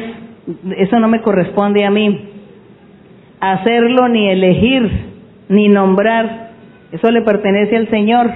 eso 0.78 1.00
no 1.00 1.08
me 1.08 1.22
corresponde 1.22 1.86
a 1.86 1.92
mí. 1.92 2.30
Hacerlo 3.40 4.08
ni 4.10 4.30
elegir, 4.30 4.90
ni 5.50 5.68
nombrar, 5.68 6.52
eso 6.92 7.10
le 7.12 7.22
pertenece 7.22 7.78
al 7.78 7.90
Señor 7.90 8.32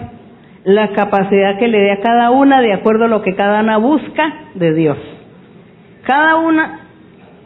la 0.64 0.90
capacidad 0.94 1.58
que 1.60 1.68
le 1.68 1.80
dé 1.80 1.92
a 1.92 2.02
cada 2.02 2.32
una 2.32 2.62
de 2.62 2.74
acuerdo 2.74 3.06
a 3.06 3.08
lo 3.08 3.22
que 3.22 3.36
cada 3.36 3.62
una 3.62 3.78
busca 3.78 4.34
de 4.56 4.74
Dios. 4.74 4.98
Cada 6.04 6.38
una, 6.38 6.85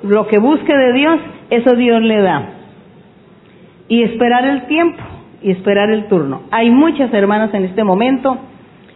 lo 0.03 0.27
que 0.27 0.39
busque 0.39 0.75
de 0.75 0.93
Dios, 0.93 1.19
eso 1.49 1.75
Dios 1.75 2.01
le 2.01 2.21
da. 2.21 2.49
Y 3.87 4.03
esperar 4.03 4.45
el 4.45 4.67
tiempo 4.67 5.01
y 5.41 5.51
esperar 5.51 5.89
el 5.89 6.05
turno. 6.07 6.43
Hay 6.51 6.69
muchas 6.69 7.13
hermanas 7.13 7.53
en 7.53 7.65
este 7.65 7.83
momento, 7.83 8.37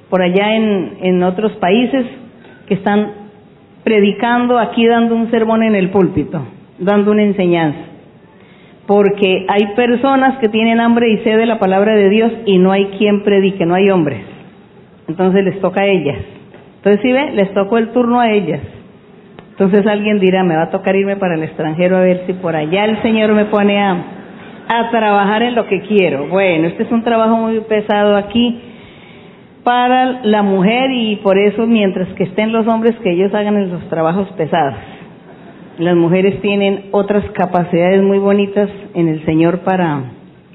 por 0.10 0.22
allá 0.22 0.56
en, 0.56 1.24
otros 1.24 1.54
países, 1.54 2.06
que 2.68 2.76
están 2.76 3.12
predicando 3.84 4.60
aquí, 4.60 4.86
dando 4.86 5.16
un 5.16 5.30
sermón 5.32 5.64
en 5.64 5.76
el 5.76 5.89
púlpito, 5.89 6.41
dando 6.80 7.12
una 7.12 7.24
enseñanza. 7.24 7.80
Porque 8.86 9.45
hay 9.47 9.76
personas 9.76 10.38
que 10.39 10.49
tienen 10.49 10.80
hambre 10.80 11.10
y 11.10 11.18
sed 11.20 11.38
de 11.38 11.45
la 11.45 11.58
palabra 11.58 11.95
de 11.95 12.10
Dios 12.10 12.32
y 12.45 12.58
no 12.60 12.72
hay 12.72 12.88
quien 12.97 13.24
predique, 13.24 13.66
no 13.66 13.76
hay 13.76 13.89
hombres. 13.89 14.22
Entonces 15.08 15.43
les 15.45 15.60
toca 15.62 15.82
a 15.82 15.88
ellas. 15.88 16.18
Entonces, 16.78 17.01
si 17.01 17.12
ve, 17.14 17.32
les 17.32 17.54
tocó 17.54 17.78
el 17.78 17.89
turno 17.89 18.20
a 18.20 18.30
ellas. 18.30 18.62
Entonces 19.54 19.86
alguien 19.86 20.20
dirá, 20.20 20.43
me 20.43 20.56
va 20.56 20.64
a 20.64 20.70
tocar 20.72 20.95
irme 20.95 21.16
para 21.16 21.36
el 21.36 21.43
extranjero 21.43 21.97
a 21.97 22.01
ver 22.01 22.24
si 22.26 22.34
por 22.34 22.56
allá 22.56 22.86
el 22.86 22.99
Señor 23.04 23.34
me 23.34 23.45
pone 23.45 23.80
a, 23.80 24.04
trabajar 24.89 25.43
en 25.43 25.54
lo 25.54 25.68
que 25.68 25.82
quiero. 25.82 26.28
Bueno, 26.30 26.68
este 26.68 26.84
es 26.84 26.91
un 26.91 27.04
trabajo 27.04 27.38
muy 27.38 27.60
pesado 27.62 28.16
aquí 28.16 28.60
para 29.64 30.22
la 30.24 30.41
mujer 30.41 30.89
y 30.91 31.18
por 31.18 31.38
eso 31.38 31.68
mientras 31.68 32.08
que 32.16 32.24
estén 32.24 32.51
los 32.51 32.66
hombres 32.68 32.95
que 33.04 33.12
ellos 33.12 33.32
hagan 33.36 33.70
los 33.70 33.88
trabajos 33.89 34.28
pesados. 34.30 34.74
Las 35.78 35.95
mujeres 35.95 36.41
tienen 36.41 36.86
otras 36.91 37.24
capacidades 37.32 38.01
muy 38.01 38.18
bonitas 38.18 38.68
en 38.95 39.10
el 39.10 39.24
Señor 39.26 39.60
para 39.60 40.01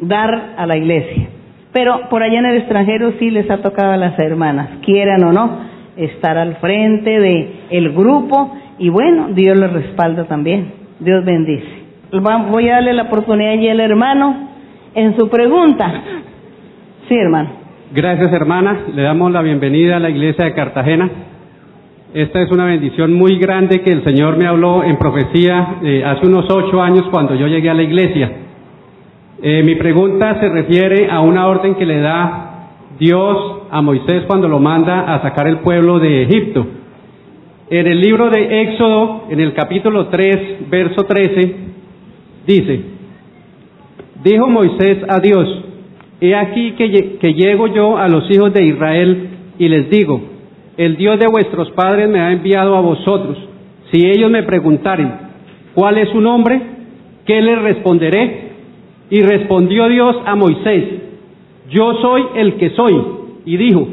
dar 0.01 0.55
a 0.57 0.67
la 0.67 0.77
iglesia. 0.77 1.29
Pero 1.73 2.09
por 2.09 2.25
allá 2.25 2.41
en 2.41 2.47
el 2.47 2.57
extranjero 2.57 3.13
sí 3.21 3.31
les 3.31 3.49
ha 3.51 3.59
tocado 3.59 3.93
a 3.93 3.97
las 3.97 4.19
hermanas, 4.19 4.69
quieran 4.85 5.23
o 5.23 5.33
no, 5.33 5.61
estar 5.97 6.39
al 6.39 6.57
frente 6.57 7.21
de 7.21 7.53
el 7.71 7.93
grupo 7.93 8.53
y 8.79 8.89
bueno, 8.89 9.29
Dios 9.31 9.57
les 9.57 9.73
respalda 9.73 10.25
también. 10.25 10.73
Dios 11.01 11.25
bendice. 11.25 11.67
Voy 12.11 12.69
a 12.69 12.75
darle 12.75 12.93
la 12.93 13.03
oportunidad 13.05 13.53
allí 13.53 13.69
al 13.69 13.81
hermano 13.81 14.49
en 14.95 15.17
su 15.17 15.29
pregunta. 15.29 16.03
Sí, 17.09 17.15
hermano. 17.15 17.51
Gracias, 17.93 18.33
hermana. 18.33 18.87
Le 18.95 19.03
damos 19.03 19.33
la 19.33 19.43
bienvenida 19.43 19.97
a 19.97 20.01
la 20.01 20.11
iglesia 20.11 20.47
de 20.47 20.55
Cartagena. 20.55 21.11
Esta 22.15 22.41
es 22.41 22.51
una 22.51 22.65
bendición 22.65 23.13
muy 23.13 23.39
grande 23.39 23.83
que 23.83 23.93
el 23.93 24.03
Señor 24.05 24.39
me 24.39 24.47
habló 24.47 24.83
en 24.83 24.97
profecía 24.97 25.77
eh, 25.83 26.03
hace 26.05 26.27
unos 26.27 26.47
ocho 26.51 26.81
años 26.81 27.05
cuando 27.11 27.35
yo 27.35 27.47
llegué 27.47 27.69
a 27.69 27.75
la 27.75 27.83
iglesia. 27.83 28.31
Eh, 29.43 29.63
mi 29.63 29.75
pregunta 29.77 30.41
se 30.41 30.49
refiere 30.49 31.11
a 31.11 31.21
una 31.21 31.47
orden 31.47 31.75
que 31.75 31.85
le 31.85 32.01
da 32.01 32.71
Dios 32.99 33.63
a 33.71 33.83
Moisés 33.83 34.25
cuando 34.27 34.49
lo 34.49 34.59
manda 34.59 35.15
a 35.15 35.23
sacar 35.23 35.47
el 35.47 35.59
pueblo 35.59 35.99
de 35.99 36.23
Egipto. 36.23 36.67
En 37.71 37.87
el 37.87 38.01
libro 38.01 38.31
de 38.31 38.63
Éxodo, 38.63 39.25
en 39.29 39.41
el 39.41 39.53
capítulo 39.53 40.07
3, 40.07 40.71
verso 40.71 41.05
13, 41.05 41.55
dice, 42.47 42.81
dijo 44.25 44.47
Moisés 44.49 44.99
a 45.07 45.21
Dios, 45.21 45.65
he 46.19 46.35
aquí 46.35 46.73
que, 46.73 47.19
que 47.21 47.35
llego 47.35 47.67
yo 47.67 47.99
a 47.99 48.09
los 48.09 48.25
hijos 48.31 48.55
de 48.55 48.65
Israel 48.65 49.29
y 49.59 49.69
les 49.69 49.91
digo, 49.91 50.19
el 50.79 50.97
Dios 50.97 51.19
de 51.19 51.27
vuestros 51.27 51.71
padres 51.73 52.09
me 52.09 52.21
ha 52.21 52.33
enviado 52.33 52.75
a 52.75 52.81
vosotros. 52.81 53.37
Si 53.93 54.07
ellos 54.07 54.31
me 54.31 54.45
preguntaren, 54.45 55.13
¿cuál 55.75 55.99
es 55.99 56.09
su 56.09 56.23
nombre? 56.23 56.59
¿Qué 57.27 57.43
les 57.43 57.61
responderé? 57.61 58.49
Y 59.11 59.21
respondió 59.21 59.89
Dios 59.89 60.17
a 60.25 60.35
Moisés, 60.37 60.85
yo 61.69 61.93
soy 62.01 62.23
el 62.37 62.55
que 62.55 62.71
soy. 62.71 62.97
Y 63.45 63.59
dijo, 63.59 63.89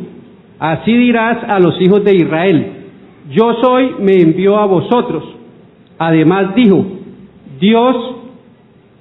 así 0.60 0.96
dirás 0.96 1.40
a 1.50 1.60
los 1.60 1.82
hijos 1.82 2.06
de 2.06 2.16
Israel, 2.16 2.75
yo 3.32 3.56
soy, 3.62 3.96
me 4.00 4.22
envió 4.22 4.58
a 4.58 4.66
vosotros. 4.66 5.24
Además 5.98 6.56
dijo, 6.56 6.86
Dios, 7.60 8.16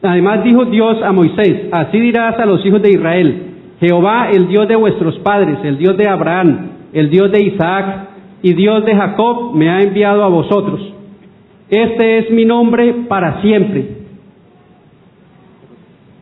además 0.03 0.45
dijo 0.45 0.65
Dios 0.67 1.03
a 1.03 1.13
Moisés, 1.13 1.69
así 1.73 2.01
dirás 2.01 2.39
a 2.39 2.47
los 2.47 2.65
hijos 2.65 2.81
de 2.83 2.91
Israel, 2.91 3.43
Jehová, 3.81 4.31
el 4.33 4.49
Dios 4.49 4.69
de 4.69 4.77
vuestros 4.77 5.19
padres, 5.19 5.59
el 5.65 5.77
Dios 5.77 5.97
de 5.97 6.09
Abraham, 6.09 6.71
el 6.93 7.11
Dios 7.11 7.31
de 7.33 7.43
Isaac 7.43 8.09
y 8.43 8.55
Dios 8.55 8.85
de 8.85 8.95
Jacob, 8.95 9.55
me 9.55 9.71
ha 9.71 9.81
enviado 9.81 10.23
a 10.23 10.29
vosotros. 10.29 10.81
Este 11.69 12.19
es 12.19 12.31
mi 12.31 12.45
nombre 12.45 12.95
para 13.09 13.41
siempre. 13.43 14.05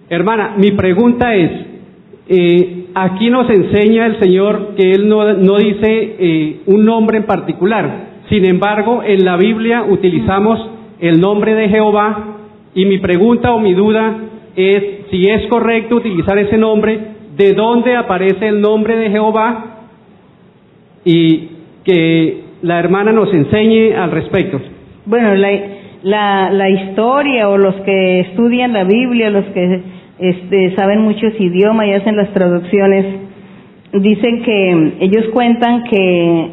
Hermana, 0.09 0.55
mi 0.57 0.73
pregunta 0.73 1.35
es, 1.35 1.72
eh, 2.35 2.87
aquí 2.95 3.29
nos 3.29 3.51
enseña 3.51 4.07
el 4.07 4.19
Señor 4.19 4.75
que 4.75 4.91
Él 4.93 5.07
no, 5.07 5.35
no 5.35 5.59
dice 5.59 6.17
eh, 6.19 6.61
un 6.65 6.83
nombre 6.83 7.19
en 7.19 7.25
particular. 7.25 8.23
Sin 8.31 8.47
embargo, 8.47 9.03
en 9.05 9.23
la 9.23 9.37
Biblia 9.37 9.85
utilizamos 9.87 10.59
el 10.99 11.21
nombre 11.21 11.55
de 11.55 11.69
Jehová 11.69 12.39
y 12.75 12.87
mi 12.87 13.01
pregunta 13.01 13.53
o 13.53 13.61
mi 13.61 13.75
duda 13.75 14.17
es 14.57 14.83
si 15.11 15.29
es 15.29 15.47
correcto 15.49 15.97
utilizar 15.97 16.39
ese 16.39 16.57
nombre, 16.57 16.99
de 17.37 17.53
dónde 17.53 17.97
aparece 17.97 18.49
el 18.49 18.63
nombre 18.63 18.97
de 18.97 19.11
Jehová 19.11 19.67
y 21.05 21.49
que 21.85 22.45
la 22.63 22.79
hermana 22.79 23.13
nos 23.13 23.31
enseñe 23.35 23.95
al 23.95 24.11
respecto. 24.11 24.59
Bueno, 25.05 25.35
la, 25.35 25.51
la, 26.03 26.51
la 26.51 26.71
historia 26.71 27.51
o 27.51 27.59
los 27.59 27.75
que 27.83 28.21
estudian 28.21 28.73
la 28.73 28.85
Biblia, 28.85 29.29
los 29.29 29.45
que 29.47 30.02
este, 30.23 30.77
saben 30.77 31.01
muchos 31.01 31.33
idiomas 31.37 31.89
y 31.89 31.95
hacen 31.95 32.17
las 32.17 32.33
traducciones, 32.33 33.05
dicen 33.93 34.43
que 34.45 34.93
ellos 35.01 35.27
cuentan 35.33 35.83
que 35.83 36.51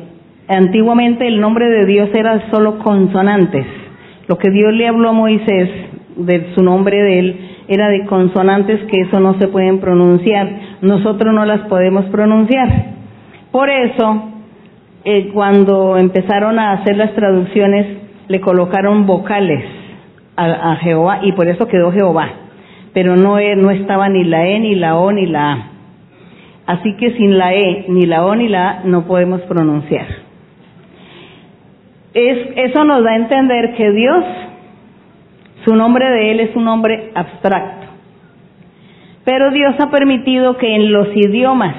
antiguamente 0.47 1.27
el 1.27 1.39
nombre 1.39 1.69
de 1.69 1.85
Dios 1.85 2.09
era 2.15 2.49
solo 2.49 2.79
consonantes. 2.79 3.67
Lo 4.27 4.39
que 4.39 4.49
Dios 4.49 4.73
le 4.73 4.87
habló 4.87 5.09
a 5.09 5.13
Moisés 5.13 5.69
de 6.17 6.51
su 6.55 6.63
nombre 6.63 6.99
de 6.99 7.19
él 7.19 7.39
era 7.67 7.89
de 7.89 8.05
consonantes 8.07 8.81
que 8.85 9.01
eso 9.01 9.19
no 9.19 9.37
se 9.37 9.47
pueden 9.47 9.79
pronunciar. 9.79 10.49
Nosotros 10.81 11.31
no 11.31 11.45
las 11.45 11.61
podemos 11.67 12.05
pronunciar. 12.05 12.85
Por 13.51 13.69
eso, 13.69 14.31
eh, 15.05 15.29
cuando 15.31 15.95
empezaron 15.95 16.57
a 16.57 16.71
hacer 16.71 16.97
las 16.97 17.13
traducciones, 17.13 17.85
le 18.27 18.41
colocaron 18.41 19.05
vocales 19.05 19.63
a, 20.35 20.71
a 20.71 20.75
Jehová 20.77 21.19
y 21.21 21.33
por 21.33 21.47
eso 21.47 21.67
quedó 21.67 21.91
Jehová. 21.91 22.48
Pero 22.93 23.15
no, 23.15 23.37
e- 23.39 23.55
no 23.55 23.71
estaba 23.71 24.09
ni 24.09 24.23
la 24.23 24.47
E, 24.47 24.59
ni 24.59 24.75
la 24.75 24.97
O, 24.97 25.11
ni 25.11 25.25
la 25.25 25.53
A. 25.53 25.67
Así 26.65 26.95
que 26.97 27.11
sin 27.11 27.37
la 27.37 27.53
E, 27.53 27.85
ni 27.87 28.05
la 28.05 28.25
O, 28.25 28.35
ni 28.35 28.47
la 28.47 28.69
A 28.69 28.79
no 28.83 29.05
podemos 29.05 29.41
pronunciar. 29.41 30.07
Es, 32.13 32.37
eso 32.55 32.83
nos 32.83 33.03
da 33.03 33.11
a 33.11 33.15
entender 33.15 33.75
que 33.75 33.91
Dios, 33.91 34.25
su 35.65 35.75
nombre 35.75 36.09
de 36.09 36.31
Él 36.31 36.39
es 36.39 36.55
un 36.55 36.65
nombre 36.65 37.11
abstracto. 37.13 37.87
Pero 39.25 39.51
Dios 39.51 39.75
ha 39.79 39.91
permitido 39.91 40.57
que 40.57 40.75
en 40.75 40.91
los 40.91 41.07
idiomas 41.15 41.75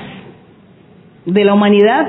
de 1.27 1.45
la 1.45 1.55
humanidad 1.55 2.07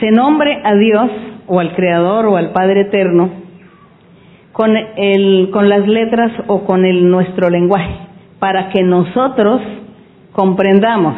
se 0.00 0.10
nombre 0.10 0.60
a 0.64 0.74
Dios 0.74 1.10
o 1.46 1.60
al 1.60 1.74
Creador 1.74 2.26
o 2.26 2.36
al 2.36 2.50
Padre 2.52 2.82
Eterno 2.82 3.43
con, 4.54 4.70
el, 4.76 5.50
con 5.52 5.68
las 5.68 5.86
letras 5.86 6.30
o 6.46 6.64
con 6.64 6.84
el, 6.84 7.10
nuestro 7.10 7.50
lenguaje, 7.50 7.96
para 8.38 8.70
que 8.70 8.84
nosotros 8.84 9.60
comprendamos, 10.30 11.16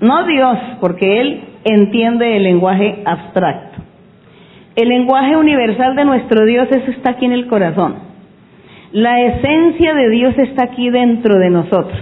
no 0.00 0.24
Dios, 0.26 0.56
porque 0.80 1.20
Él 1.20 1.40
entiende 1.64 2.36
el 2.36 2.44
lenguaje 2.44 3.02
abstracto. 3.04 3.82
El 4.76 4.90
lenguaje 4.90 5.36
universal 5.36 5.96
de 5.96 6.04
nuestro 6.04 6.46
Dios, 6.46 6.68
eso 6.70 6.92
está 6.92 7.10
aquí 7.10 7.24
en 7.24 7.32
el 7.32 7.48
corazón. 7.48 7.96
La 8.92 9.22
esencia 9.22 9.92
de 9.94 10.08
Dios 10.10 10.38
está 10.38 10.66
aquí 10.66 10.88
dentro 10.90 11.36
de 11.36 11.50
nosotros. 11.50 12.00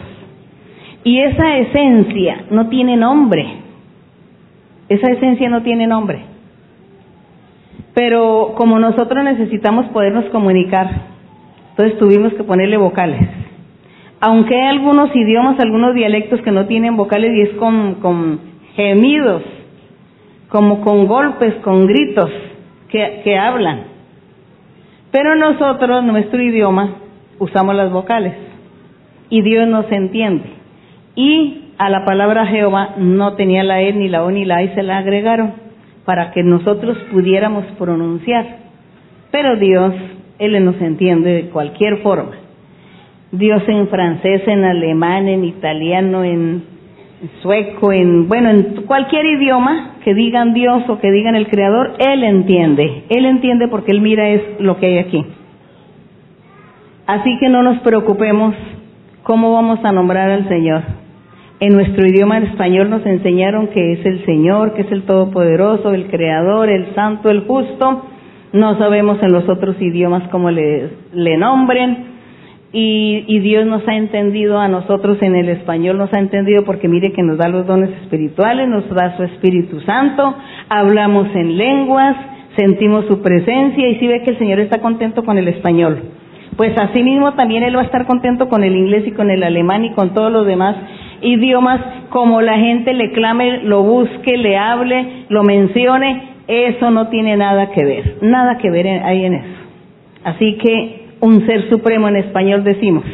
Y 1.04 1.20
esa 1.20 1.56
esencia 1.56 2.44
no 2.50 2.68
tiene 2.68 2.98
nombre. 2.98 3.46
Esa 4.90 5.10
esencia 5.10 5.48
no 5.48 5.62
tiene 5.62 5.86
nombre. 5.86 6.35
Pero 7.96 8.52
como 8.58 8.78
nosotros 8.78 9.24
necesitamos 9.24 9.86
podernos 9.86 10.26
comunicar, 10.26 10.86
entonces 11.70 11.98
tuvimos 11.98 12.34
que 12.34 12.44
ponerle 12.44 12.76
vocales. 12.76 13.26
Aunque 14.20 14.54
hay 14.54 14.68
algunos 14.68 15.16
idiomas, 15.16 15.58
algunos 15.58 15.94
dialectos 15.94 16.42
que 16.42 16.50
no 16.50 16.66
tienen 16.66 16.98
vocales 16.98 17.32
y 17.34 17.40
es 17.40 17.50
con, 17.54 18.38
gemidos, 18.74 19.42
como 20.50 20.82
con 20.82 21.06
golpes, 21.06 21.54
con 21.64 21.86
gritos 21.86 22.30
que, 22.90 23.22
que 23.24 23.38
hablan. 23.38 23.84
Pero 25.10 25.34
nosotros, 25.34 26.04
nuestro 26.04 26.42
idioma, 26.42 26.96
usamos 27.38 27.74
las 27.74 27.90
vocales 27.90 28.34
y 29.30 29.40
Dios 29.40 29.66
nos 29.68 29.90
entiende. 29.90 30.44
Y 31.14 31.70
a 31.78 31.88
la 31.88 32.04
palabra 32.04 32.44
Jehová 32.44 32.90
no 32.98 33.36
tenía 33.36 33.64
la 33.64 33.80
E, 33.80 33.94
ni 33.94 34.10
la 34.10 34.22
O, 34.22 34.30
ni 34.30 34.44
la 34.44 34.62
y 34.64 34.68
se 34.74 34.82
la 34.82 34.98
agregaron 34.98 35.65
para 36.06 36.30
que 36.30 36.42
nosotros 36.42 36.96
pudiéramos 37.12 37.64
pronunciar. 37.78 38.46
Pero 39.30 39.56
Dios, 39.56 39.92
Él 40.38 40.64
nos 40.64 40.80
entiende 40.80 41.30
de 41.32 41.48
cualquier 41.50 41.98
forma. 41.98 42.32
Dios 43.32 43.62
en 43.66 43.88
francés, 43.88 44.42
en 44.46 44.64
alemán, 44.64 45.28
en 45.28 45.44
italiano, 45.44 46.24
en 46.24 46.62
sueco, 47.42 47.92
en, 47.92 48.28
bueno, 48.28 48.50
en 48.50 48.82
cualquier 48.86 49.26
idioma 49.26 49.96
que 50.04 50.14
digan 50.14 50.54
Dios 50.54 50.88
o 50.88 50.98
que 50.98 51.10
digan 51.10 51.34
el 51.34 51.48
Creador, 51.48 51.94
Él 51.98 52.22
entiende. 52.22 53.04
Él 53.08 53.26
entiende 53.26 53.68
porque 53.68 53.90
Él 53.90 54.00
mira 54.00 54.28
es 54.28 54.60
lo 54.60 54.78
que 54.78 54.86
hay 54.86 54.98
aquí. 54.98 55.24
Así 57.06 57.36
que 57.40 57.48
no 57.48 57.62
nos 57.62 57.80
preocupemos 57.80 58.54
cómo 59.22 59.52
vamos 59.52 59.84
a 59.84 59.92
nombrar 59.92 60.30
al 60.30 60.48
Señor. 60.48 60.82
En 61.58 61.72
nuestro 61.72 62.06
idioma 62.06 62.36
en 62.36 62.44
español 62.44 62.90
nos 62.90 63.06
enseñaron 63.06 63.68
que 63.68 63.92
es 63.92 64.04
el 64.04 64.26
Señor, 64.26 64.74
que 64.74 64.82
es 64.82 64.92
el 64.92 65.04
Todopoderoso, 65.04 65.94
el 65.94 66.08
Creador, 66.08 66.68
el 66.68 66.94
Santo, 66.94 67.30
el 67.30 67.46
Justo. 67.46 68.02
No 68.52 68.76
sabemos 68.76 69.22
en 69.22 69.32
los 69.32 69.48
otros 69.48 69.80
idiomas 69.80 70.28
cómo 70.28 70.50
le, 70.50 70.90
nombren. 71.38 72.14
Y, 72.72 73.38
Dios 73.38 73.64
nos 73.64 73.88
ha 73.88 73.96
entendido 73.96 74.58
a 74.58 74.68
nosotros 74.68 75.16
en 75.22 75.34
el 75.34 75.48
español, 75.48 75.96
nos 75.96 76.12
ha 76.12 76.18
entendido 76.18 76.62
porque 76.66 76.88
mire 76.88 77.12
que 77.12 77.22
nos 77.22 77.38
da 77.38 77.48
los 77.48 77.66
dones 77.66 77.88
espirituales, 78.02 78.68
nos 78.68 78.86
da 78.90 79.16
su 79.16 79.22
Espíritu 79.22 79.80
Santo, 79.80 80.34
hablamos 80.68 81.34
en 81.34 81.56
lenguas, 81.56 82.16
sentimos 82.54 83.06
su 83.06 83.22
presencia 83.22 83.88
y 83.88 83.94
si 83.98 84.06
ve 84.06 84.20
que 84.22 84.32
el 84.32 84.38
Señor 84.38 84.60
está 84.60 84.82
contento 84.82 85.24
con 85.24 85.38
el 85.38 85.48
español. 85.48 86.02
Pues 86.58 86.76
así 86.76 87.02
mismo 87.02 87.32
también 87.32 87.62
Él 87.62 87.76
va 87.76 87.80
a 87.80 87.84
estar 87.84 88.06
contento 88.06 88.50
con 88.50 88.62
el 88.62 88.76
inglés 88.76 89.06
y 89.06 89.12
con 89.12 89.30
el 89.30 89.42
alemán 89.42 89.86
y 89.86 89.92
con 89.92 90.12
todos 90.12 90.30
los 90.30 90.46
demás 90.46 90.76
idiomas, 91.22 91.80
como 92.10 92.40
la 92.40 92.58
gente 92.58 92.94
le 92.94 93.12
clame, 93.12 93.62
lo 93.62 93.82
busque, 93.82 94.36
le 94.36 94.56
hable, 94.56 95.24
lo 95.28 95.42
mencione, 95.42 96.36
eso 96.46 96.90
no 96.90 97.08
tiene 97.08 97.36
nada 97.36 97.70
que 97.70 97.84
ver, 97.84 98.16
nada 98.22 98.58
que 98.58 98.70
ver 98.70 98.86
ahí 99.04 99.24
en 99.24 99.34
eso. 99.34 99.56
Así 100.24 100.58
que 100.58 101.06
un 101.20 101.46
ser 101.46 101.68
supremo 101.68 102.08
en 102.08 102.16
español 102.16 102.64
decimos. 102.64 103.04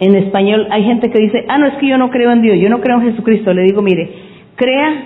En 0.00 0.16
español 0.16 0.66
hay 0.70 0.84
gente 0.84 1.10
que 1.10 1.20
dice, 1.20 1.44
ah, 1.48 1.58
no, 1.58 1.66
es 1.66 1.74
que 1.74 1.86
yo 1.86 1.98
no 1.98 2.10
creo 2.10 2.32
en 2.32 2.42
Dios, 2.42 2.58
yo 2.58 2.68
no 2.68 2.80
creo 2.80 3.00
en 3.00 3.10
Jesucristo. 3.10 3.52
Le 3.54 3.62
digo, 3.62 3.82
mire, 3.82 4.10
crea 4.56 5.04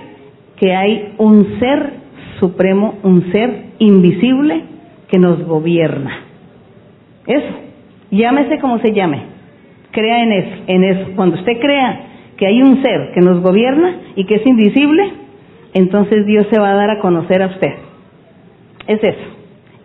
que 0.55 0.75
hay 0.75 1.13
un 1.17 1.59
ser 1.59 1.93
supremo, 2.39 2.95
un 3.03 3.31
ser 3.31 3.65
invisible 3.79 4.63
que 5.07 5.19
nos 5.19 5.43
gobierna. 5.45 6.23
Eso, 7.27 7.55
llámese 8.09 8.59
como 8.59 8.79
se 8.79 8.93
llame, 8.93 9.36
crea 9.97 10.21
en 10.21 10.31
eso, 10.31 10.63
en 10.67 10.83
eso. 10.83 11.11
Cuando 11.15 11.37
usted 11.37 11.59
crea 11.59 12.01
que 12.37 12.45
hay 12.45 12.61
un 12.61 12.83
ser 12.83 13.13
que 13.15 13.21
nos 13.21 13.41
gobierna 13.41 13.95
y 14.15 14.25
que 14.25 14.35
es 14.35 14.45
invisible, 14.45 15.11
entonces 15.73 16.27
Dios 16.27 16.45
se 16.51 16.59
va 16.59 16.69
a 16.69 16.75
dar 16.75 16.91
a 16.91 16.99
conocer 16.99 17.41
a 17.41 17.47
usted. 17.47 17.73
Es 18.85 19.03
eso. 19.03 19.27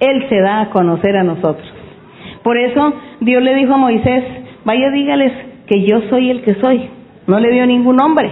Él 0.00 0.26
se 0.28 0.38
da 0.40 0.60
a 0.60 0.70
conocer 0.70 1.16
a 1.16 1.24
nosotros. 1.24 1.66
Por 2.42 2.58
eso 2.58 2.92
Dios 3.20 3.42
le 3.42 3.54
dijo 3.54 3.72
a 3.72 3.78
Moisés, 3.78 4.22
vaya 4.64 4.90
dígales 4.90 5.32
que 5.66 5.82
yo 5.82 6.02
soy 6.10 6.28
el 6.28 6.42
que 6.42 6.56
soy. 6.56 6.90
No 7.26 7.40
le 7.40 7.50
dio 7.50 7.64
ningún 7.64 7.96
nombre. 7.96 8.30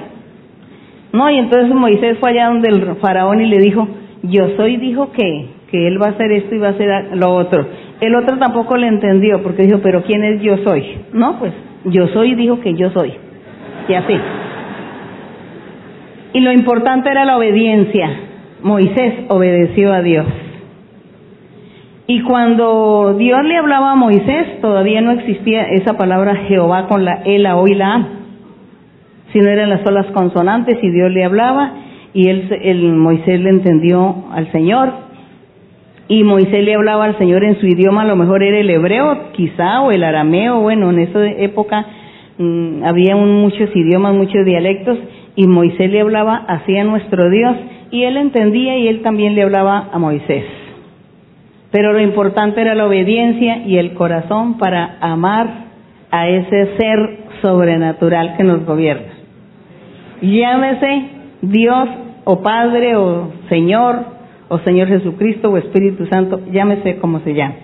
No, 1.14 1.30
y 1.30 1.38
entonces 1.38 1.74
Moisés 1.74 2.18
fue 2.18 2.30
allá 2.30 2.48
donde 2.48 2.68
el 2.68 2.96
faraón 2.96 3.40
y 3.40 3.46
le 3.46 3.58
dijo, 3.58 3.88
yo 4.22 4.50
soy, 4.56 4.76
dijo 4.76 5.12
que, 5.12 5.46
que 5.70 5.86
él 5.88 6.00
va 6.00 6.08
a 6.08 6.10
hacer 6.10 6.30
esto 6.32 6.54
y 6.54 6.58
va 6.58 6.68
a 6.68 6.72
hacer 6.72 7.16
lo 7.16 7.30
otro. 7.30 7.66
El 8.00 8.14
otro 8.14 8.36
tampoco 8.38 8.76
le 8.76 8.88
entendió 8.88 9.42
porque 9.42 9.62
dijo, 9.62 9.78
pero 9.82 10.02
¿quién 10.02 10.24
es 10.24 10.42
yo 10.42 10.58
soy? 10.58 10.98
No, 11.12 11.38
pues 11.38 11.52
yo 11.84 12.08
soy 12.08 12.34
dijo 12.34 12.60
que 12.60 12.74
yo 12.74 12.90
soy. 12.90 13.12
Y 13.88 13.94
así. 13.94 14.14
Y 16.32 16.40
lo 16.40 16.52
importante 16.52 17.10
era 17.10 17.24
la 17.24 17.36
obediencia. 17.36 18.08
Moisés 18.62 19.24
obedeció 19.28 19.92
a 19.92 20.02
Dios. 20.02 20.26
Y 22.06 22.22
cuando 22.22 23.14
Dios 23.16 23.44
le 23.44 23.56
hablaba 23.56 23.92
a 23.92 23.96
Moisés, 23.96 24.60
todavía 24.60 25.00
no 25.00 25.12
existía 25.12 25.62
esa 25.62 25.96
palabra 25.96 26.34
Jehová 26.48 26.88
con 26.88 27.04
la 27.04 27.22
E, 27.24 27.38
la 27.38 27.56
O 27.56 27.68
y 27.68 27.74
la 27.74 27.94
A, 27.94 28.08
sino 29.32 29.48
eran 29.48 29.70
las 29.70 29.82
solas 29.82 30.06
consonantes 30.06 30.76
y 30.82 30.90
Dios 30.90 31.10
le 31.12 31.24
hablaba 31.24 31.72
y 32.12 32.28
él, 32.28 32.48
el 32.62 32.94
Moisés 32.94 33.40
le 33.40 33.50
entendió 33.50 34.24
al 34.32 34.50
Señor 34.50 35.09
y 36.10 36.24
Moisés 36.24 36.64
le 36.64 36.74
hablaba 36.74 37.04
al 37.04 37.16
Señor 37.18 37.44
en 37.44 37.58
su 37.60 37.66
idioma, 37.66 38.02
a 38.02 38.04
lo 38.04 38.16
mejor 38.16 38.42
era 38.42 38.58
el 38.58 38.68
hebreo 38.68 39.30
quizá 39.32 39.80
o 39.80 39.92
el 39.92 40.02
arameo, 40.02 40.60
bueno, 40.60 40.90
en 40.90 40.98
esa 40.98 41.24
época 41.26 41.86
mm, 42.36 42.82
había 42.84 43.14
un- 43.14 43.40
muchos 43.40 43.70
idiomas, 43.74 44.12
muchos 44.14 44.44
dialectos 44.44 44.98
y 45.36 45.46
Moisés 45.46 45.88
le 45.90 46.00
hablaba 46.00 46.44
así 46.48 46.76
a 46.76 46.82
nuestro 46.84 47.30
Dios 47.30 47.54
y 47.92 48.02
él 48.02 48.16
entendía 48.16 48.76
y 48.78 48.88
él 48.88 49.02
también 49.02 49.34
le 49.36 49.42
hablaba 49.44 49.88
a 49.92 49.98
Moisés. 49.98 50.44
Pero 51.70 51.92
lo 51.92 52.00
importante 52.00 52.60
era 52.60 52.74
la 52.74 52.86
obediencia 52.86 53.58
y 53.64 53.78
el 53.78 53.94
corazón 53.94 54.58
para 54.58 54.96
amar 55.00 55.46
a 56.10 56.28
ese 56.28 56.76
ser 56.76 57.18
sobrenatural 57.40 58.36
que 58.36 58.42
nos 58.42 58.66
gobierna. 58.66 59.12
Llámese 60.20 61.02
Dios 61.42 61.88
o 62.24 62.42
Padre 62.42 62.96
o 62.96 63.28
Señor 63.48 64.18
o 64.50 64.58
Señor 64.58 64.88
Jesucristo 64.88 65.48
o 65.50 65.56
Espíritu 65.56 66.04
Santo, 66.06 66.40
llámese 66.52 66.96
como 66.98 67.20
se 67.20 67.32
llame. 67.34 67.54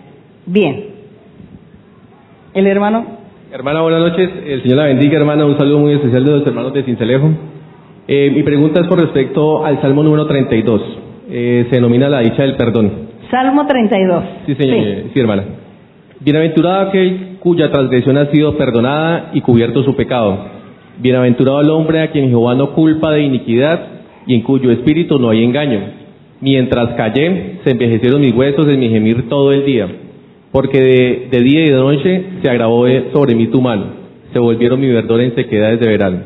Bien. 0.47 0.85
El 2.55 2.67
hermano, 2.67 3.05
Hermana, 3.53 3.81
buenas 3.83 4.01
noches. 4.01 4.29
El 4.47 4.63
Señor 4.63 4.79
la 4.79 4.85
bendiga, 4.87 5.19
hermana. 5.19 5.47
Un 5.47 5.57
saludo 5.57 5.79
muy 5.79 5.93
especial 5.95 6.25
de 6.25 6.33
los 6.33 6.47
hermanos 6.47 6.73
de 6.75 6.83
Cincelejo. 6.83 7.31
Eh, 8.09 8.31
mi 8.35 8.43
pregunta 8.43 8.81
es 8.83 8.89
con 8.89 8.99
respecto 8.99 9.65
al 9.65 9.81
Salmo 9.81 10.03
número 10.03 10.27
32. 10.27 10.83
Eh, 11.31 11.67
se 11.71 11.77
denomina 11.77 12.09
la 12.09 12.21
dicha 12.21 12.43
del 12.43 12.57
perdón. 12.57 12.91
Salmo 13.31 13.67
32. 13.67 14.25
Sí, 14.47 14.55
señor. 14.57 14.77
eh, 14.79 15.05
Sí, 15.15 15.21
hermana. 15.21 15.45
Bienaventurado 16.21 16.89
aquel 16.89 17.37
cuya 17.41 17.71
transgresión 17.71 18.17
ha 18.19 18.27
sido 18.27 18.57
perdonada 18.57 19.31
y 19.33 19.41
cubierto 19.43 19.83
su 19.85 19.95
pecado. 19.95 20.39
Bienaventurado 20.99 21.61
el 21.61 21.71
hombre 21.71 22.03
a 22.03 22.11
quien 22.11 22.29
Jehová 22.29 22.55
no 22.55 22.73
culpa 22.73 23.13
de 23.13 23.23
iniquidad 23.23 23.81
y 24.27 24.35
en 24.35 24.43
cuyo 24.43 24.71
espíritu 24.71 25.19
no 25.19 25.31
hay 25.31 25.45
engaño. 25.45 25.81
Mientras 26.41 26.95
callé, 26.95 27.59
se 27.65 27.71
envejecieron 27.71 28.21
mis 28.21 28.35
huesos 28.35 28.67
en 28.69 28.79
mi 28.79 28.89
gemir 28.91 29.29
todo 29.29 29.53
el 29.53 29.65
día. 29.65 29.89
Porque 30.53 30.81
de, 31.31 31.41
día 31.41 31.61
y 31.65 31.71
de 31.71 31.77
noche 31.77 32.25
se 32.43 32.51
agravó 32.51 32.85
de- 32.85 33.11
sobre 33.13 33.35
mí 33.35 33.47
tu 33.49 33.61
mano. 33.61 33.87
Se 34.33 34.39
volvieron 34.39 34.81
mi 34.81 34.89
verdor 34.89 35.21
en 35.21 35.35
sequedades 35.35 35.81
de 35.81 35.89
verano. 35.89 36.19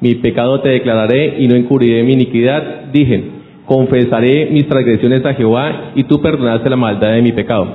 Mi 0.00 0.14
pecado 0.16 0.60
te 0.60 0.68
declararé 0.68 1.36
y 1.38 1.48
no 1.48 1.54
encubriré 1.56 2.02
mi 2.04 2.12
iniquidad. 2.12 2.86
Dije, 2.92 3.22
confesaré 3.64 4.48
mis 4.50 4.66
transgresiones 4.68 5.24
a 5.24 5.34
Jehová 5.34 5.92
y 5.94 6.04
tú 6.04 6.20
perdonaste 6.20 6.70
la 6.70 6.76
maldad 6.76 7.12
de 7.12 7.22
mi 7.22 7.32
pecado. 7.32 7.66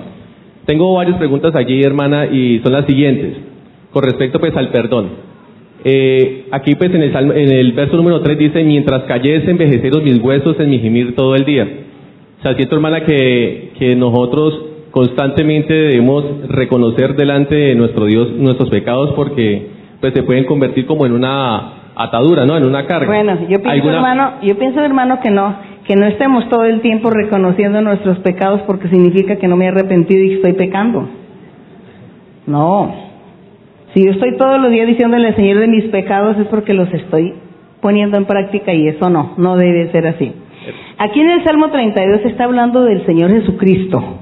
Tengo 0.65 0.93
varias 0.93 1.17
preguntas 1.17 1.55
aquí, 1.55 1.81
hermana, 1.81 2.27
y 2.27 2.59
son 2.63 2.71
las 2.73 2.85
siguientes. 2.85 3.33
Con 3.91 4.03
respecto 4.03 4.39
pues 4.39 4.55
al 4.55 4.69
perdón. 4.69 5.30
Eh, 5.83 6.45
aquí 6.51 6.75
pues 6.75 6.93
en 6.93 7.01
el, 7.01 7.11
salmo- 7.11 7.33
en 7.33 7.51
el 7.51 7.71
verso 7.73 7.95
número 7.97 8.21
3 8.21 8.37
dice, 8.37 8.63
mientras 8.63 9.03
callé 9.03 9.37
envejecieron 9.49 10.03
mis 10.03 10.19
huesos 10.21 10.59
en 10.59 10.69
mi 10.69 10.79
gemir 10.79 11.15
todo 11.15 11.35
el 11.35 11.43
día. 11.45 11.67
O 12.39 12.41
sea, 12.43 12.55
siento 12.55 12.75
hermana 12.75 13.03
que, 13.05 13.71
que 13.79 13.95
nosotros 13.95 14.65
constantemente 14.91 15.73
debemos 15.73 16.23
reconocer 16.49 17.15
delante 17.15 17.55
de 17.55 17.75
nuestro 17.75 18.05
Dios 18.05 18.29
nuestros 18.37 18.69
pecados 18.69 19.13
porque 19.15 19.67
pues 20.01 20.13
se 20.13 20.23
pueden 20.23 20.45
convertir 20.45 20.85
como 20.85 21.05
en 21.05 21.13
una 21.13 21.91
atadura, 21.95 22.45
¿no? 22.45 22.57
En 22.57 22.63
una 22.65 22.85
carga. 22.85 23.05
bueno, 23.07 23.33
yo 23.41 23.47
pienso 23.61 23.69
¿Alguna- 23.69 23.95
hermano, 23.95 24.31
yo 24.43 24.57
pienso 24.57 24.79
hermano 24.81 25.19
que 25.21 25.29
no, 25.29 25.55
que 25.87 25.95
no 25.95 26.05
estemos 26.07 26.47
todo 26.49 26.63
el 26.65 26.81
tiempo 26.81 27.09
reconociendo 27.09 27.81
nuestros 27.81 28.19
pecados 28.19 28.61
porque 28.67 28.87
significa 28.89 29.37
que 29.37 29.47
no 29.47 29.55
me 29.55 29.65
he 29.65 29.67
arrepentido 29.69 30.23
y 30.23 30.29
que 30.29 30.35
estoy 30.35 30.53
pecando. 30.53 31.07
No. 32.47 33.10
Si 33.93 34.05
yo 34.05 34.11
estoy 34.11 34.37
todos 34.37 34.61
los 34.61 34.71
días 34.71 34.87
diciéndole 34.87 35.27
al 35.27 35.35
Señor 35.35 35.59
de 35.59 35.67
mis 35.67 35.85
pecados 35.85 36.37
es 36.37 36.47
porque 36.47 36.73
los 36.73 36.91
estoy 36.93 37.33
poniendo 37.81 38.17
en 38.17 38.25
práctica 38.25 38.73
y 38.73 38.87
eso 38.87 39.09
no, 39.09 39.33
no 39.37 39.57
debe 39.57 39.91
ser 39.91 40.07
así. 40.07 40.31
Aquí 40.97 41.19
en 41.19 41.31
el 41.31 41.43
Salmo 41.43 41.69
32 41.71 42.21
está 42.25 42.45
hablando 42.45 42.83
del 42.83 43.05
Señor 43.05 43.31
Jesucristo. 43.31 44.19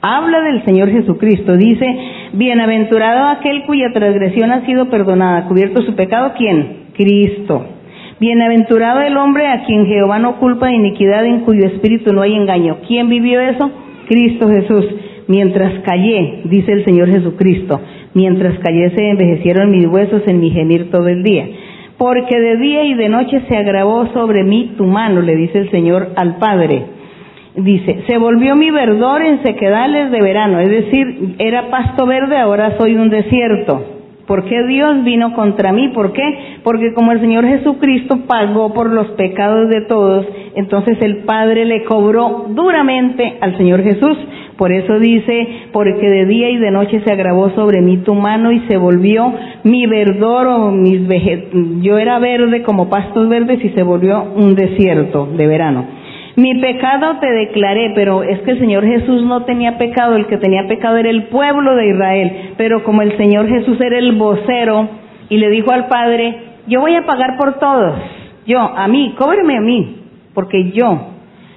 Habla 0.00 0.40
del 0.40 0.64
Señor 0.64 0.90
Jesucristo. 0.90 1.56
Dice, 1.56 1.86
bienaventurado 2.32 3.28
aquel 3.28 3.64
cuya 3.64 3.92
transgresión 3.92 4.50
ha 4.50 4.66
sido 4.66 4.90
perdonada, 4.90 5.46
cubierto 5.46 5.82
su 5.82 5.94
pecado, 5.94 6.32
¿quién? 6.36 6.88
Cristo. 6.94 7.66
Bienaventurado 8.20 9.00
el 9.00 9.16
hombre 9.16 9.46
a 9.46 9.64
quien 9.64 9.86
Jehová 9.86 10.18
no 10.18 10.38
culpa 10.38 10.66
de 10.66 10.74
iniquidad, 10.74 11.24
en 11.24 11.40
cuyo 11.40 11.66
espíritu 11.66 12.12
no 12.12 12.22
hay 12.22 12.34
engaño. 12.34 12.78
¿Quién 12.86 13.08
vivió 13.08 13.40
eso? 13.40 13.70
Cristo 14.08 14.48
Jesús. 14.48 14.86
Mientras 15.26 15.80
callé, 15.84 16.42
dice 16.44 16.72
el 16.72 16.84
Señor 16.84 17.10
Jesucristo, 17.10 17.80
mientras 18.14 18.58
callé 18.60 18.90
se 18.90 19.10
envejecieron 19.10 19.70
mis 19.70 19.86
huesos 19.86 20.22
en 20.26 20.40
mi 20.40 20.50
gemir 20.50 20.90
todo 20.90 21.08
el 21.08 21.22
día. 21.22 21.46
Porque 21.98 22.38
de 22.38 22.56
día 22.56 22.84
y 22.84 22.94
de 22.94 23.08
noche 23.08 23.42
se 23.48 23.56
agravó 23.56 24.06
sobre 24.12 24.42
mí 24.42 24.72
tu 24.76 24.84
mano, 24.84 25.20
le 25.20 25.36
dice 25.36 25.58
el 25.58 25.70
Señor 25.70 26.10
al 26.16 26.38
Padre. 26.38 26.82
Dice, 27.56 28.02
se 28.08 28.18
volvió 28.18 28.56
mi 28.56 28.70
verdor 28.70 29.22
en 29.22 29.42
sequedales 29.44 30.10
de 30.10 30.20
verano, 30.20 30.58
es 30.58 30.70
decir, 30.70 31.36
era 31.38 31.70
pasto 31.70 32.04
verde, 32.04 32.36
ahora 32.36 32.76
soy 32.78 32.96
un 32.96 33.10
desierto. 33.10 33.93
¿Por 34.26 34.44
qué 34.44 34.66
Dios 34.66 35.04
vino 35.04 35.34
contra 35.34 35.72
mí? 35.72 35.88
¿Por 35.88 36.12
qué? 36.12 36.58
Porque 36.62 36.94
como 36.94 37.12
el 37.12 37.20
Señor 37.20 37.46
Jesucristo 37.46 38.20
pagó 38.26 38.72
por 38.72 38.90
los 38.90 39.08
pecados 39.12 39.68
de 39.68 39.82
todos, 39.82 40.26
entonces 40.54 40.96
el 41.02 41.24
Padre 41.24 41.66
le 41.66 41.84
cobró 41.84 42.46
duramente 42.48 43.36
al 43.40 43.56
Señor 43.58 43.82
Jesús. 43.82 44.16
Por 44.56 44.72
eso 44.72 44.98
dice, 44.98 45.68
porque 45.72 46.08
de 46.08 46.26
día 46.26 46.48
y 46.50 46.58
de 46.58 46.70
noche 46.70 47.02
se 47.04 47.12
agravó 47.12 47.50
sobre 47.50 47.82
mí 47.82 47.98
tu 47.98 48.14
mano 48.14 48.52
y 48.52 48.60
se 48.68 48.76
volvió 48.76 49.32
mi 49.64 49.86
verdor 49.86 50.46
o 50.46 50.70
mis 50.70 51.06
veget... 51.06 51.48
Yo 51.82 51.98
era 51.98 52.18
verde 52.18 52.62
como 52.62 52.88
pastos 52.88 53.28
verdes 53.28 53.62
y 53.64 53.70
se 53.70 53.82
volvió 53.82 54.24
un 54.36 54.54
desierto 54.54 55.26
de 55.26 55.46
verano. 55.46 56.03
Mi 56.36 56.60
pecado 56.60 57.18
te 57.20 57.30
declaré, 57.30 57.92
pero 57.94 58.24
es 58.24 58.40
que 58.40 58.52
el 58.52 58.58
Señor 58.58 58.84
Jesús 58.84 59.22
no 59.22 59.44
tenía 59.44 59.78
pecado, 59.78 60.16
el 60.16 60.26
que 60.26 60.36
tenía 60.36 60.66
pecado 60.66 60.96
era 60.96 61.08
el 61.08 61.24
pueblo 61.24 61.76
de 61.76 61.90
Israel, 61.90 62.54
pero 62.56 62.82
como 62.82 63.02
el 63.02 63.16
Señor 63.16 63.48
Jesús 63.48 63.80
era 63.80 63.98
el 63.98 64.12
vocero 64.16 64.88
y 65.28 65.36
le 65.36 65.48
dijo 65.50 65.70
al 65.70 65.86
Padre, 65.86 66.36
yo 66.66 66.80
voy 66.80 66.96
a 66.96 67.06
pagar 67.06 67.36
por 67.36 67.60
todos, 67.60 67.94
yo, 68.46 68.58
a 68.58 68.88
mí, 68.88 69.14
cóbreme 69.16 69.58
a 69.58 69.60
mí, 69.60 69.96
porque 70.34 70.72
yo, 70.72 71.14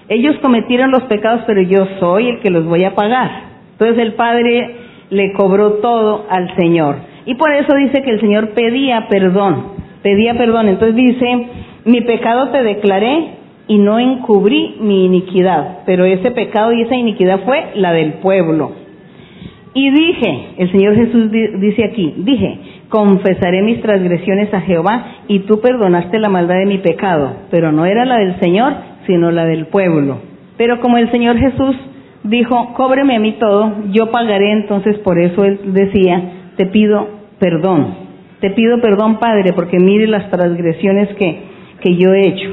ellos 0.09 0.35
cometieron 0.43 0.91
los 0.91 1.03
pecados, 1.03 1.41
pero 1.47 1.61
yo 1.61 1.87
soy 1.99 2.29
el 2.29 2.39
que 2.39 2.51
los 2.51 2.65
voy 2.65 2.83
a 2.83 2.93
pagar. 2.93 3.29
Entonces 3.71 3.97
el 3.97 4.13
Padre 4.13 4.75
le 5.09 5.33
cobró 5.33 5.73
todo 5.73 6.25
al 6.29 6.55
Señor. 6.55 6.97
Y 7.25 7.35
por 7.35 7.51
eso 7.51 7.75
dice 7.75 8.03
que 8.03 8.11
el 8.11 8.21
Señor 8.21 8.49
pedía 8.51 9.07
perdón, 9.09 9.73
pedía 10.01 10.35
perdón. 10.35 10.69
Entonces 10.69 10.95
dice, 10.95 11.47
mi 11.83 12.01
pecado 12.01 12.49
te 12.49 12.63
declaré 12.63 13.36
y 13.67 13.77
no 13.79 13.99
encubrí 13.99 14.75
mi 14.79 15.05
iniquidad, 15.05 15.79
pero 15.85 16.05
ese 16.05 16.31
pecado 16.31 16.71
y 16.73 16.81
esa 16.83 16.95
iniquidad 16.95 17.41
fue 17.45 17.71
la 17.75 17.91
del 17.93 18.13
pueblo. 18.15 18.71
Y 19.73 19.91
dije, 19.91 20.39
el 20.57 20.71
Señor 20.71 20.95
Jesús 20.95 21.29
di- 21.31 21.47
dice 21.59 21.83
aquí, 21.85 22.13
dije, 22.17 22.57
confesaré 22.89 23.61
mis 23.61 23.81
transgresiones 23.81 24.51
a 24.53 24.61
Jehová 24.61 25.05
y 25.27 25.39
tú 25.39 25.59
perdonaste 25.59 26.17
la 26.19 26.29
maldad 26.29 26.55
de 26.59 26.65
mi 26.65 26.77
pecado, 26.79 27.33
pero 27.51 27.71
no 27.71 27.85
era 27.85 28.05
la 28.05 28.17
del 28.17 28.39
Señor, 28.39 28.73
sino 29.05 29.29
la 29.31 29.45
del 29.45 29.67
pueblo. 29.67 30.17
Pero 30.57 30.79
como 30.79 30.97
el 30.97 31.11
Señor 31.11 31.37
Jesús 31.37 31.75
dijo, 32.23 32.73
cóbreme 32.73 33.15
a 33.17 33.19
mí 33.19 33.33
todo, 33.33 33.73
yo 33.91 34.09
pagaré, 34.09 34.51
entonces 34.51 34.97
por 34.99 35.19
eso 35.19 35.43
él 35.43 35.59
decía, 35.73 36.31
te 36.55 36.65
pido 36.67 37.07
perdón, 37.37 37.87
te 38.39 38.49
pido 38.51 38.81
perdón 38.81 39.19
Padre, 39.19 39.53
porque 39.53 39.77
mire 39.79 40.07
las 40.07 40.29
transgresiones 40.31 41.09
que, 41.17 41.37
que 41.81 41.95
yo 41.97 42.13
he 42.13 42.27
hecho. 42.29 42.49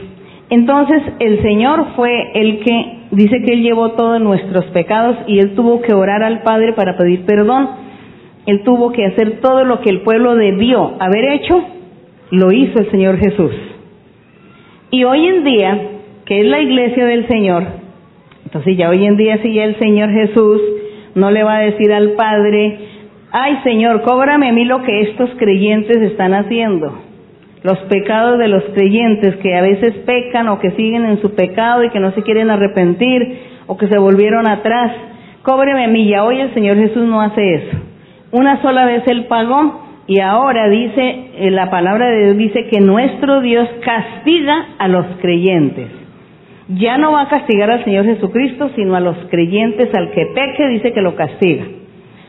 Entonces 0.51 1.03
el 1.21 1.43
Señor 1.43 1.95
fue 1.97 2.31
el 2.35 2.61
que 2.61 2.99
dice 3.13 3.43
que 3.43 3.55
Él 3.55 3.63
llevó 3.63 3.93
todos 3.93 4.21
nuestros 4.21 4.67
pecados 4.67 5.17
y 5.27 5.39
Él 5.39 5.55
tuvo 5.55 5.81
que 5.81 5.95
orar 5.95 6.23
al 6.23 6.43
Padre 6.43 6.75
para 6.75 6.97
pedir 6.97 7.25
perdón. 7.25 7.69
Él 8.47 8.63
tuvo 8.63 8.93
que 8.93 9.07
hacer 9.07 9.41
todo 9.41 9.65
lo 9.65 9.81
que 9.81 9.89
el 9.89 10.03
pueblo 10.03 10.35
debió 10.35 10.97
haber 11.01 11.25
hecho, 11.33 11.65
lo 12.31 12.53
hizo 12.53 12.79
el 12.79 12.91
Señor 12.91 13.17
Jesús. 13.19 13.53
Y 14.91 15.05
hoy 15.05 15.27
en 15.27 15.45
día, 15.45 15.81
que 16.27 16.41
es 16.41 16.47
la 16.47 16.61
iglesia 16.61 17.07
del 17.07 17.27
Señor, 17.27 17.65
entonces 18.45 18.77
ya 18.77 18.91
hoy 18.91 19.07
en 19.07 19.17
día 19.17 19.39
si 19.43 19.55
ya 19.55 19.65
el 19.65 19.79
Señor 19.79 20.11
Jesús 20.11 20.61
no 21.15 21.31
le 21.31 21.43
va 21.43 21.57
a 21.57 21.61
decir 21.61 21.91
al 21.91 22.13
Padre, 22.13 22.79
ay 23.33 23.61
Señor, 23.65 24.03
cóbrame 24.03 24.51
a 24.51 24.53
mí 24.53 24.67
lo 24.67 24.83
que 24.83 25.01
estos 25.01 25.31
creyentes 25.39 25.97
están 26.03 26.35
haciendo 26.35 27.14
los 27.65 27.79
pecados 27.89 28.39
de 28.39 28.47
los 28.47 28.63
creyentes 28.75 29.37
que 29.37 29.57
a 29.57 29.63
veces 29.63 29.95
pecan 30.05 30.49
o 30.49 30.59
que 30.59 30.73
siguen 30.73 31.07
en 31.07 31.21
su 31.23 31.35
pecado 31.35 31.83
y 31.83 31.89
que 31.89 31.99
no 31.99 32.13
se 32.13 32.23
quieren 32.23 32.51
arrepentir 32.51 33.39
o 33.67 33.79
que 33.79 33.89
se 33.89 33.99
volvieron 33.99 34.47
atrás. 34.47 34.93
Cóbreme 35.43 35.85
a 35.87 35.89
mí, 35.89 36.07
ya 36.07 36.25
hoy 36.25 36.41
el 36.41 36.53
Señor 36.53 36.77
Jesús 36.77 37.05
no 37.07 37.23
hace 37.23 37.55
eso. 37.55 37.79
Una 38.33 38.61
sola 38.61 38.85
vez 38.85 39.03
Él 39.07 39.25
pagó 39.31 39.83
y 40.07 40.21
ahora 40.21 40.69
dice, 40.69 41.31
eh, 41.39 41.51
la 41.51 41.71
palabra 41.71 42.11
de 42.11 42.25
Dios 42.25 42.37
dice 42.37 42.67
que 42.67 42.83
nuestro 42.83 43.41
Dios 43.41 43.67
castiga 43.83 44.67
a 44.79 44.87
los 44.87 45.07
creyentes. 45.23 45.89
Ya 46.69 46.99
no 46.99 47.13
va 47.13 47.23
a 47.23 47.29
castigar 47.29 47.71
al 47.71 47.85
Señor 47.85 48.05
Jesucristo, 48.05 48.73
sino 48.77 48.95
a 48.95 49.01
los 49.01 49.17
creyentes, 49.31 49.89
al 49.95 50.11
que 50.11 50.27
peque, 50.35 50.69
dice 50.69 50.93
que 50.93 51.01
lo 51.01 51.15
castiga. 51.17 51.65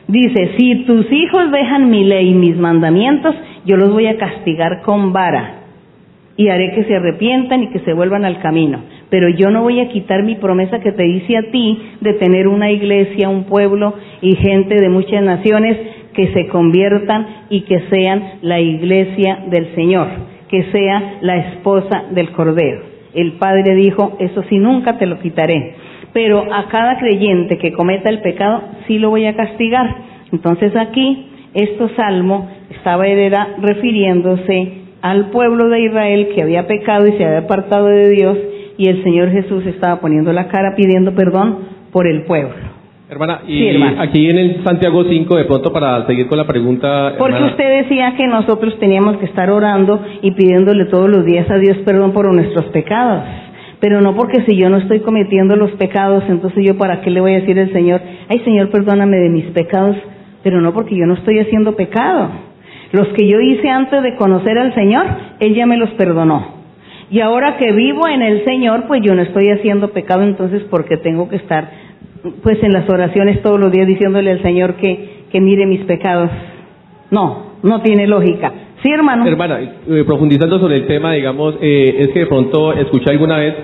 Dice, 0.07 0.51
si 0.57 0.85
tus 0.85 1.11
hijos 1.11 1.51
dejan 1.51 1.89
mi 1.89 2.05
ley 2.05 2.29
y 2.29 2.35
mis 2.35 2.55
mandamientos, 2.55 3.35
yo 3.65 3.77
los 3.77 3.91
voy 3.91 4.07
a 4.07 4.17
castigar 4.17 4.81
con 4.83 5.13
vara. 5.13 5.61
y 6.37 6.49
haré 6.49 6.73
que 6.73 6.83
se 6.83 6.97
arrepientan 6.97 7.63
y 7.63 7.69
que 7.69 7.79
se 7.79 7.93
vuelvan 7.93 8.25
al 8.25 8.41
camino. 8.41 8.81
Pero 9.09 9.29
yo 9.29 9.51
no 9.51 9.61
voy 9.61 9.79
a 9.79 9.87
quitar 9.87 10.21
mi 10.21 10.35
promesa 10.35 10.81
que 10.81 10.91
te 10.91 11.07
hice 11.07 11.37
a 11.37 11.49
ti 11.49 11.79
de 12.01 12.11
tener 12.15 12.49
una 12.49 12.69
iglesia, 12.71 13.29
un 13.29 13.45
pueblo 13.45 13.93
y 14.21 14.35
gente 14.35 14.75
de 14.75 14.89
muchas 14.89 15.23
naciones 15.23 15.77
que 16.13 16.33
se 16.33 16.47
conviertan 16.47 17.25
y 17.49 17.61
que 17.61 17.79
sean 17.89 18.39
la 18.41 18.59
iglesia 18.59 19.45
del 19.49 19.73
Señor, 19.75 20.07
que 20.49 20.63
sea 20.71 21.19
la 21.21 21.37
esposa 21.37 22.03
del 22.11 22.31
Cordero. 22.31 22.81
El 23.13 23.33
Padre 23.33 23.75
dijo, 23.75 24.17
eso 24.19 24.43
sí 24.49 24.57
nunca 24.57 24.97
te 24.97 25.05
lo 25.05 25.19
quitaré, 25.19 25.75
pero 26.11 26.53
a 26.53 26.67
cada 26.67 26.97
creyente 26.97 27.57
que 27.57 27.71
cometa 27.71 28.09
el 28.09 28.19
pecado 28.19 28.61
sí 28.87 28.99
lo 28.99 29.09
voy 29.09 29.25
a 29.25 29.35
castigar. 29.35 29.95
Entonces 30.31 30.75
aquí, 30.75 31.27
este 31.55 31.95
salmo 31.95 32.49
estaba 32.69 33.07
era 33.07 33.55
refiriéndose 33.59 34.85
al 35.01 35.29
pueblo 35.29 35.69
de 35.69 35.81
Israel 35.81 36.29
que 36.35 36.41
había 36.41 36.67
pecado 36.67 37.07
y 37.07 37.13
se 37.13 37.25
había 37.25 37.39
apartado 37.39 37.87
de 37.87 38.09
Dios 38.09 38.37
y 38.77 38.89
el 38.89 39.03
Señor 39.03 39.31
Jesús 39.31 39.65
estaba 39.65 40.01
poniendo 40.01 40.33
la 40.33 40.47
cara 40.47 40.75
pidiendo 40.75 41.15
perdón 41.15 41.59
por 41.91 42.07
el 42.07 42.23
pueblo. 42.23 42.75
Hermana, 43.07 43.41
y 43.47 43.59
Sí, 43.59 43.83
aquí 43.99 44.29
en 44.29 44.37
el 44.37 44.63
Santiago 44.63 45.03
5, 45.03 45.35
de 45.35 45.45
pronto 45.45 45.71
para 45.71 46.05
seguir 46.07 46.27
con 46.27 46.39
la 46.39 46.47
pregunta, 46.47 47.13
Porque 47.19 47.35
hermana, 47.35 47.51
usted 47.51 47.83
decía 47.83 48.15
que 48.17 48.25
nosotros 48.25 48.77
teníamos 48.79 49.17
que 49.17 49.25
estar 49.25 49.49
orando 49.51 50.03
y 50.23 50.31
pidiéndole 50.31 50.85
todos 50.85 51.07
los 51.07 51.23
días 51.23 51.49
a 51.51 51.57
Dios 51.57 51.77
perdón 51.85 52.11
por 52.11 52.33
nuestros 52.33 52.65
pecados. 52.65 53.23
Pero 53.79 54.01
no 54.01 54.15
porque 54.15 54.43
si 54.45 54.57
yo 54.57 54.69
no 54.69 54.77
estoy 54.77 55.01
cometiendo 55.01 55.55
los 55.55 55.71
pecados, 55.73 56.23
entonces 56.27 56.63
yo 56.65 56.77
para 56.77 57.01
qué 57.01 57.11
le 57.11 57.21
voy 57.21 57.33
a 57.33 57.39
decir 57.41 57.59
al 57.59 57.71
Señor, 57.71 58.01
ay 58.27 58.39
Señor, 58.39 58.71
perdóname 58.71 59.17
de 59.17 59.29
mis 59.29 59.45
pecados, 59.51 59.95
pero 60.45 60.61
no 60.61 60.75
porque 60.75 60.95
yo 60.95 61.07
no 61.07 61.15
estoy 61.15 61.39
haciendo 61.39 61.75
pecado. 61.75 62.29
Los 62.91 63.07
que 63.07 63.27
yo 63.27 63.39
hice 63.41 63.67
antes 63.67 64.03
de 64.03 64.15
conocer 64.15 64.59
al 64.59 64.75
Señor, 64.75 65.03
Él 65.39 65.55
ya 65.55 65.65
me 65.65 65.75
los 65.75 65.89
perdonó. 65.95 66.53
Y 67.09 67.19
ahora 67.19 67.57
que 67.57 67.71
vivo 67.71 68.07
en 68.07 68.21
el 68.21 68.45
Señor, 68.45 68.83
pues 68.87 69.01
yo 69.03 69.15
no 69.15 69.23
estoy 69.23 69.49
haciendo 69.49 69.87
pecado, 69.87 70.21
entonces 70.21 70.61
porque 70.69 70.97
tengo 70.97 71.27
que 71.29 71.37
estar 71.37 71.71
pues 72.43 72.61
en 72.61 72.73
las 72.73 72.87
oraciones 72.87 73.41
todos 73.41 73.59
los 73.59 73.71
días 73.71 73.87
diciéndole 73.87 74.29
al 74.29 74.43
Señor 74.43 74.75
que, 74.75 75.23
que 75.31 75.41
mire 75.41 75.65
mis 75.65 75.83
pecados. 75.85 76.29
No, 77.09 77.53
no 77.63 77.81
tiene 77.81 78.05
lógica. 78.05 78.53
Sí, 78.83 78.91
hermano. 78.91 79.25
hermana, 79.25 79.59
eh, 79.61 80.03
profundizando 80.05 80.59
sobre 80.59 80.75
el 80.75 80.85
tema, 80.85 81.13
digamos, 81.13 81.55
eh, 81.59 81.95
es 82.01 82.09
que 82.09 82.19
de 82.19 82.27
pronto 82.27 82.71
escuché 82.73 83.09
alguna 83.09 83.37
vez 83.37 83.55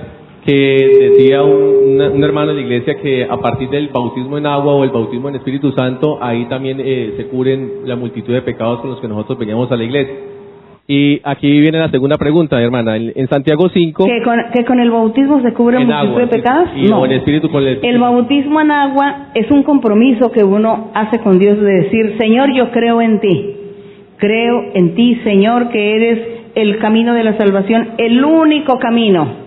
que 0.46 0.54
decía 1.00 1.44
un, 1.44 1.94
una- 1.94 2.10
un 2.10 2.24
hermano 2.24 2.48
de 2.54 2.56
la 2.56 2.62
iglesia 2.62 2.96
que 3.02 3.26
a 3.26 3.38
partir 3.38 3.70
del 3.70 3.90
bautismo 3.90 4.38
en 4.38 4.46
agua 4.48 4.74
o 4.74 4.84
el 4.84 4.90
bautismo 4.90 5.30
en 5.30 5.36
Espíritu 5.36 5.72
Santo, 5.74 6.18
ahí 6.22 6.46
también 6.46 6.78
eh, 6.80 7.14
se 7.18 7.28
cubren 7.28 7.70
la 7.86 7.96
multitud 7.96 8.34
de 8.34 8.42
pecados 8.42 8.80
con 8.82 8.90
los 8.92 9.00
que 9.00 9.08
nosotros 9.08 9.38
veníamos 9.38 9.72
a 9.72 9.76
la 9.76 9.84
iglesia. 9.84 10.14
Y 10.88 11.22
aquí 11.24 11.60
viene 11.62 11.78
la 11.78 11.90
segunda 11.90 12.18
pregunta, 12.18 12.60
hermana. 12.62 12.98
En, 12.98 13.14
en 13.16 13.28
Santiago 13.30 13.70
5, 13.70 14.04
¿Que 14.06 14.22
con, 14.24 14.38
que 14.54 14.66
con 14.66 14.80
el 14.80 14.90
bautismo 14.92 15.40
se 15.42 15.54
cubre 15.54 15.78
multitud 15.78 15.96
agua, 16.10 16.20
de 16.22 16.28
pecados? 16.28 16.70
y, 16.76 16.90
no. 16.90 17.06
Espíritu 17.06 17.50
con 17.50 17.64
el 17.66 17.80
El 17.82 18.00
bautismo 18.00 18.60
en 18.60 18.72
agua 18.72 19.28
es 19.36 19.50
un 19.52 19.64
compromiso 19.64 20.32
que 20.32 20.44
uno 20.44 20.90
hace 20.96 21.20
con 21.20 21.38
Dios 21.40 21.62
de 21.62 21.72
decir, 21.84 22.16
Señor, 22.20 22.52
yo 22.54 22.72
creo 22.72 23.00
en 23.00 23.20
ti. 23.22 23.56
Creo 24.18 24.64
en 24.74 24.96
ti, 24.96 25.16
Señor, 25.24 25.70
que 25.70 25.96
eres 25.96 26.20
el 26.56 26.78
camino 26.80 27.14
de 27.14 27.24
la 27.24 27.38
salvación, 27.38 27.90
el 27.98 28.24
único 28.26 28.78
camino. 28.80 29.41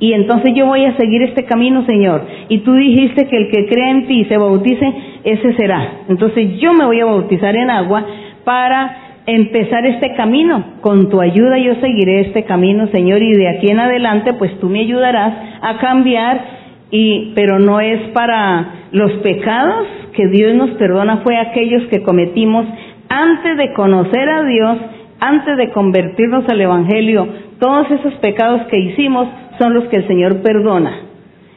Y 0.00 0.14
entonces 0.14 0.52
yo 0.54 0.66
voy 0.66 0.84
a 0.86 0.96
seguir 0.96 1.22
este 1.22 1.44
camino, 1.44 1.84
Señor. 1.84 2.24
Y 2.48 2.58
tú 2.60 2.72
dijiste 2.72 3.28
que 3.28 3.36
el 3.36 3.50
que 3.50 3.66
crea 3.66 3.90
en 3.90 4.06
ti 4.06 4.20
y 4.20 4.24
se 4.24 4.38
bautice, 4.38 4.92
ese 5.24 5.54
será. 5.54 6.04
Entonces 6.08 6.58
yo 6.58 6.72
me 6.72 6.86
voy 6.86 7.00
a 7.00 7.04
bautizar 7.04 7.54
en 7.54 7.70
agua 7.70 8.04
para 8.44 8.96
empezar 9.26 9.84
este 9.86 10.14
camino. 10.14 10.64
Con 10.80 11.10
tu 11.10 11.20
ayuda 11.20 11.58
yo 11.58 11.74
seguiré 11.76 12.20
este 12.20 12.44
camino, 12.44 12.88
Señor, 12.88 13.22
y 13.22 13.32
de 13.32 13.48
aquí 13.48 13.68
en 13.70 13.80
adelante, 13.80 14.32
pues 14.34 14.58
tú 14.58 14.68
me 14.68 14.80
ayudarás 14.80 15.34
a 15.60 15.78
cambiar 15.78 16.60
y 16.90 17.32
pero 17.34 17.58
no 17.58 17.80
es 17.80 18.00
para 18.08 18.86
los 18.92 19.12
pecados 19.22 19.86
que 20.14 20.26
Dios 20.26 20.54
nos 20.54 20.70
perdona 20.70 21.18
fue 21.18 21.36
aquellos 21.36 21.84
que 21.84 22.02
cometimos 22.02 22.66
antes 23.08 23.56
de 23.56 23.72
conocer 23.74 24.28
a 24.28 24.44
Dios, 24.44 24.78
antes 25.20 25.56
de 25.56 25.70
convertirnos 25.70 26.48
al 26.48 26.60
evangelio. 26.60 27.28
Todos 27.60 27.90
esos 27.90 28.14
pecados 28.14 28.62
que 28.68 28.78
hicimos 28.78 29.28
son 29.58 29.74
los 29.74 29.84
que 29.84 29.96
el 29.96 30.06
Señor 30.08 30.42
perdona. 30.42 31.10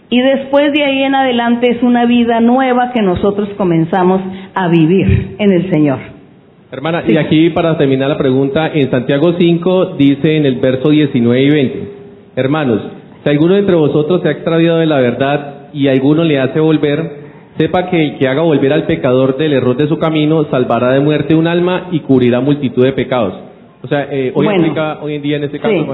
Y 0.10 0.22
después 0.22 0.72
de 0.73 0.84
ahí 0.84 1.02
en 1.03 1.15
adelante 1.15 1.69
es 1.72 1.81
una 1.81 2.06
vida 2.06 2.40
nueva 2.40 2.91
que 2.91 3.02
nosotros 3.02 3.49
comenzamos 3.57 4.22
a 4.53 4.68
vivir 4.68 5.35
en 5.40 5.52
el 5.52 5.72
Señor. 5.72 5.99
Hermana, 6.72 7.03
y 7.07 7.18
aquí 7.18 7.49
para 7.52 7.77
terminar 7.77 8.10
la 8.10 8.18
pregunta, 8.18 8.68
en 8.73 8.91
Santiago 8.91 9.34
5 9.40 9.95
dice 9.98 10.38
en 10.38 10.45
el 10.45 10.56
verso 10.56 10.90
19 10.90 11.41
y 11.41 11.49
20, 11.49 11.91
hermanos, 12.35 12.81
si 13.23 13.30
alguno 13.30 13.56
entre 13.56 13.76
vosotros 13.76 14.22
se 14.22 14.27
ha 14.27 14.31
extraviado 14.31 14.80
de 14.80 14.85
la 14.85 14.99
verdad 14.99 15.69
y 15.73 15.88
alguno 15.88 16.23
le 16.23 16.40
hace 16.40 16.60
volver, 16.60 17.23
sepa 17.57 17.90
que 17.90 18.03
el 18.03 18.18
que 18.18 18.27
haga 18.27 18.41
volver 18.41 18.73
al 18.73 18.85
pecador 18.85 19.38
del 19.38 19.53
error 19.53 19.77
de 19.77 19.88
su 19.88 19.98
camino 19.98 20.45
salvará 20.49 20.91
de 20.91 20.99
muerte 20.99 21.35
un 21.35 21.48
alma 21.48 21.88
y 21.91 22.02
cubrirá 22.02 22.41
multitud 22.41 22.84
de 22.84 22.94
pecados. 22.94 23.52
O 23.84 23.88
sea, 23.88 24.07
eh, 24.10 24.31
hoy, 24.34 24.45
Bueno. 24.45 24.64
aplica 24.64 24.99
hoy 25.01 25.15
en 25.15 25.22
día 25.22 25.38
en 25.38 25.43
este 25.43 25.60
caso, 25.60 25.73
Sí. 25.73 25.85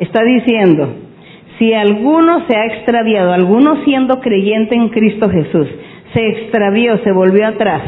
Está 0.00 0.22
diciendo, 0.22 0.88
si 1.58 1.72
alguno 1.72 2.46
se 2.46 2.56
ha 2.56 2.66
extraviado, 2.66 3.32
alguno 3.32 3.82
siendo 3.84 4.20
creyente 4.20 4.74
en 4.74 4.90
Cristo 4.90 5.30
Jesús, 5.30 5.66
se 6.12 6.28
extravió, 6.28 6.98
se 6.98 7.10
volvió 7.10 7.46
atrás, 7.46 7.82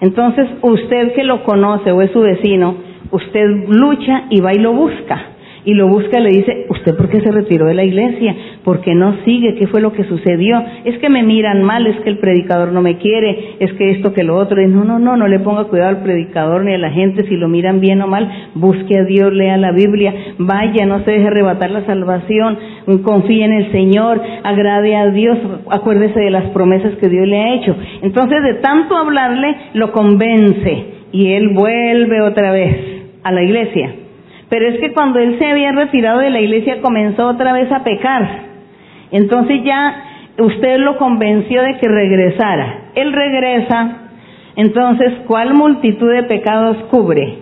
entonces 0.00 0.48
usted 0.62 1.12
que 1.14 1.24
lo 1.24 1.44
conoce 1.44 1.92
o 1.92 2.02
es 2.02 2.10
su 2.10 2.20
vecino, 2.20 2.74
usted 3.12 3.46
lucha 3.68 4.24
y 4.30 4.40
va 4.40 4.52
y 4.52 4.58
lo 4.58 4.72
busca. 4.72 5.26
Y 5.68 5.74
lo 5.74 5.86
busca 5.86 6.18
y 6.18 6.22
le 6.22 6.30
dice, 6.30 6.64
¿usted 6.70 6.96
por 6.96 7.10
qué 7.10 7.20
se 7.20 7.30
retiró 7.30 7.66
de 7.66 7.74
la 7.74 7.84
iglesia? 7.84 8.34
¿Por 8.64 8.80
qué 8.80 8.94
no 8.94 9.22
sigue? 9.26 9.54
¿Qué 9.56 9.66
fue 9.66 9.82
lo 9.82 9.92
que 9.92 10.04
sucedió? 10.04 10.58
Es 10.86 10.96
que 10.98 11.10
me 11.10 11.22
miran 11.22 11.62
mal, 11.62 11.86
es 11.86 12.00
que 12.00 12.08
el 12.08 12.16
predicador 12.16 12.72
no 12.72 12.80
me 12.80 12.96
quiere, 12.96 13.56
es 13.60 13.74
que 13.74 13.90
esto, 13.90 14.14
que 14.14 14.24
lo 14.24 14.38
otro. 14.38 14.62
Y 14.62 14.66
no, 14.66 14.84
no, 14.84 14.98
no, 14.98 15.18
no 15.18 15.28
le 15.28 15.40
ponga 15.40 15.64
cuidado 15.64 15.90
al 15.90 16.02
predicador 16.02 16.64
ni 16.64 16.72
a 16.72 16.78
la 16.78 16.90
gente 16.90 17.28
si 17.28 17.36
lo 17.36 17.48
miran 17.48 17.80
bien 17.80 18.00
o 18.00 18.06
mal. 18.06 18.48
Busque 18.54 18.96
a 18.96 19.04
Dios, 19.04 19.30
lea 19.34 19.58
la 19.58 19.72
Biblia, 19.72 20.14
vaya, 20.38 20.86
no 20.86 21.04
se 21.04 21.10
deje 21.10 21.26
arrebatar 21.26 21.70
la 21.70 21.84
salvación, 21.84 22.56
confíe 23.02 23.44
en 23.44 23.52
el 23.52 23.70
Señor, 23.70 24.22
agrade 24.44 24.96
a 24.96 25.10
Dios, 25.10 25.36
acuérdese 25.70 26.18
de 26.18 26.30
las 26.30 26.44
promesas 26.52 26.94
que 26.94 27.10
Dios 27.10 27.28
le 27.28 27.36
ha 27.36 27.54
hecho. 27.56 27.76
Entonces, 28.00 28.42
de 28.42 28.54
tanto 28.62 28.96
hablarle, 28.96 29.54
lo 29.74 29.92
convence 29.92 30.84
y 31.12 31.32
él 31.32 31.50
vuelve 31.50 32.22
otra 32.22 32.52
vez 32.52 32.74
a 33.22 33.32
la 33.32 33.42
iglesia. 33.42 34.07
Pero 34.48 34.68
es 34.68 34.80
que 34.80 34.92
cuando 34.92 35.18
él 35.18 35.38
se 35.38 35.46
había 35.46 35.72
retirado 35.72 36.20
de 36.20 36.30
la 36.30 36.40
iglesia 36.40 36.80
comenzó 36.80 37.28
otra 37.28 37.52
vez 37.52 37.70
a 37.70 37.84
pecar. 37.84 38.28
Entonces 39.10 39.62
ya 39.64 40.04
usted 40.38 40.78
lo 40.78 40.96
convenció 40.96 41.62
de 41.62 41.78
que 41.78 41.88
regresara. 41.88 42.90
Él 42.94 43.12
regresa. 43.12 44.10
Entonces, 44.56 45.12
¿cuál 45.26 45.54
multitud 45.54 46.10
de 46.12 46.24
pecados 46.24 46.76
cubre? 46.90 47.38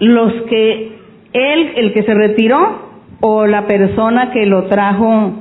Los 0.00 0.32
que 0.48 0.92
él, 1.32 1.72
el 1.76 1.92
que 1.92 2.02
se 2.02 2.14
retiró, 2.14 2.86
o 3.20 3.46
la 3.46 3.66
persona 3.66 4.30
que 4.30 4.44
lo 4.46 4.64
trajo, 4.64 5.32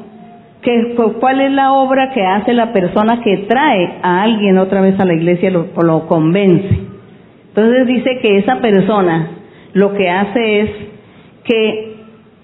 que, 0.61 0.95
¿cuál 1.19 1.41
es 1.41 1.51
la 1.51 1.73
obra 1.73 2.11
que 2.13 2.25
hace 2.25 2.53
la 2.53 2.71
persona 2.71 3.21
que 3.21 3.45
trae 3.47 3.95
a 4.01 4.21
alguien 4.23 4.57
otra 4.57 4.81
vez 4.81 4.99
a 4.99 5.05
la 5.05 5.13
iglesia 5.13 5.51
lo, 5.51 5.67
o 5.75 5.81
lo 5.81 6.07
convence? 6.07 6.79
Entonces 7.49 7.87
dice 7.87 8.19
que 8.21 8.37
esa 8.37 8.61
persona 8.61 9.29
lo 9.75 9.93
que 9.93 10.09
hace 10.09 10.61
es 10.61 10.69
que 11.43 11.95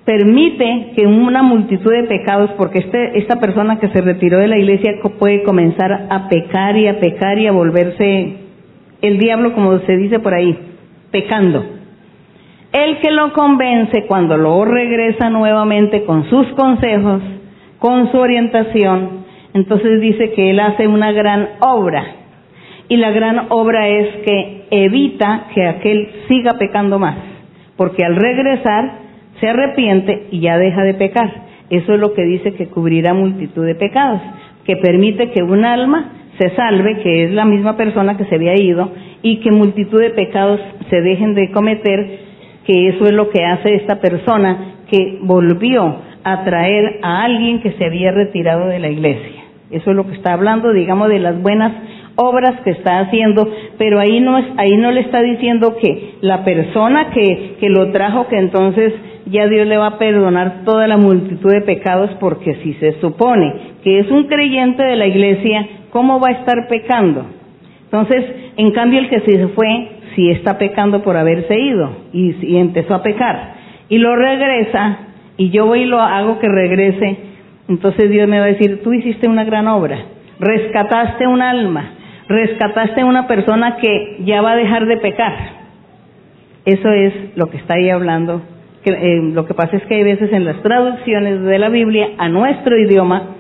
permite 0.04 0.92
que 0.98 1.08
una 1.08 1.42
multitud 1.42 1.90
de 1.90 2.04
pecados, 2.04 2.52
porque 2.58 2.80
este, 2.80 3.20
esta 3.20 3.40
persona 3.40 3.80
que 3.80 3.88
se 3.88 4.02
retiró 4.02 4.38
de 4.38 4.50
la 4.50 4.58
iglesia 4.58 5.00
puede 5.18 5.42
comenzar 5.44 6.08
a 6.10 6.28
pecar 6.28 6.76
y 6.76 6.88
a 6.88 7.00
pecar 7.00 7.40
y 7.40 7.48
a 7.48 7.54
volverse 7.54 8.34
el 9.02 9.18
diablo, 9.18 9.54
como 9.54 9.80
se 9.80 9.96
dice 9.96 10.20
por 10.20 10.34
ahí, 10.34 10.58
pecando. 11.12 11.64
El 12.74 13.00
que 13.00 13.12
lo 13.12 13.32
convence 13.32 14.06
cuando 14.08 14.36
luego 14.36 14.66
regresa 14.66 15.30
nuevamente 15.30 16.04
con 16.04 16.30
sus 16.30 16.48
consejos, 16.56 17.22
con 17.80 18.12
su 18.12 18.18
orientación, 18.18 19.24
entonces 19.54 20.02
dice 20.02 20.34
que 20.34 20.50
él 20.50 20.60
hace 20.60 20.86
una 20.86 21.14
gran 21.14 21.48
obra. 21.62 22.21
Y 22.88 22.98
la 22.98 23.12
gran 23.12 23.48
obra 23.50 23.88
es 23.88 24.08
que 24.26 24.64
evita 24.70 25.48
que 25.54 25.66
aquel 25.68 26.10
siga 26.28 26.58
pecando 26.60 27.00
más, 27.00 27.18
porque 27.78 28.04
al 28.04 28.16
regresar 28.16 29.00
se 29.40 29.48
arrepiente 29.48 30.28
y 30.32 30.42
ya 30.42 30.58
deja 30.58 30.84
de 30.84 30.94
pecar. 30.94 31.32
Eso 31.70 31.94
es 31.94 32.00
lo 32.00 32.14
que 32.14 32.24
dice 32.24 32.54
que 32.54 32.68
cubrirá 32.68 33.14
multitud 33.14 33.66
de 33.66 33.76
pecados, 33.76 34.22
que 34.66 34.76
permite 34.76 35.32
que 35.32 35.42
un 35.42 35.64
alma 35.64 36.12
se 36.38 36.50
salve, 36.56 37.00
que 37.02 37.24
es 37.24 37.32
la 37.32 37.46
misma 37.46 37.78
persona 37.78 38.18
que 38.18 38.26
se 38.26 38.36
había 38.36 38.60
ido, 38.60 38.92
y 39.22 39.38
que 39.38 39.52
multitud 39.52 40.00
de 40.00 40.10
pecados 40.10 40.60
se 40.90 41.02
dejen 41.02 41.34
de 41.34 41.52
cometer, 41.52 42.20
que 42.66 42.90
eso 42.90 43.06
es 43.06 43.14
lo 43.14 43.30
que 43.30 43.44
hace 43.44 43.76
esta 43.76 44.02
persona 44.02 44.76
que 44.90 45.20
volvió 45.22 45.98
a 46.24 46.44
traer 46.44 47.00
a 47.02 47.24
alguien 47.24 47.62
que 47.62 47.72
se 47.72 47.86
había 47.86 48.12
retirado 48.12 48.68
de 48.68 48.80
la 48.80 48.90
iglesia. 48.90 49.42
Eso 49.72 49.92
es 49.92 49.96
lo 49.96 50.06
que 50.06 50.16
está 50.16 50.34
hablando, 50.34 50.74
digamos, 50.74 51.10
de 51.10 51.20
las 51.20 51.42
buenas 51.42 51.72
obras 52.16 52.62
que 52.62 52.72
está 52.72 53.00
haciendo, 53.00 53.48
pero 53.78 54.00
ahí 54.00 54.20
no 54.20 54.38
es, 54.38 54.46
ahí 54.58 54.78
no 54.78 54.92
le 54.92 55.02
está 55.02 55.22
diciendo 55.22 55.76
que 55.82 56.16
la 56.22 56.44
persona 56.44 57.12
que, 57.12 57.56
que 57.60 57.70
lo 57.70 57.92
trajo, 57.92 58.28
que 58.28 58.38
entonces 58.38 58.94
ya 59.26 59.48
Dios 59.48 59.68
le 59.68 59.78
va 59.78 59.88
a 59.88 59.98
perdonar 59.98 60.64
toda 60.66 60.88
la 60.88 60.98
multitud 60.98 61.52
de 61.52 61.62
pecados, 61.62 62.10
porque 62.20 62.56
si 62.64 62.74
se 62.76 63.00
supone 63.00 63.54
que 63.84 64.00
es 64.00 64.12
un 64.12 64.28
creyente 64.28 64.84
de 64.84 64.96
la 64.96 65.08
iglesia, 65.08 65.68
¿cómo 65.92 66.20
va 66.20 66.30
a 66.30 66.40
estar 66.40 66.68
pecando? 66.68 67.26
Entonces, 67.86 68.26
en 68.58 68.72
cambio, 68.72 69.00
el 69.00 69.10
que 69.10 69.22
se 69.22 69.48
fue, 69.50 69.90
sí 70.16 70.30
está 70.30 70.58
pecando 70.58 71.02
por 71.02 71.18
haberse 71.18 71.60
ido 71.60 71.90
y, 72.14 72.36
y 72.46 72.58
empezó 72.58 72.96
a 72.96 73.04
pecar. 73.04 73.56
Y 73.90 73.98
lo 73.98 74.16
regresa, 74.16 75.00
y 75.38 75.50
yo 75.50 75.66
voy 75.66 75.82
y 75.82 75.86
lo 75.86 76.00
hago 76.00 76.40
que 76.40 76.48
regrese, 76.48 77.18
entonces 77.68 78.10
Dios 78.10 78.28
me 78.28 78.40
va 78.40 78.46
a 78.46 78.50
decir, 78.50 78.82
tú 78.84 78.94
hiciste 78.94 79.28
una 79.28 79.44
gran 79.44 79.68
obra, 79.68 79.98
rescataste 80.40 81.28
un 81.28 81.42
alma, 81.42 81.94
rescataste 82.32 83.02
a 83.02 83.06
una 83.06 83.28
persona 83.28 83.78
que 83.78 84.18
ya 84.26 84.42
va 84.42 84.54
a 84.54 84.56
dejar 84.56 84.86
de 84.86 84.98
pecar. 84.98 85.34
Eso 86.66 86.90
es 86.90 87.14
lo 87.36 87.48
que 87.48 87.58
está 87.58 87.76
ahí 87.76 87.90
hablando. 87.90 88.42
Que, 88.84 88.92
eh, 88.92 89.22
lo 89.22 89.46
que 89.46 89.54
pasa 89.54 89.78
es 89.78 89.84
que 89.84 89.96
hay 89.96 90.04
veces 90.04 90.32
en 90.34 90.46
las 90.46 90.62
traducciones 90.64 91.42
de 91.42 91.60
la 91.60 91.70
Biblia 91.70 92.10
a 92.18 92.30
nuestro 92.30 92.78
idioma 92.78 93.36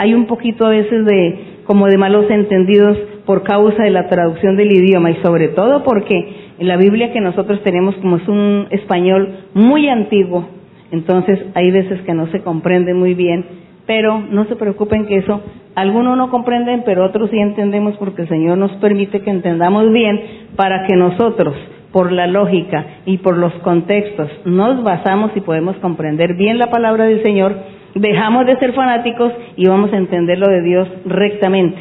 hay 0.00 0.14
un 0.14 0.26
poquito 0.26 0.64
a 0.64 0.70
veces 0.70 1.04
de 1.04 1.60
como 1.66 1.86
de 1.86 1.98
malos 1.98 2.24
entendidos 2.30 2.96
por 3.26 3.42
causa 3.42 3.82
de 3.82 3.90
la 3.90 4.08
traducción 4.08 4.56
del 4.56 4.72
idioma 4.72 5.10
y 5.10 5.16
sobre 5.16 5.48
todo 5.48 5.84
porque 5.84 6.52
en 6.58 6.66
la 6.66 6.78
Biblia 6.78 7.12
que 7.12 7.20
nosotros 7.20 7.62
tenemos 7.62 7.94
como 7.96 8.16
es 8.16 8.26
un 8.26 8.66
español 8.70 9.40
muy 9.52 9.88
antiguo, 9.88 10.48
entonces 10.90 11.38
hay 11.54 11.70
veces 11.70 12.00
que 12.00 12.14
no 12.14 12.28
se 12.28 12.40
comprende 12.40 12.94
muy 12.94 13.12
bien, 13.12 13.44
pero 13.90 14.20
no 14.20 14.44
se 14.44 14.54
preocupen 14.54 15.06
que 15.06 15.16
eso 15.16 15.40
algunos 15.74 16.16
no 16.16 16.30
comprenden, 16.30 16.84
pero 16.84 17.04
otros 17.04 17.28
sí 17.28 17.40
entendemos 17.40 17.96
porque 17.96 18.22
el 18.22 18.28
Señor 18.28 18.56
nos 18.56 18.70
permite 18.76 19.20
que 19.20 19.30
entendamos 19.30 19.90
bien 19.90 20.20
para 20.54 20.86
que 20.86 20.94
nosotros, 20.94 21.56
por 21.90 22.12
la 22.12 22.28
lógica 22.28 22.86
y 23.04 23.18
por 23.18 23.36
los 23.36 23.52
contextos, 23.64 24.30
nos 24.44 24.84
basamos 24.84 25.32
y 25.34 25.40
podemos 25.40 25.74
comprender 25.78 26.34
bien 26.34 26.56
la 26.56 26.70
palabra 26.70 27.06
del 27.06 27.20
Señor, 27.24 27.52
dejamos 27.96 28.46
de 28.46 28.58
ser 28.60 28.74
fanáticos 28.74 29.32
y 29.56 29.66
vamos 29.66 29.92
a 29.92 29.96
entender 29.96 30.38
lo 30.38 30.46
de 30.46 30.62
Dios 30.62 30.88
rectamente. 31.06 31.80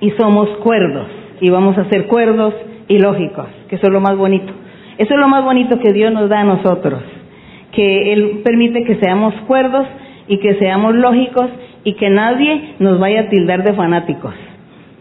Y 0.00 0.12
somos 0.12 0.48
cuerdos, 0.64 1.06
y 1.42 1.50
vamos 1.50 1.76
a 1.76 1.84
ser 1.90 2.06
cuerdos 2.06 2.54
y 2.88 2.98
lógicos, 2.98 3.48
que 3.68 3.76
eso 3.76 3.88
es 3.88 3.92
lo 3.92 4.00
más 4.00 4.16
bonito. 4.16 4.54
Eso 4.96 5.12
es 5.12 5.20
lo 5.20 5.28
más 5.28 5.44
bonito 5.44 5.78
que 5.80 5.92
Dios 5.92 6.14
nos 6.14 6.30
da 6.30 6.40
a 6.40 6.44
nosotros, 6.44 7.02
que 7.72 8.14
Él 8.14 8.40
permite 8.42 8.84
que 8.84 8.94
seamos 8.94 9.34
cuerdos 9.46 9.86
y 10.28 10.38
que 10.38 10.54
seamos 10.54 10.94
lógicos 10.94 11.46
y 11.84 11.94
que 11.94 12.10
nadie 12.10 12.74
nos 12.78 12.98
vaya 12.98 13.22
a 13.22 13.28
tildar 13.28 13.62
de 13.62 13.74
fanáticos. 13.74 14.34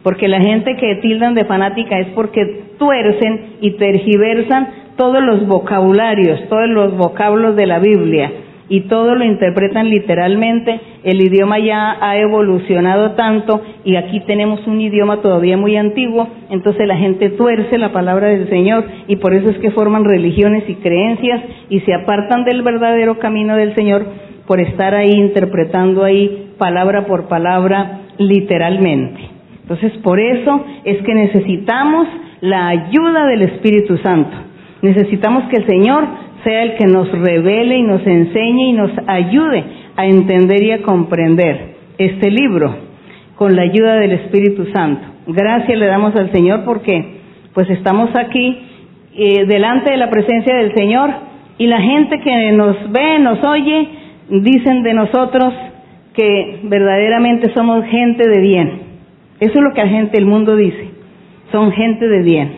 Porque 0.04 0.28
la 0.28 0.40
gente 0.40 0.76
que 0.78 0.96
tildan 1.02 1.34
de 1.34 1.46
fanática 1.46 2.00
es 2.00 2.08
porque 2.10 2.64
tuercen 2.78 3.56
y 3.62 3.72
tergiversan 3.72 4.68
todos 4.98 5.24
los 5.24 5.48
vocabularios, 5.48 6.48
todos 6.48 6.70
los 6.70 6.96
vocablos 6.96 7.56
de 7.56 7.66
la 7.66 7.80
Biblia 7.80 8.32
y 8.68 8.82
todo 8.82 9.16
lo 9.16 9.24
interpretan 9.24 9.90
literalmente. 9.90 10.80
El 11.04 11.22
idioma 11.22 11.60
ya 11.60 11.98
ha 12.00 12.18
evolucionado 12.18 13.12
tanto 13.12 13.62
y 13.84 13.96
aquí 13.96 14.22
tenemos 14.22 14.66
un 14.68 14.82
idioma 14.82 15.22
todavía 15.22 15.58
muy 15.58 15.76
antiguo, 15.78 16.28
entonces 16.50 16.88
la 16.88 16.98
gente 16.98 17.30
tuerce 17.32 17.78
la 17.78 17.92
palabra 17.92 18.28
del 18.28 18.50
Señor 18.50 18.86
y 19.08 19.18
por 19.18 19.34
eso 19.34 19.50
es 19.50 19.58
que 19.58 19.72
forman 19.72 20.06
religiones 20.06 20.64
y 20.68 20.76
creencias 20.76 21.42
y 21.70 21.80
se 21.82 21.94
apartan 21.94 22.44
del 22.44 22.62
verdadero 22.62 23.20
camino 23.20 23.56
del 23.56 23.76
Señor 23.76 24.06
por 24.48 24.60
estar 24.60 24.94
ahí 24.94 25.12
interpretando 25.12 26.04
ahí 26.04 26.54
palabra 26.58 27.06
por 27.06 27.28
palabra 27.28 28.02
literalmente. 28.18 29.20
Entonces, 29.62 29.94
por 30.04 30.20
eso 30.20 30.64
es 30.84 31.02
que 31.02 31.14
necesitamos 31.14 32.08
la 32.42 32.68
ayuda 32.68 33.26
del 33.26 33.42
Espíritu 33.42 33.98
Santo. 33.98 34.36
Necesitamos 34.82 35.46
que 35.50 35.58
el 35.58 35.68
Señor 35.68 36.06
sea 36.44 36.64
el 36.64 36.76
que 36.76 36.86
nos 36.86 37.12
revele 37.12 37.78
y 37.78 37.82
nos 37.82 38.06
enseñe 38.06 38.70
y 38.70 38.74
nos 38.74 38.92
ayude 39.08 39.64
a 39.96 40.06
entender 40.06 40.62
y 40.62 40.72
a 40.72 40.84
comprender 40.84 41.76
este 41.98 42.30
libro 42.30 42.76
con 43.36 43.56
la 43.56 43.64
ayuda 43.64 43.96
del 43.96 44.12
Espíritu 44.12 44.68
Santo. 44.72 45.08
Gracias 45.28 45.78
le 45.78 45.88
damos 45.88 46.16
al 46.16 46.32
Señor 46.32 46.64
porque 46.64 47.16
pues 47.54 47.70
estamos 47.70 48.10
aquí 48.16 48.60
eh, 49.16 49.46
delante 49.48 49.92
de 49.92 49.98
la 49.98 50.10
presencia 50.10 50.56
del 50.56 50.76
Señor 50.76 51.10
y 51.58 51.68
la 51.68 51.82
gente 51.82 52.20
que 52.20 52.52
nos 52.52 52.92
ve, 52.92 53.18
nos 53.20 53.44
oye, 53.44 53.88
dicen 54.30 54.84
de 54.84 54.94
nosotros 54.94 55.54
que 56.14 56.60
verdaderamente 56.64 57.54
somos 57.54 57.86
gente 57.86 58.28
de 58.28 58.40
bien. 58.42 58.82
Eso 59.40 59.54
es 59.54 59.62
lo 59.62 59.74
que 59.74 59.84
la 59.84 59.90
gente 59.90 60.18
del 60.18 60.26
mundo 60.26 60.56
dice. 60.56 60.90
Son 61.52 61.72
gente 61.74 62.08
de 62.08 62.22
bien. 62.22 62.56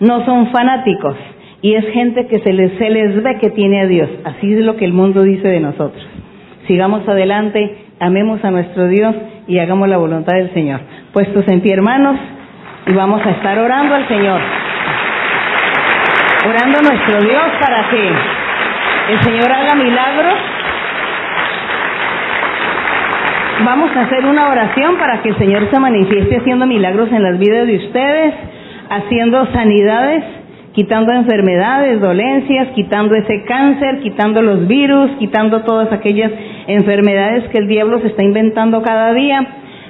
No 0.00 0.24
son 0.24 0.50
fanáticos. 0.50 1.16
Y 1.62 1.74
es 1.74 1.84
gente 1.92 2.26
que 2.26 2.38
se 2.40 2.52
les, 2.52 2.72
se 2.78 2.88
les 2.88 3.22
ve 3.22 3.36
que 3.38 3.50
tiene 3.50 3.82
a 3.82 3.86
Dios. 3.86 4.08
Así 4.24 4.52
es 4.52 4.64
lo 4.64 4.76
que 4.76 4.86
el 4.86 4.94
mundo 4.94 5.22
dice 5.22 5.46
de 5.46 5.60
nosotros. 5.60 6.02
Sigamos 6.66 7.06
adelante, 7.06 7.76
amemos 7.98 8.42
a 8.44 8.50
nuestro 8.50 8.88
Dios 8.88 9.14
y 9.46 9.58
hagamos 9.58 9.88
la 9.88 9.98
voluntad 9.98 10.36
del 10.36 10.52
Señor. 10.54 10.80
Puestos 11.12 11.46
en 11.48 11.60
pie, 11.60 11.74
hermanos, 11.74 12.16
y 12.86 12.92
vamos 12.92 13.24
a 13.26 13.30
estar 13.30 13.58
orando 13.58 13.94
al 13.94 14.08
Señor. 14.08 14.40
Orando 16.48 16.78
a 16.78 16.82
nuestro 16.82 17.20
Dios 17.28 17.44
para 17.60 17.90
que 17.90 18.08
el 19.12 19.22
Señor 19.22 19.52
haga 19.52 19.74
milagros 19.74 20.34
Vamos 23.64 23.90
a 23.94 24.02
hacer 24.02 24.24
una 24.24 24.48
oración 24.48 24.96
para 24.96 25.20
que 25.20 25.28
el 25.28 25.38
Señor 25.38 25.68
se 25.70 25.78
manifieste 25.78 26.38
haciendo 26.38 26.66
milagros 26.66 27.12
en 27.12 27.22
las 27.22 27.38
vidas 27.38 27.66
de 27.66 27.76
ustedes, 27.76 28.34
haciendo 28.88 29.44
sanidades, 29.52 30.24
quitando 30.72 31.12
enfermedades, 31.12 32.00
dolencias, 32.00 32.68
quitando 32.74 33.14
ese 33.16 33.44
cáncer, 33.44 34.00
quitando 34.00 34.40
los 34.40 34.66
virus, 34.66 35.10
quitando 35.18 35.62
todas 35.62 35.92
aquellas 35.92 36.32
enfermedades 36.68 37.50
que 37.50 37.58
el 37.58 37.68
diablo 37.68 38.00
se 38.00 38.06
está 38.06 38.24
inventando 38.24 38.80
cada 38.82 39.12
día 39.12 39.46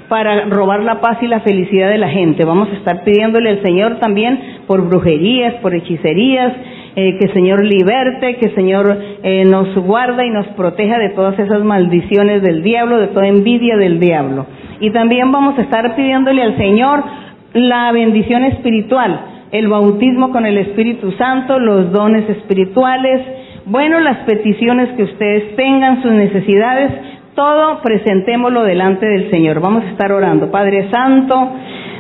para 0.09 0.47
robar 0.47 0.83
la 0.83 1.01
paz 1.01 1.19
y 1.23 1.29
la 1.29 1.39
felicidad 1.39 1.91
de 1.91 1.99
la 1.99 2.09
gente. 2.09 2.45
Vamos 2.45 2.69
a 2.71 2.77
estar 2.77 3.05
pidiéndole 3.05 3.51
al 3.51 3.63
Señor 3.63 4.01
también 4.01 4.65
por 4.67 4.89
brujerías, 4.89 5.55
por 5.63 5.77
hechicerías, 5.77 6.53
eh, 6.97 7.19
que 7.19 7.27
el 7.27 7.33
Señor 7.33 7.65
liberte, 7.65 8.37
que 8.37 8.51
Señor 8.51 8.99
eh, 9.23 9.45
nos 9.45 9.75
guarda 9.77 10.25
y 10.25 10.31
nos 10.31 10.47
proteja 10.49 10.99
de 10.99 11.11
todas 11.11 11.39
esas 11.39 11.63
maldiciones 11.63 12.43
del 12.43 12.63
diablo, 12.63 12.99
de 12.99 13.09
toda 13.09 13.29
envidia 13.29 13.77
del 13.77 14.01
diablo. 14.01 14.47
Y 14.81 14.91
también 14.91 15.31
vamos 15.31 15.59
a 15.59 15.63
estar 15.63 15.95
pidiéndole 15.95 16.43
al 16.43 16.57
Señor 16.57 17.05
la 17.53 17.93
bendición 17.93 18.45
espiritual, 18.45 19.21
el 19.53 19.69
bautismo 19.69 20.31
con 20.31 20.47
el 20.47 20.59
Espíritu 20.59 21.13
Santo, 21.13 21.59
los 21.59 21.93
dones 21.93 22.29
espirituales, 22.29 23.21
bueno, 23.67 24.01
las 24.01 24.19
peticiones 24.25 24.89
que 24.97 25.05
ustedes 25.05 25.55
tengan, 25.57 26.03
sus 26.03 26.13
necesidades, 26.13 26.93
todo 27.35 27.81
presentémoslo 27.83 28.65
delante 28.65 29.07
del 29.07 29.31
Señor. 29.31 29.61
Vamos 29.61 29.85
a 29.85 29.91
estar 29.91 30.13
orando. 30.13 30.51
Padre 30.51 30.91
Santo, 30.91 31.51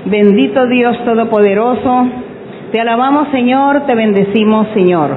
bendito 0.07 0.67
Dios 0.67 0.97
Todopoderoso, 1.05 2.09
te 2.73 2.81
alabamos 2.81 3.29
Señor, 3.31 3.87
te 3.87 3.95
bendecimos 3.95 4.69
Señor. 4.75 5.17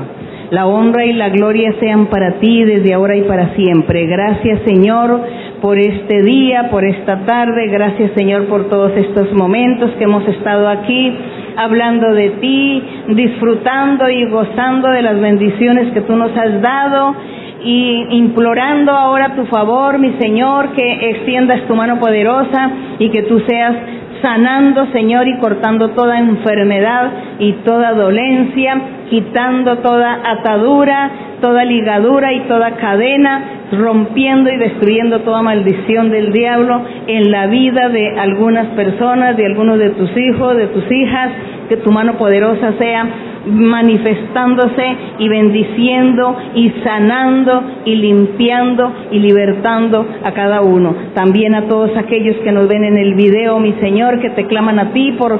La 0.50 0.68
honra 0.68 1.06
y 1.06 1.14
la 1.14 1.30
gloria 1.30 1.74
sean 1.80 2.08
para 2.08 2.34
ti 2.34 2.64
desde 2.64 2.94
ahora 2.94 3.16
y 3.16 3.24
para 3.24 3.56
siempre. 3.56 4.06
Gracias 4.06 4.62
Señor 4.66 5.22
por 5.62 5.78
este 5.78 6.22
día, 6.22 6.70
por 6.70 6.84
esta 6.84 7.26
tarde. 7.26 7.68
Gracias 7.68 8.12
Señor 8.16 8.46
por 8.46 8.70
todos 8.70 8.92
estos 8.96 9.32
momentos 9.34 9.92
que 9.92 10.04
hemos 10.04 10.28
estado 10.28 10.68
aquí 10.68 11.16
hablando 11.56 12.14
de 12.14 12.30
ti, 12.32 12.84
disfrutando 13.10 14.10
y 14.10 14.26
gozando 14.26 14.90
de 14.90 15.02
las 15.02 15.20
bendiciones 15.20 15.94
que 15.94 16.02
tú 16.02 16.16
nos 16.16 16.36
has 16.38 16.62
dado 16.62 17.16
y 17.64 18.08
implorando 18.18 18.92
ahora 18.92 19.36
tu 19.36 19.46
favor, 19.46 19.98
mi 19.98 20.12
Señor, 20.20 20.74
que 20.74 21.10
extiendas 21.12 21.66
tu 21.68 21.76
mano 21.76 22.00
poderosa 22.00 22.72
y 23.00 23.10
que 23.10 23.24
tú 23.24 23.40
seas 23.48 23.76
sanando, 24.24 24.88
Señor, 24.94 25.28
y 25.28 25.38
cortando 25.38 25.90
toda 25.90 26.18
enfermedad 26.18 27.12
y 27.40 27.52
toda 27.66 27.92
dolencia, 27.92 28.82
quitando 29.10 29.80
toda 29.80 30.18
atadura, 30.24 31.12
toda 31.42 31.66
ligadura 31.66 32.32
y 32.32 32.40
toda 32.48 32.72
cadena, 32.78 33.66
rompiendo 33.74 34.50
y 34.50 34.56
destruyendo 34.56 35.20
toda 35.20 35.42
maldición 35.42 36.10
del 36.10 36.32
diablo 36.32 36.82
en 37.06 37.32
la 37.32 37.48
vida 37.48 37.90
de 37.90 38.18
algunas 38.18 38.68
personas, 38.68 39.36
de 39.36 39.46
algunos 39.46 39.78
de 39.78 39.90
tus 39.90 40.10
hijos, 40.16 40.56
de 40.56 40.68
tus 40.68 40.90
hijas, 40.90 41.30
que 41.68 41.76
tu 41.78 41.92
mano 41.92 42.14
poderosa 42.14 42.74
sea 42.80 43.06
manifestándose 43.46 44.96
y 45.20 45.28
bendiciendo 45.28 46.36
y 46.56 46.70
sanando 46.84 47.64
y 47.86 47.96
limpiando 47.96 48.94
y 49.12 49.20
libertando 49.20 50.06
a 50.24 50.32
cada 50.32 50.62
uno. 50.62 50.96
También 51.14 51.56
a 51.56 51.68
todos 51.68 51.96
aquellos 51.98 52.38
que 52.38 52.52
nos 52.52 52.68
ven 52.68 52.84
en 52.84 52.98
el 52.98 53.16
video, 53.16 53.60
mi 53.60 53.74
Señor, 53.74 54.20
que 54.20 54.30
te 54.32 54.48
claman 54.48 54.80
a 54.80 54.92
ti 54.92 55.14
por 55.14 55.40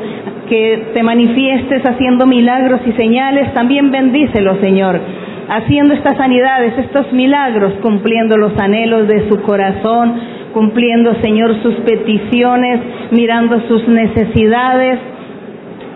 que 0.50 0.92
te 0.94 1.04
manifiestes 1.04 1.86
haciendo 1.86 2.26
milagros 2.26 2.82
y 2.86 2.92
señales, 2.94 3.54
también 3.54 3.92
bendícelo, 3.92 4.60
Señor 4.60 5.00
haciendo 5.50 5.94
estas 5.94 6.18
sanidades, 6.18 6.78
estos 6.78 7.12
milagros, 7.12 7.74
cumpliendo 7.82 8.38
los 8.38 8.58
anhelos 8.58 9.08
de 9.08 9.28
su 9.30 9.42
corazón, 9.42 10.14
cumpliendo, 10.54 11.16
Señor, 11.22 11.62
sus 11.62 11.76
peticiones, 11.76 12.80
mirando 13.12 13.60
sus 13.68 13.88
necesidades. 13.88 15.00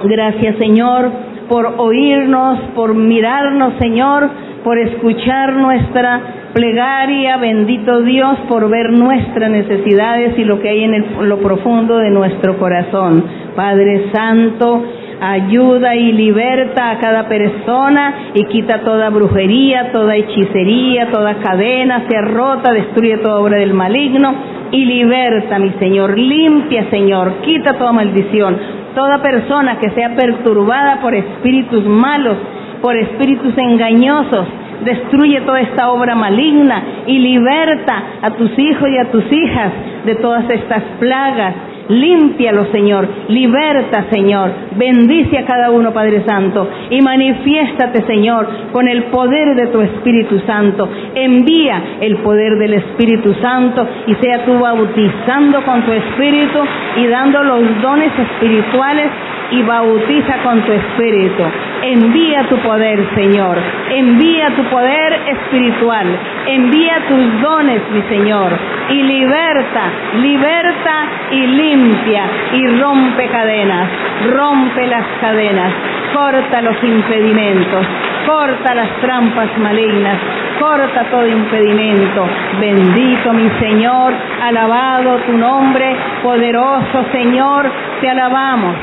Gracias, 0.03 0.57
Señor, 0.57 1.11
por 1.49 1.75
oírnos, 1.77 2.59
por 2.75 2.93
mirarnos, 2.93 3.73
Señor, 3.79 4.29
por 4.63 4.77
escuchar 4.77 5.53
nuestra 5.53 6.21
plegaria, 6.53 7.37
bendito 7.37 8.01
Dios, 8.01 8.37
por 8.49 8.69
ver 8.69 8.91
nuestras 8.91 9.49
necesidades 9.49 10.37
y 10.37 10.43
lo 10.43 10.59
que 10.59 10.69
hay 10.69 10.83
en 10.83 10.93
el- 10.93 11.05
lo 11.29 11.37
profundo 11.37 11.97
de 11.97 12.09
nuestro 12.09 12.57
corazón. 12.57 13.23
Padre 13.55 14.09
Santo, 14.11 14.83
ayuda 15.19 15.95
y 15.95 16.11
liberta 16.11 16.91
a 16.91 16.99
cada 16.99 17.27
persona 17.27 18.31
y 18.33 18.45
quita 18.45 18.81
toda 18.81 19.09
brujería, 19.09 19.91
toda 19.91 20.15
hechicería, 20.15 21.09
toda 21.11 21.35
cadena, 21.35 22.05
sea 22.09 22.21
rota, 22.21 22.71
destruye 22.71 23.17
toda 23.17 23.39
obra 23.39 23.57
del 23.57 23.73
maligno 23.73 24.35
y 24.71 24.85
liberta, 24.85 25.59
mi 25.59 25.71
Señor, 25.79 26.17
limpia, 26.17 26.89
Señor, 26.89 27.35
quita 27.41 27.73
toda 27.77 27.93
maldición, 27.93 28.57
toda 28.97 29.21
persona 29.21 29.77
que 29.77 29.91
sea 29.91 30.15
perturbada 30.15 30.99
por 31.01 31.13
espíritus 31.13 31.85
malos, 31.85 32.35
por 32.81 32.97
espíritus 32.97 33.55
engañosos, 33.55 34.47
destruye 34.83 35.41
toda 35.41 35.61
esta 35.61 35.91
obra 35.91 36.15
maligna 36.15 36.83
y 37.05 37.19
liberta 37.19 38.03
a 38.23 38.31
tus 38.31 38.57
hijos 38.57 38.89
y 38.89 38.97
a 38.97 39.11
tus 39.11 39.23
hijas 39.31 39.71
de 40.03 40.15
todas 40.15 40.49
estas 40.49 40.81
plagas. 40.99 41.53
Límpialo, 41.89 42.65
Señor. 42.71 43.07
Liberta, 43.29 44.05
Señor. 44.11 44.51
Bendice 44.75 45.37
a 45.37 45.45
cada 45.45 45.71
uno, 45.71 45.93
Padre 45.93 46.23
Santo. 46.25 46.69
Y 46.89 47.01
manifiéstate, 47.01 48.05
Señor, 48.05 48.47
con 48.71 48.87
el 48.87 49.05
poder 49.05 49.55
de 49.55 49.67
tu 49.67 49.81
Espíritu 49.81 50.39
Santo. 50.45 50.89
Envía 51.15 51.97
el 52.01 52.17
poder 52.17 52.57
del 52.57 52.73
Espíritu 52.73 53.33
Santo 53.41 53.87
y 54.07 54.15
sea 54.15 54.45
tú 54.45 54.59
bautizando 54.59 55.63
con 55.63 55.83
tu 55.83 55.91
Espíritu 55.91 56.59
y 56.97 57.07
dando 57.07 57.43
los 57.43 57.81
dones 57.81 58.11
espirituales 58.17 59.11
y 59.51 59.61
bautiza 59.63 60.37
con 60.43 60.61
tu 60.61 60.71
Espíritu. 60.71 61.43
Envía 61.81 62.43
tu 62.49 62.57
poder, 62.57 62.99
Señor. 63.15 63.57
Envía 63.89 64.49
tu 64.55 64.63
poder 64.65 65.13
espiritual. 65.27 66.07
Envía 66.47 66.97
tus 67.07 67.41
dones, 67.41 67.81
mi 67.91 68.01
Señor. 68.03 68.51
Y 68.89 69.03
liberta, 69.03 69.83
liberta 70.21 70.95
y 71.31 71.47
limpia 71.47 72.23
y 72.53 72.67
rompe 72.79 73.27
cadenas. 73.29 73.89
Rompe 74.33 74.87
las 74.87 75.05
cadenas. 75.21 75.71
Corta 76.13 76.61
los 76.61 76.83
impedimentos. 76.83 77.85
Corta 78.25 78.75
las 78.75 78.89
trampas 79.01 79.57
malignas. 79.59 80.17
Corta 80.59 81.03
todo 81.11 81.27
impedimento. 81.27 82.27
Bendito 82.59 83.33
mi 83.33 83.49
Señor. 83.59 84.13
Alabado 84.41 85.17
tu 85.25 85.33
nombre. 85.33 85.95
Poderoso 86.23 87.05
Señor. 87.11 87.69
Te 88.01 88.09
alabamos. 88.09 88.75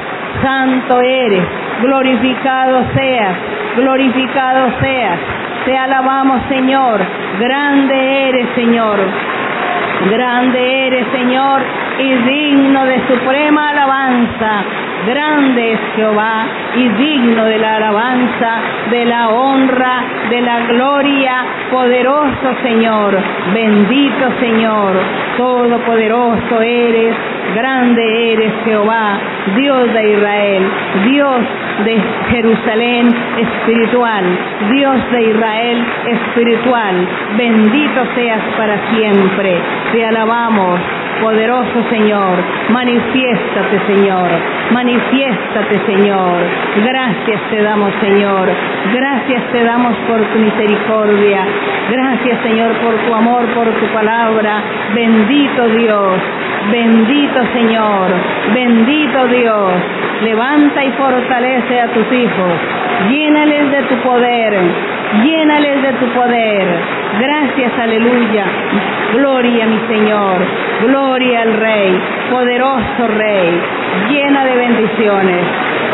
Santo 0.42 1.00
eres, 1.00 1.44
glorificado 1.82 2.84
seas, 2.94 3.36
glorificado 3.76 4.70
seas. 4.80 5.18
Te 5.64 5.76
alabamos, 5.76 6.42
Señor. 6.48 7.00
Grande 7.40 8.28
eres, 8.28 8.48
Señor. 8.54 8.98
Grande 10.10 10.86
eres, 10.86 11.06
Señor, 11.12 11.62
y 11.98 12.14
digno 12.14 12.84
de 12.84 13.06
suprema 13.06 13.70
alabanza. 13.70 14.64
Grande 15.06 15.72
es 15.72 15.80
Jehová 15.96 16.46
y 16.76 16.88
digno 16.88 17.44
de 17.44 17.58
la 17.58 17.76
alabanza, 17.76 18.60
de 18.90 19.04
la 19.04 19.28
honra, 19.28 20.04
de 20.30 20.40
la 20.40 20.60
gloria. 20.66 21.44
Poderoso 21.70 22.54
Señor, 22.62 23.18
bendito 23.52 24.32
Señor, 24.40 24.92
todopoderoso 25.36 26.60
eres, 26.62 27.14
grande 27.54 28.32
eres 28.32 28.52
Jehová, 28.64 29.18
Dios 29.56 29.92
de 29.92 30.12
Israel, 30.12 30.62
Dios 31.04 31.40
de 31.84 32.02
Jerusalén 32.30 33.14
espiritual, 33.38 34.24
Dios 34.70 35.10
de 35.10 35.22
Israel 35.22 35.84
espiritual. 36.06 37.08
Bendito 37.36 38.06
seas 38.14 38.42
para 38.56 38.78
siempre. 38.90 39.58
Te 39.92 40.06
alabamos, 40.06 40.80
poderoso 41.20 41.84
Señor. 41.90 42.36
Manifiéstate, 42.70 43.80
Señor. 43.86 44.30
Manifiéstate, 44.70 45.80
Señor. 45.86 46.38
Gracias 46.84 47.40
te 47.50 47.62
damos, 47.62 47.92
Señor. 48.00 48.48
Gracias 48.92 49.42
te 49.52 49.64
damos 49.64 49.96
por 50.08 50.20
tu 50.20 50.38
misericordia. 50.38 51.46
Gracias, 51.90 52.40
Señor, 52.42 52.72
por 52.78 52.94
tu 52.94 53.14
amor, 53.14 53.44
por 53.54 53.66
tu 53.66 53.86
palabra. 53.92 54.62
Bendito 54.94 55.68
Dios. 55.68 56.20
Bendito 56.70 57.40
Señor. 57.52 58.10
Bendito 58.54 59.26
Dios. 59.28 59.72
Levanta 60.22 60.84
y 60.84 60.90
fortalece 60.92 61.80
a 61.80 61.88
tus 61.88 62.12
hijos. 62.12 62.52
Llénales 63.10 63.70
de 63.70 63.82
tu 63.82 63.96
poder. 64.02 64.54
Llénales 65.22 65.82
de 65.82 65.92
tu 65.94 66.06
poder. 66.12 66.66
Gracias, 67.20 67.72
aleluya. 67.78 68.44
Gloria, 69.14 69.66
mi 69.66 69.78
Señor. 69.88 70.36
Gloria 70.86 71.42
al 71.42 71.52
Rey. 71.54 72.00
Poderoso 72.30 73.08
Rey. 73.18 73.60
Llena 74.10 74.44
de 74.44 74.56
bendiciones. 74.56 75.44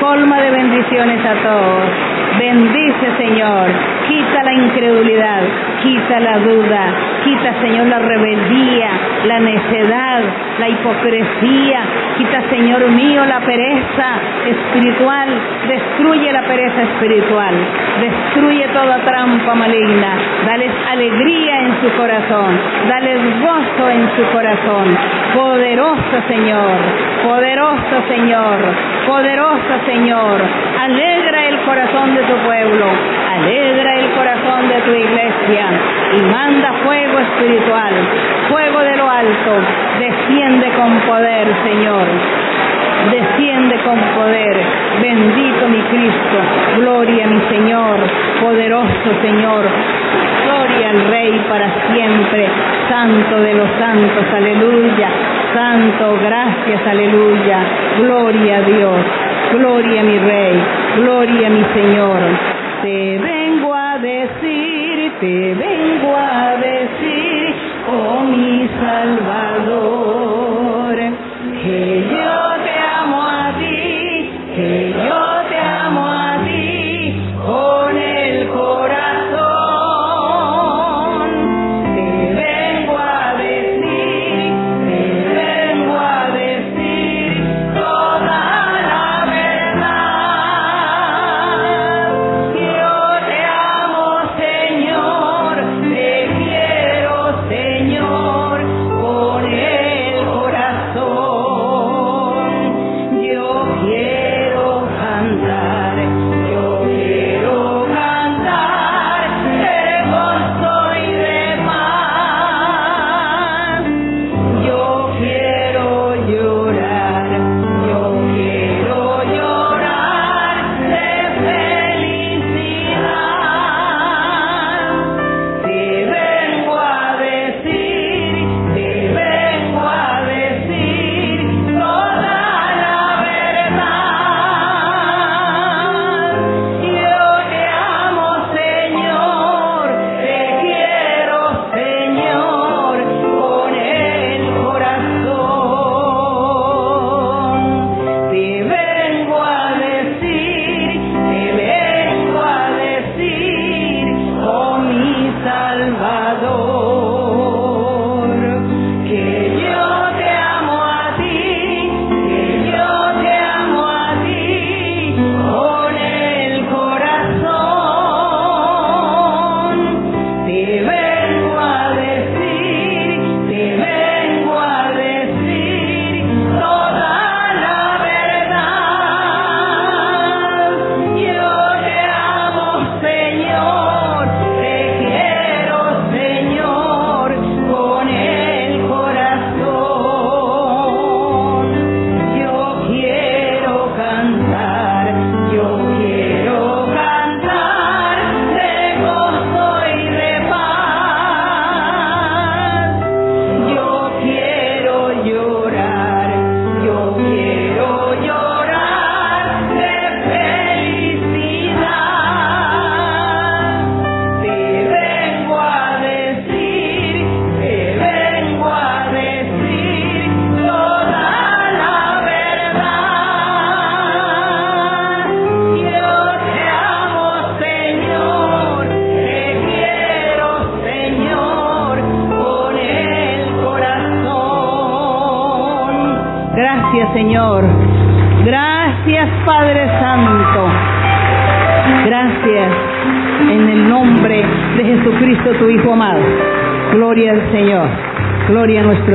Colma 0.01 0.41
de 0.41 0.51
bendiciones 0.51 1.21
a 1.25 1.35
todos. 1.43 1.91
Bendice, 2.39 3.17
Señor. 3.19 3.69
Quita 4.09 4.43
la 4.43 4.55
incredulidad. 4.55 5.43
Quita 5.83 6.21
la 6.21 6.39
duda. 6.39 6.83
Quita, 7.25 7.61
Señor, 7.61 7.87
la 7.87 7.99
rebeldía, 7.99 8.91
la 9.27 9.41
necedad, 9.41 10.23
la 10.59 10.69
hipocresía. 10.69 11.81
Quita, 12.19 12.43
Señor 12.51 12.89
mío, 12.91 13.25
la 13.27 13.41
pereza 13.41 14.09
espiritual. 14.47 15.29
Destruye 15.69 16.33
la 16.33 16.43
pereza 16.43 16.83
espiritual. 16.83 17.55
Destruye 18.01 18.67
toda 18.69 18.99
trampa 19.05 19.55
maligna. 19.55 20.17
Dales 20.47 20.73
alegría 20.91 21.61
en 21.61 21.81
su 21.83 21.97
corazón. 21.97 22.59
Dales 22.89 23.41
gozo 23.41 23.91
en 23.91 24.11
su 24.17 24.33
corazón. 24.33 24.97
Poderoso 25.35 26.17
Señor. 26.29 26.79
Poderoso 27.23 27.97
Señor. 28.09 28.59
Poderoso 29.07 29.75
Señor. 29.87 30.41
Alegra 30.81 31.49
el 31.49 31.61
corazón 31.61 32.15
de 32.15 32.20
tu 32.23 32.37
pueblo. 32.45 32.87
Alegra 33.33 33.95
el 33.95 34.11
corazón 34.13 34.69
de 34.69 34.81
tu 34.83 34.93
iglesia. 34.93 35.67
Y 36.19 36.23
manda 36.23 36.73
fuego 36.85 37.19
espiritual. 37.19 37.95
Fuego 38.49 38.81
de 38.81 38.97
lo 38.97 39.11
alto. 39.11 39.53
Desciende 39.99 40.71
con 40.77 41.01
poder, 41.01 41.47
Señor 41.65 42.07
desciende 43.09 43.77
con 43.83 43.99
poder. 44.15 44.57
Bendito 45.01 45.69
mi 45.69 45.81
Cristo, 45.83 46.39
gloria 46.77 47.27
mi 47.27 47.41
Señor, 47.49 47.99
poderoso 48.41 49.11
Señor, 49.23 49.65
gloria 50.45 50.91
al 50.91 51.09
Rey 51.09 51.41
para 51.49 51.69
siempre, 51.91 52.49
santo 52.89 53.41
de 53.41 53.55
los 53.55 53.69
santos, 53.79 54.25
aleluya, 54.35 55.09
santo, 55.55 56.19
gracias, 56.23 56.87
aleluya, 56.87 57.59
gloria 57.99 58.57
a 58.57 58.63
Dios, 58.63 58.97
gloria 59.53 60.01
a 60.01 60.05
mi 60.05 60.19
Rey, 60.19 60.63
gloria 60.97 61.47
a 61.47 61.51
mi 61.51 61.65
Señor. 61.75 62.21
Te 62.83 63.19
vengo 63.19 63.75
a 63.75 63.99
decir, 63.99 65.13
te 65.21 65.55
vengo 65.55 66.17
a 66.17 66.57
decir, 66.57 67.55
oh 67.89 68.21
mi 68.25 68.69
Salvador, 68.81 70.10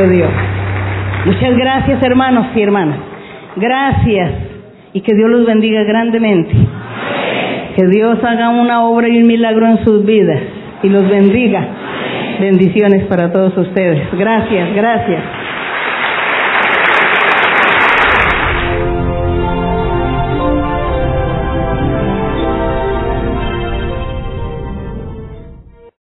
Dios. 0.04 0.30
Muchas 1.26 1.58
gracias, 1.58 2.04
hermanos 2.04 2.48
y 2.56 2.62
hermanas. 2.62 2.98
Gracias. 3.56 4.32
Y 4.94 5.02
que 5.02 5.16
Dios 5.16 5.30
los 5.30 5.46
bendiga 5.46 5.84
grandemente. 5.84 6.54
Que 7.76 7.88
Dios 7.88 8.24
haga 8.24 8.50
una 8.50 8.84
obra 8.84 9.08
y 9.10 9.18
un 9.18 9.28
milagro 9.28 9.68
en 9.68 9.84
sus 9.84 10.06
vidas 10.06 10.40
y 10.84 10.90
los 10.90 11.10
bendiga. 11.10 11.66
Bendiciones 12.40 13.06
para 13.06 13.32
todos 13.32 13.58
ustedes. 13.58 14.08
Gracias, 14.18 14.76
gracias. 14.76 15.24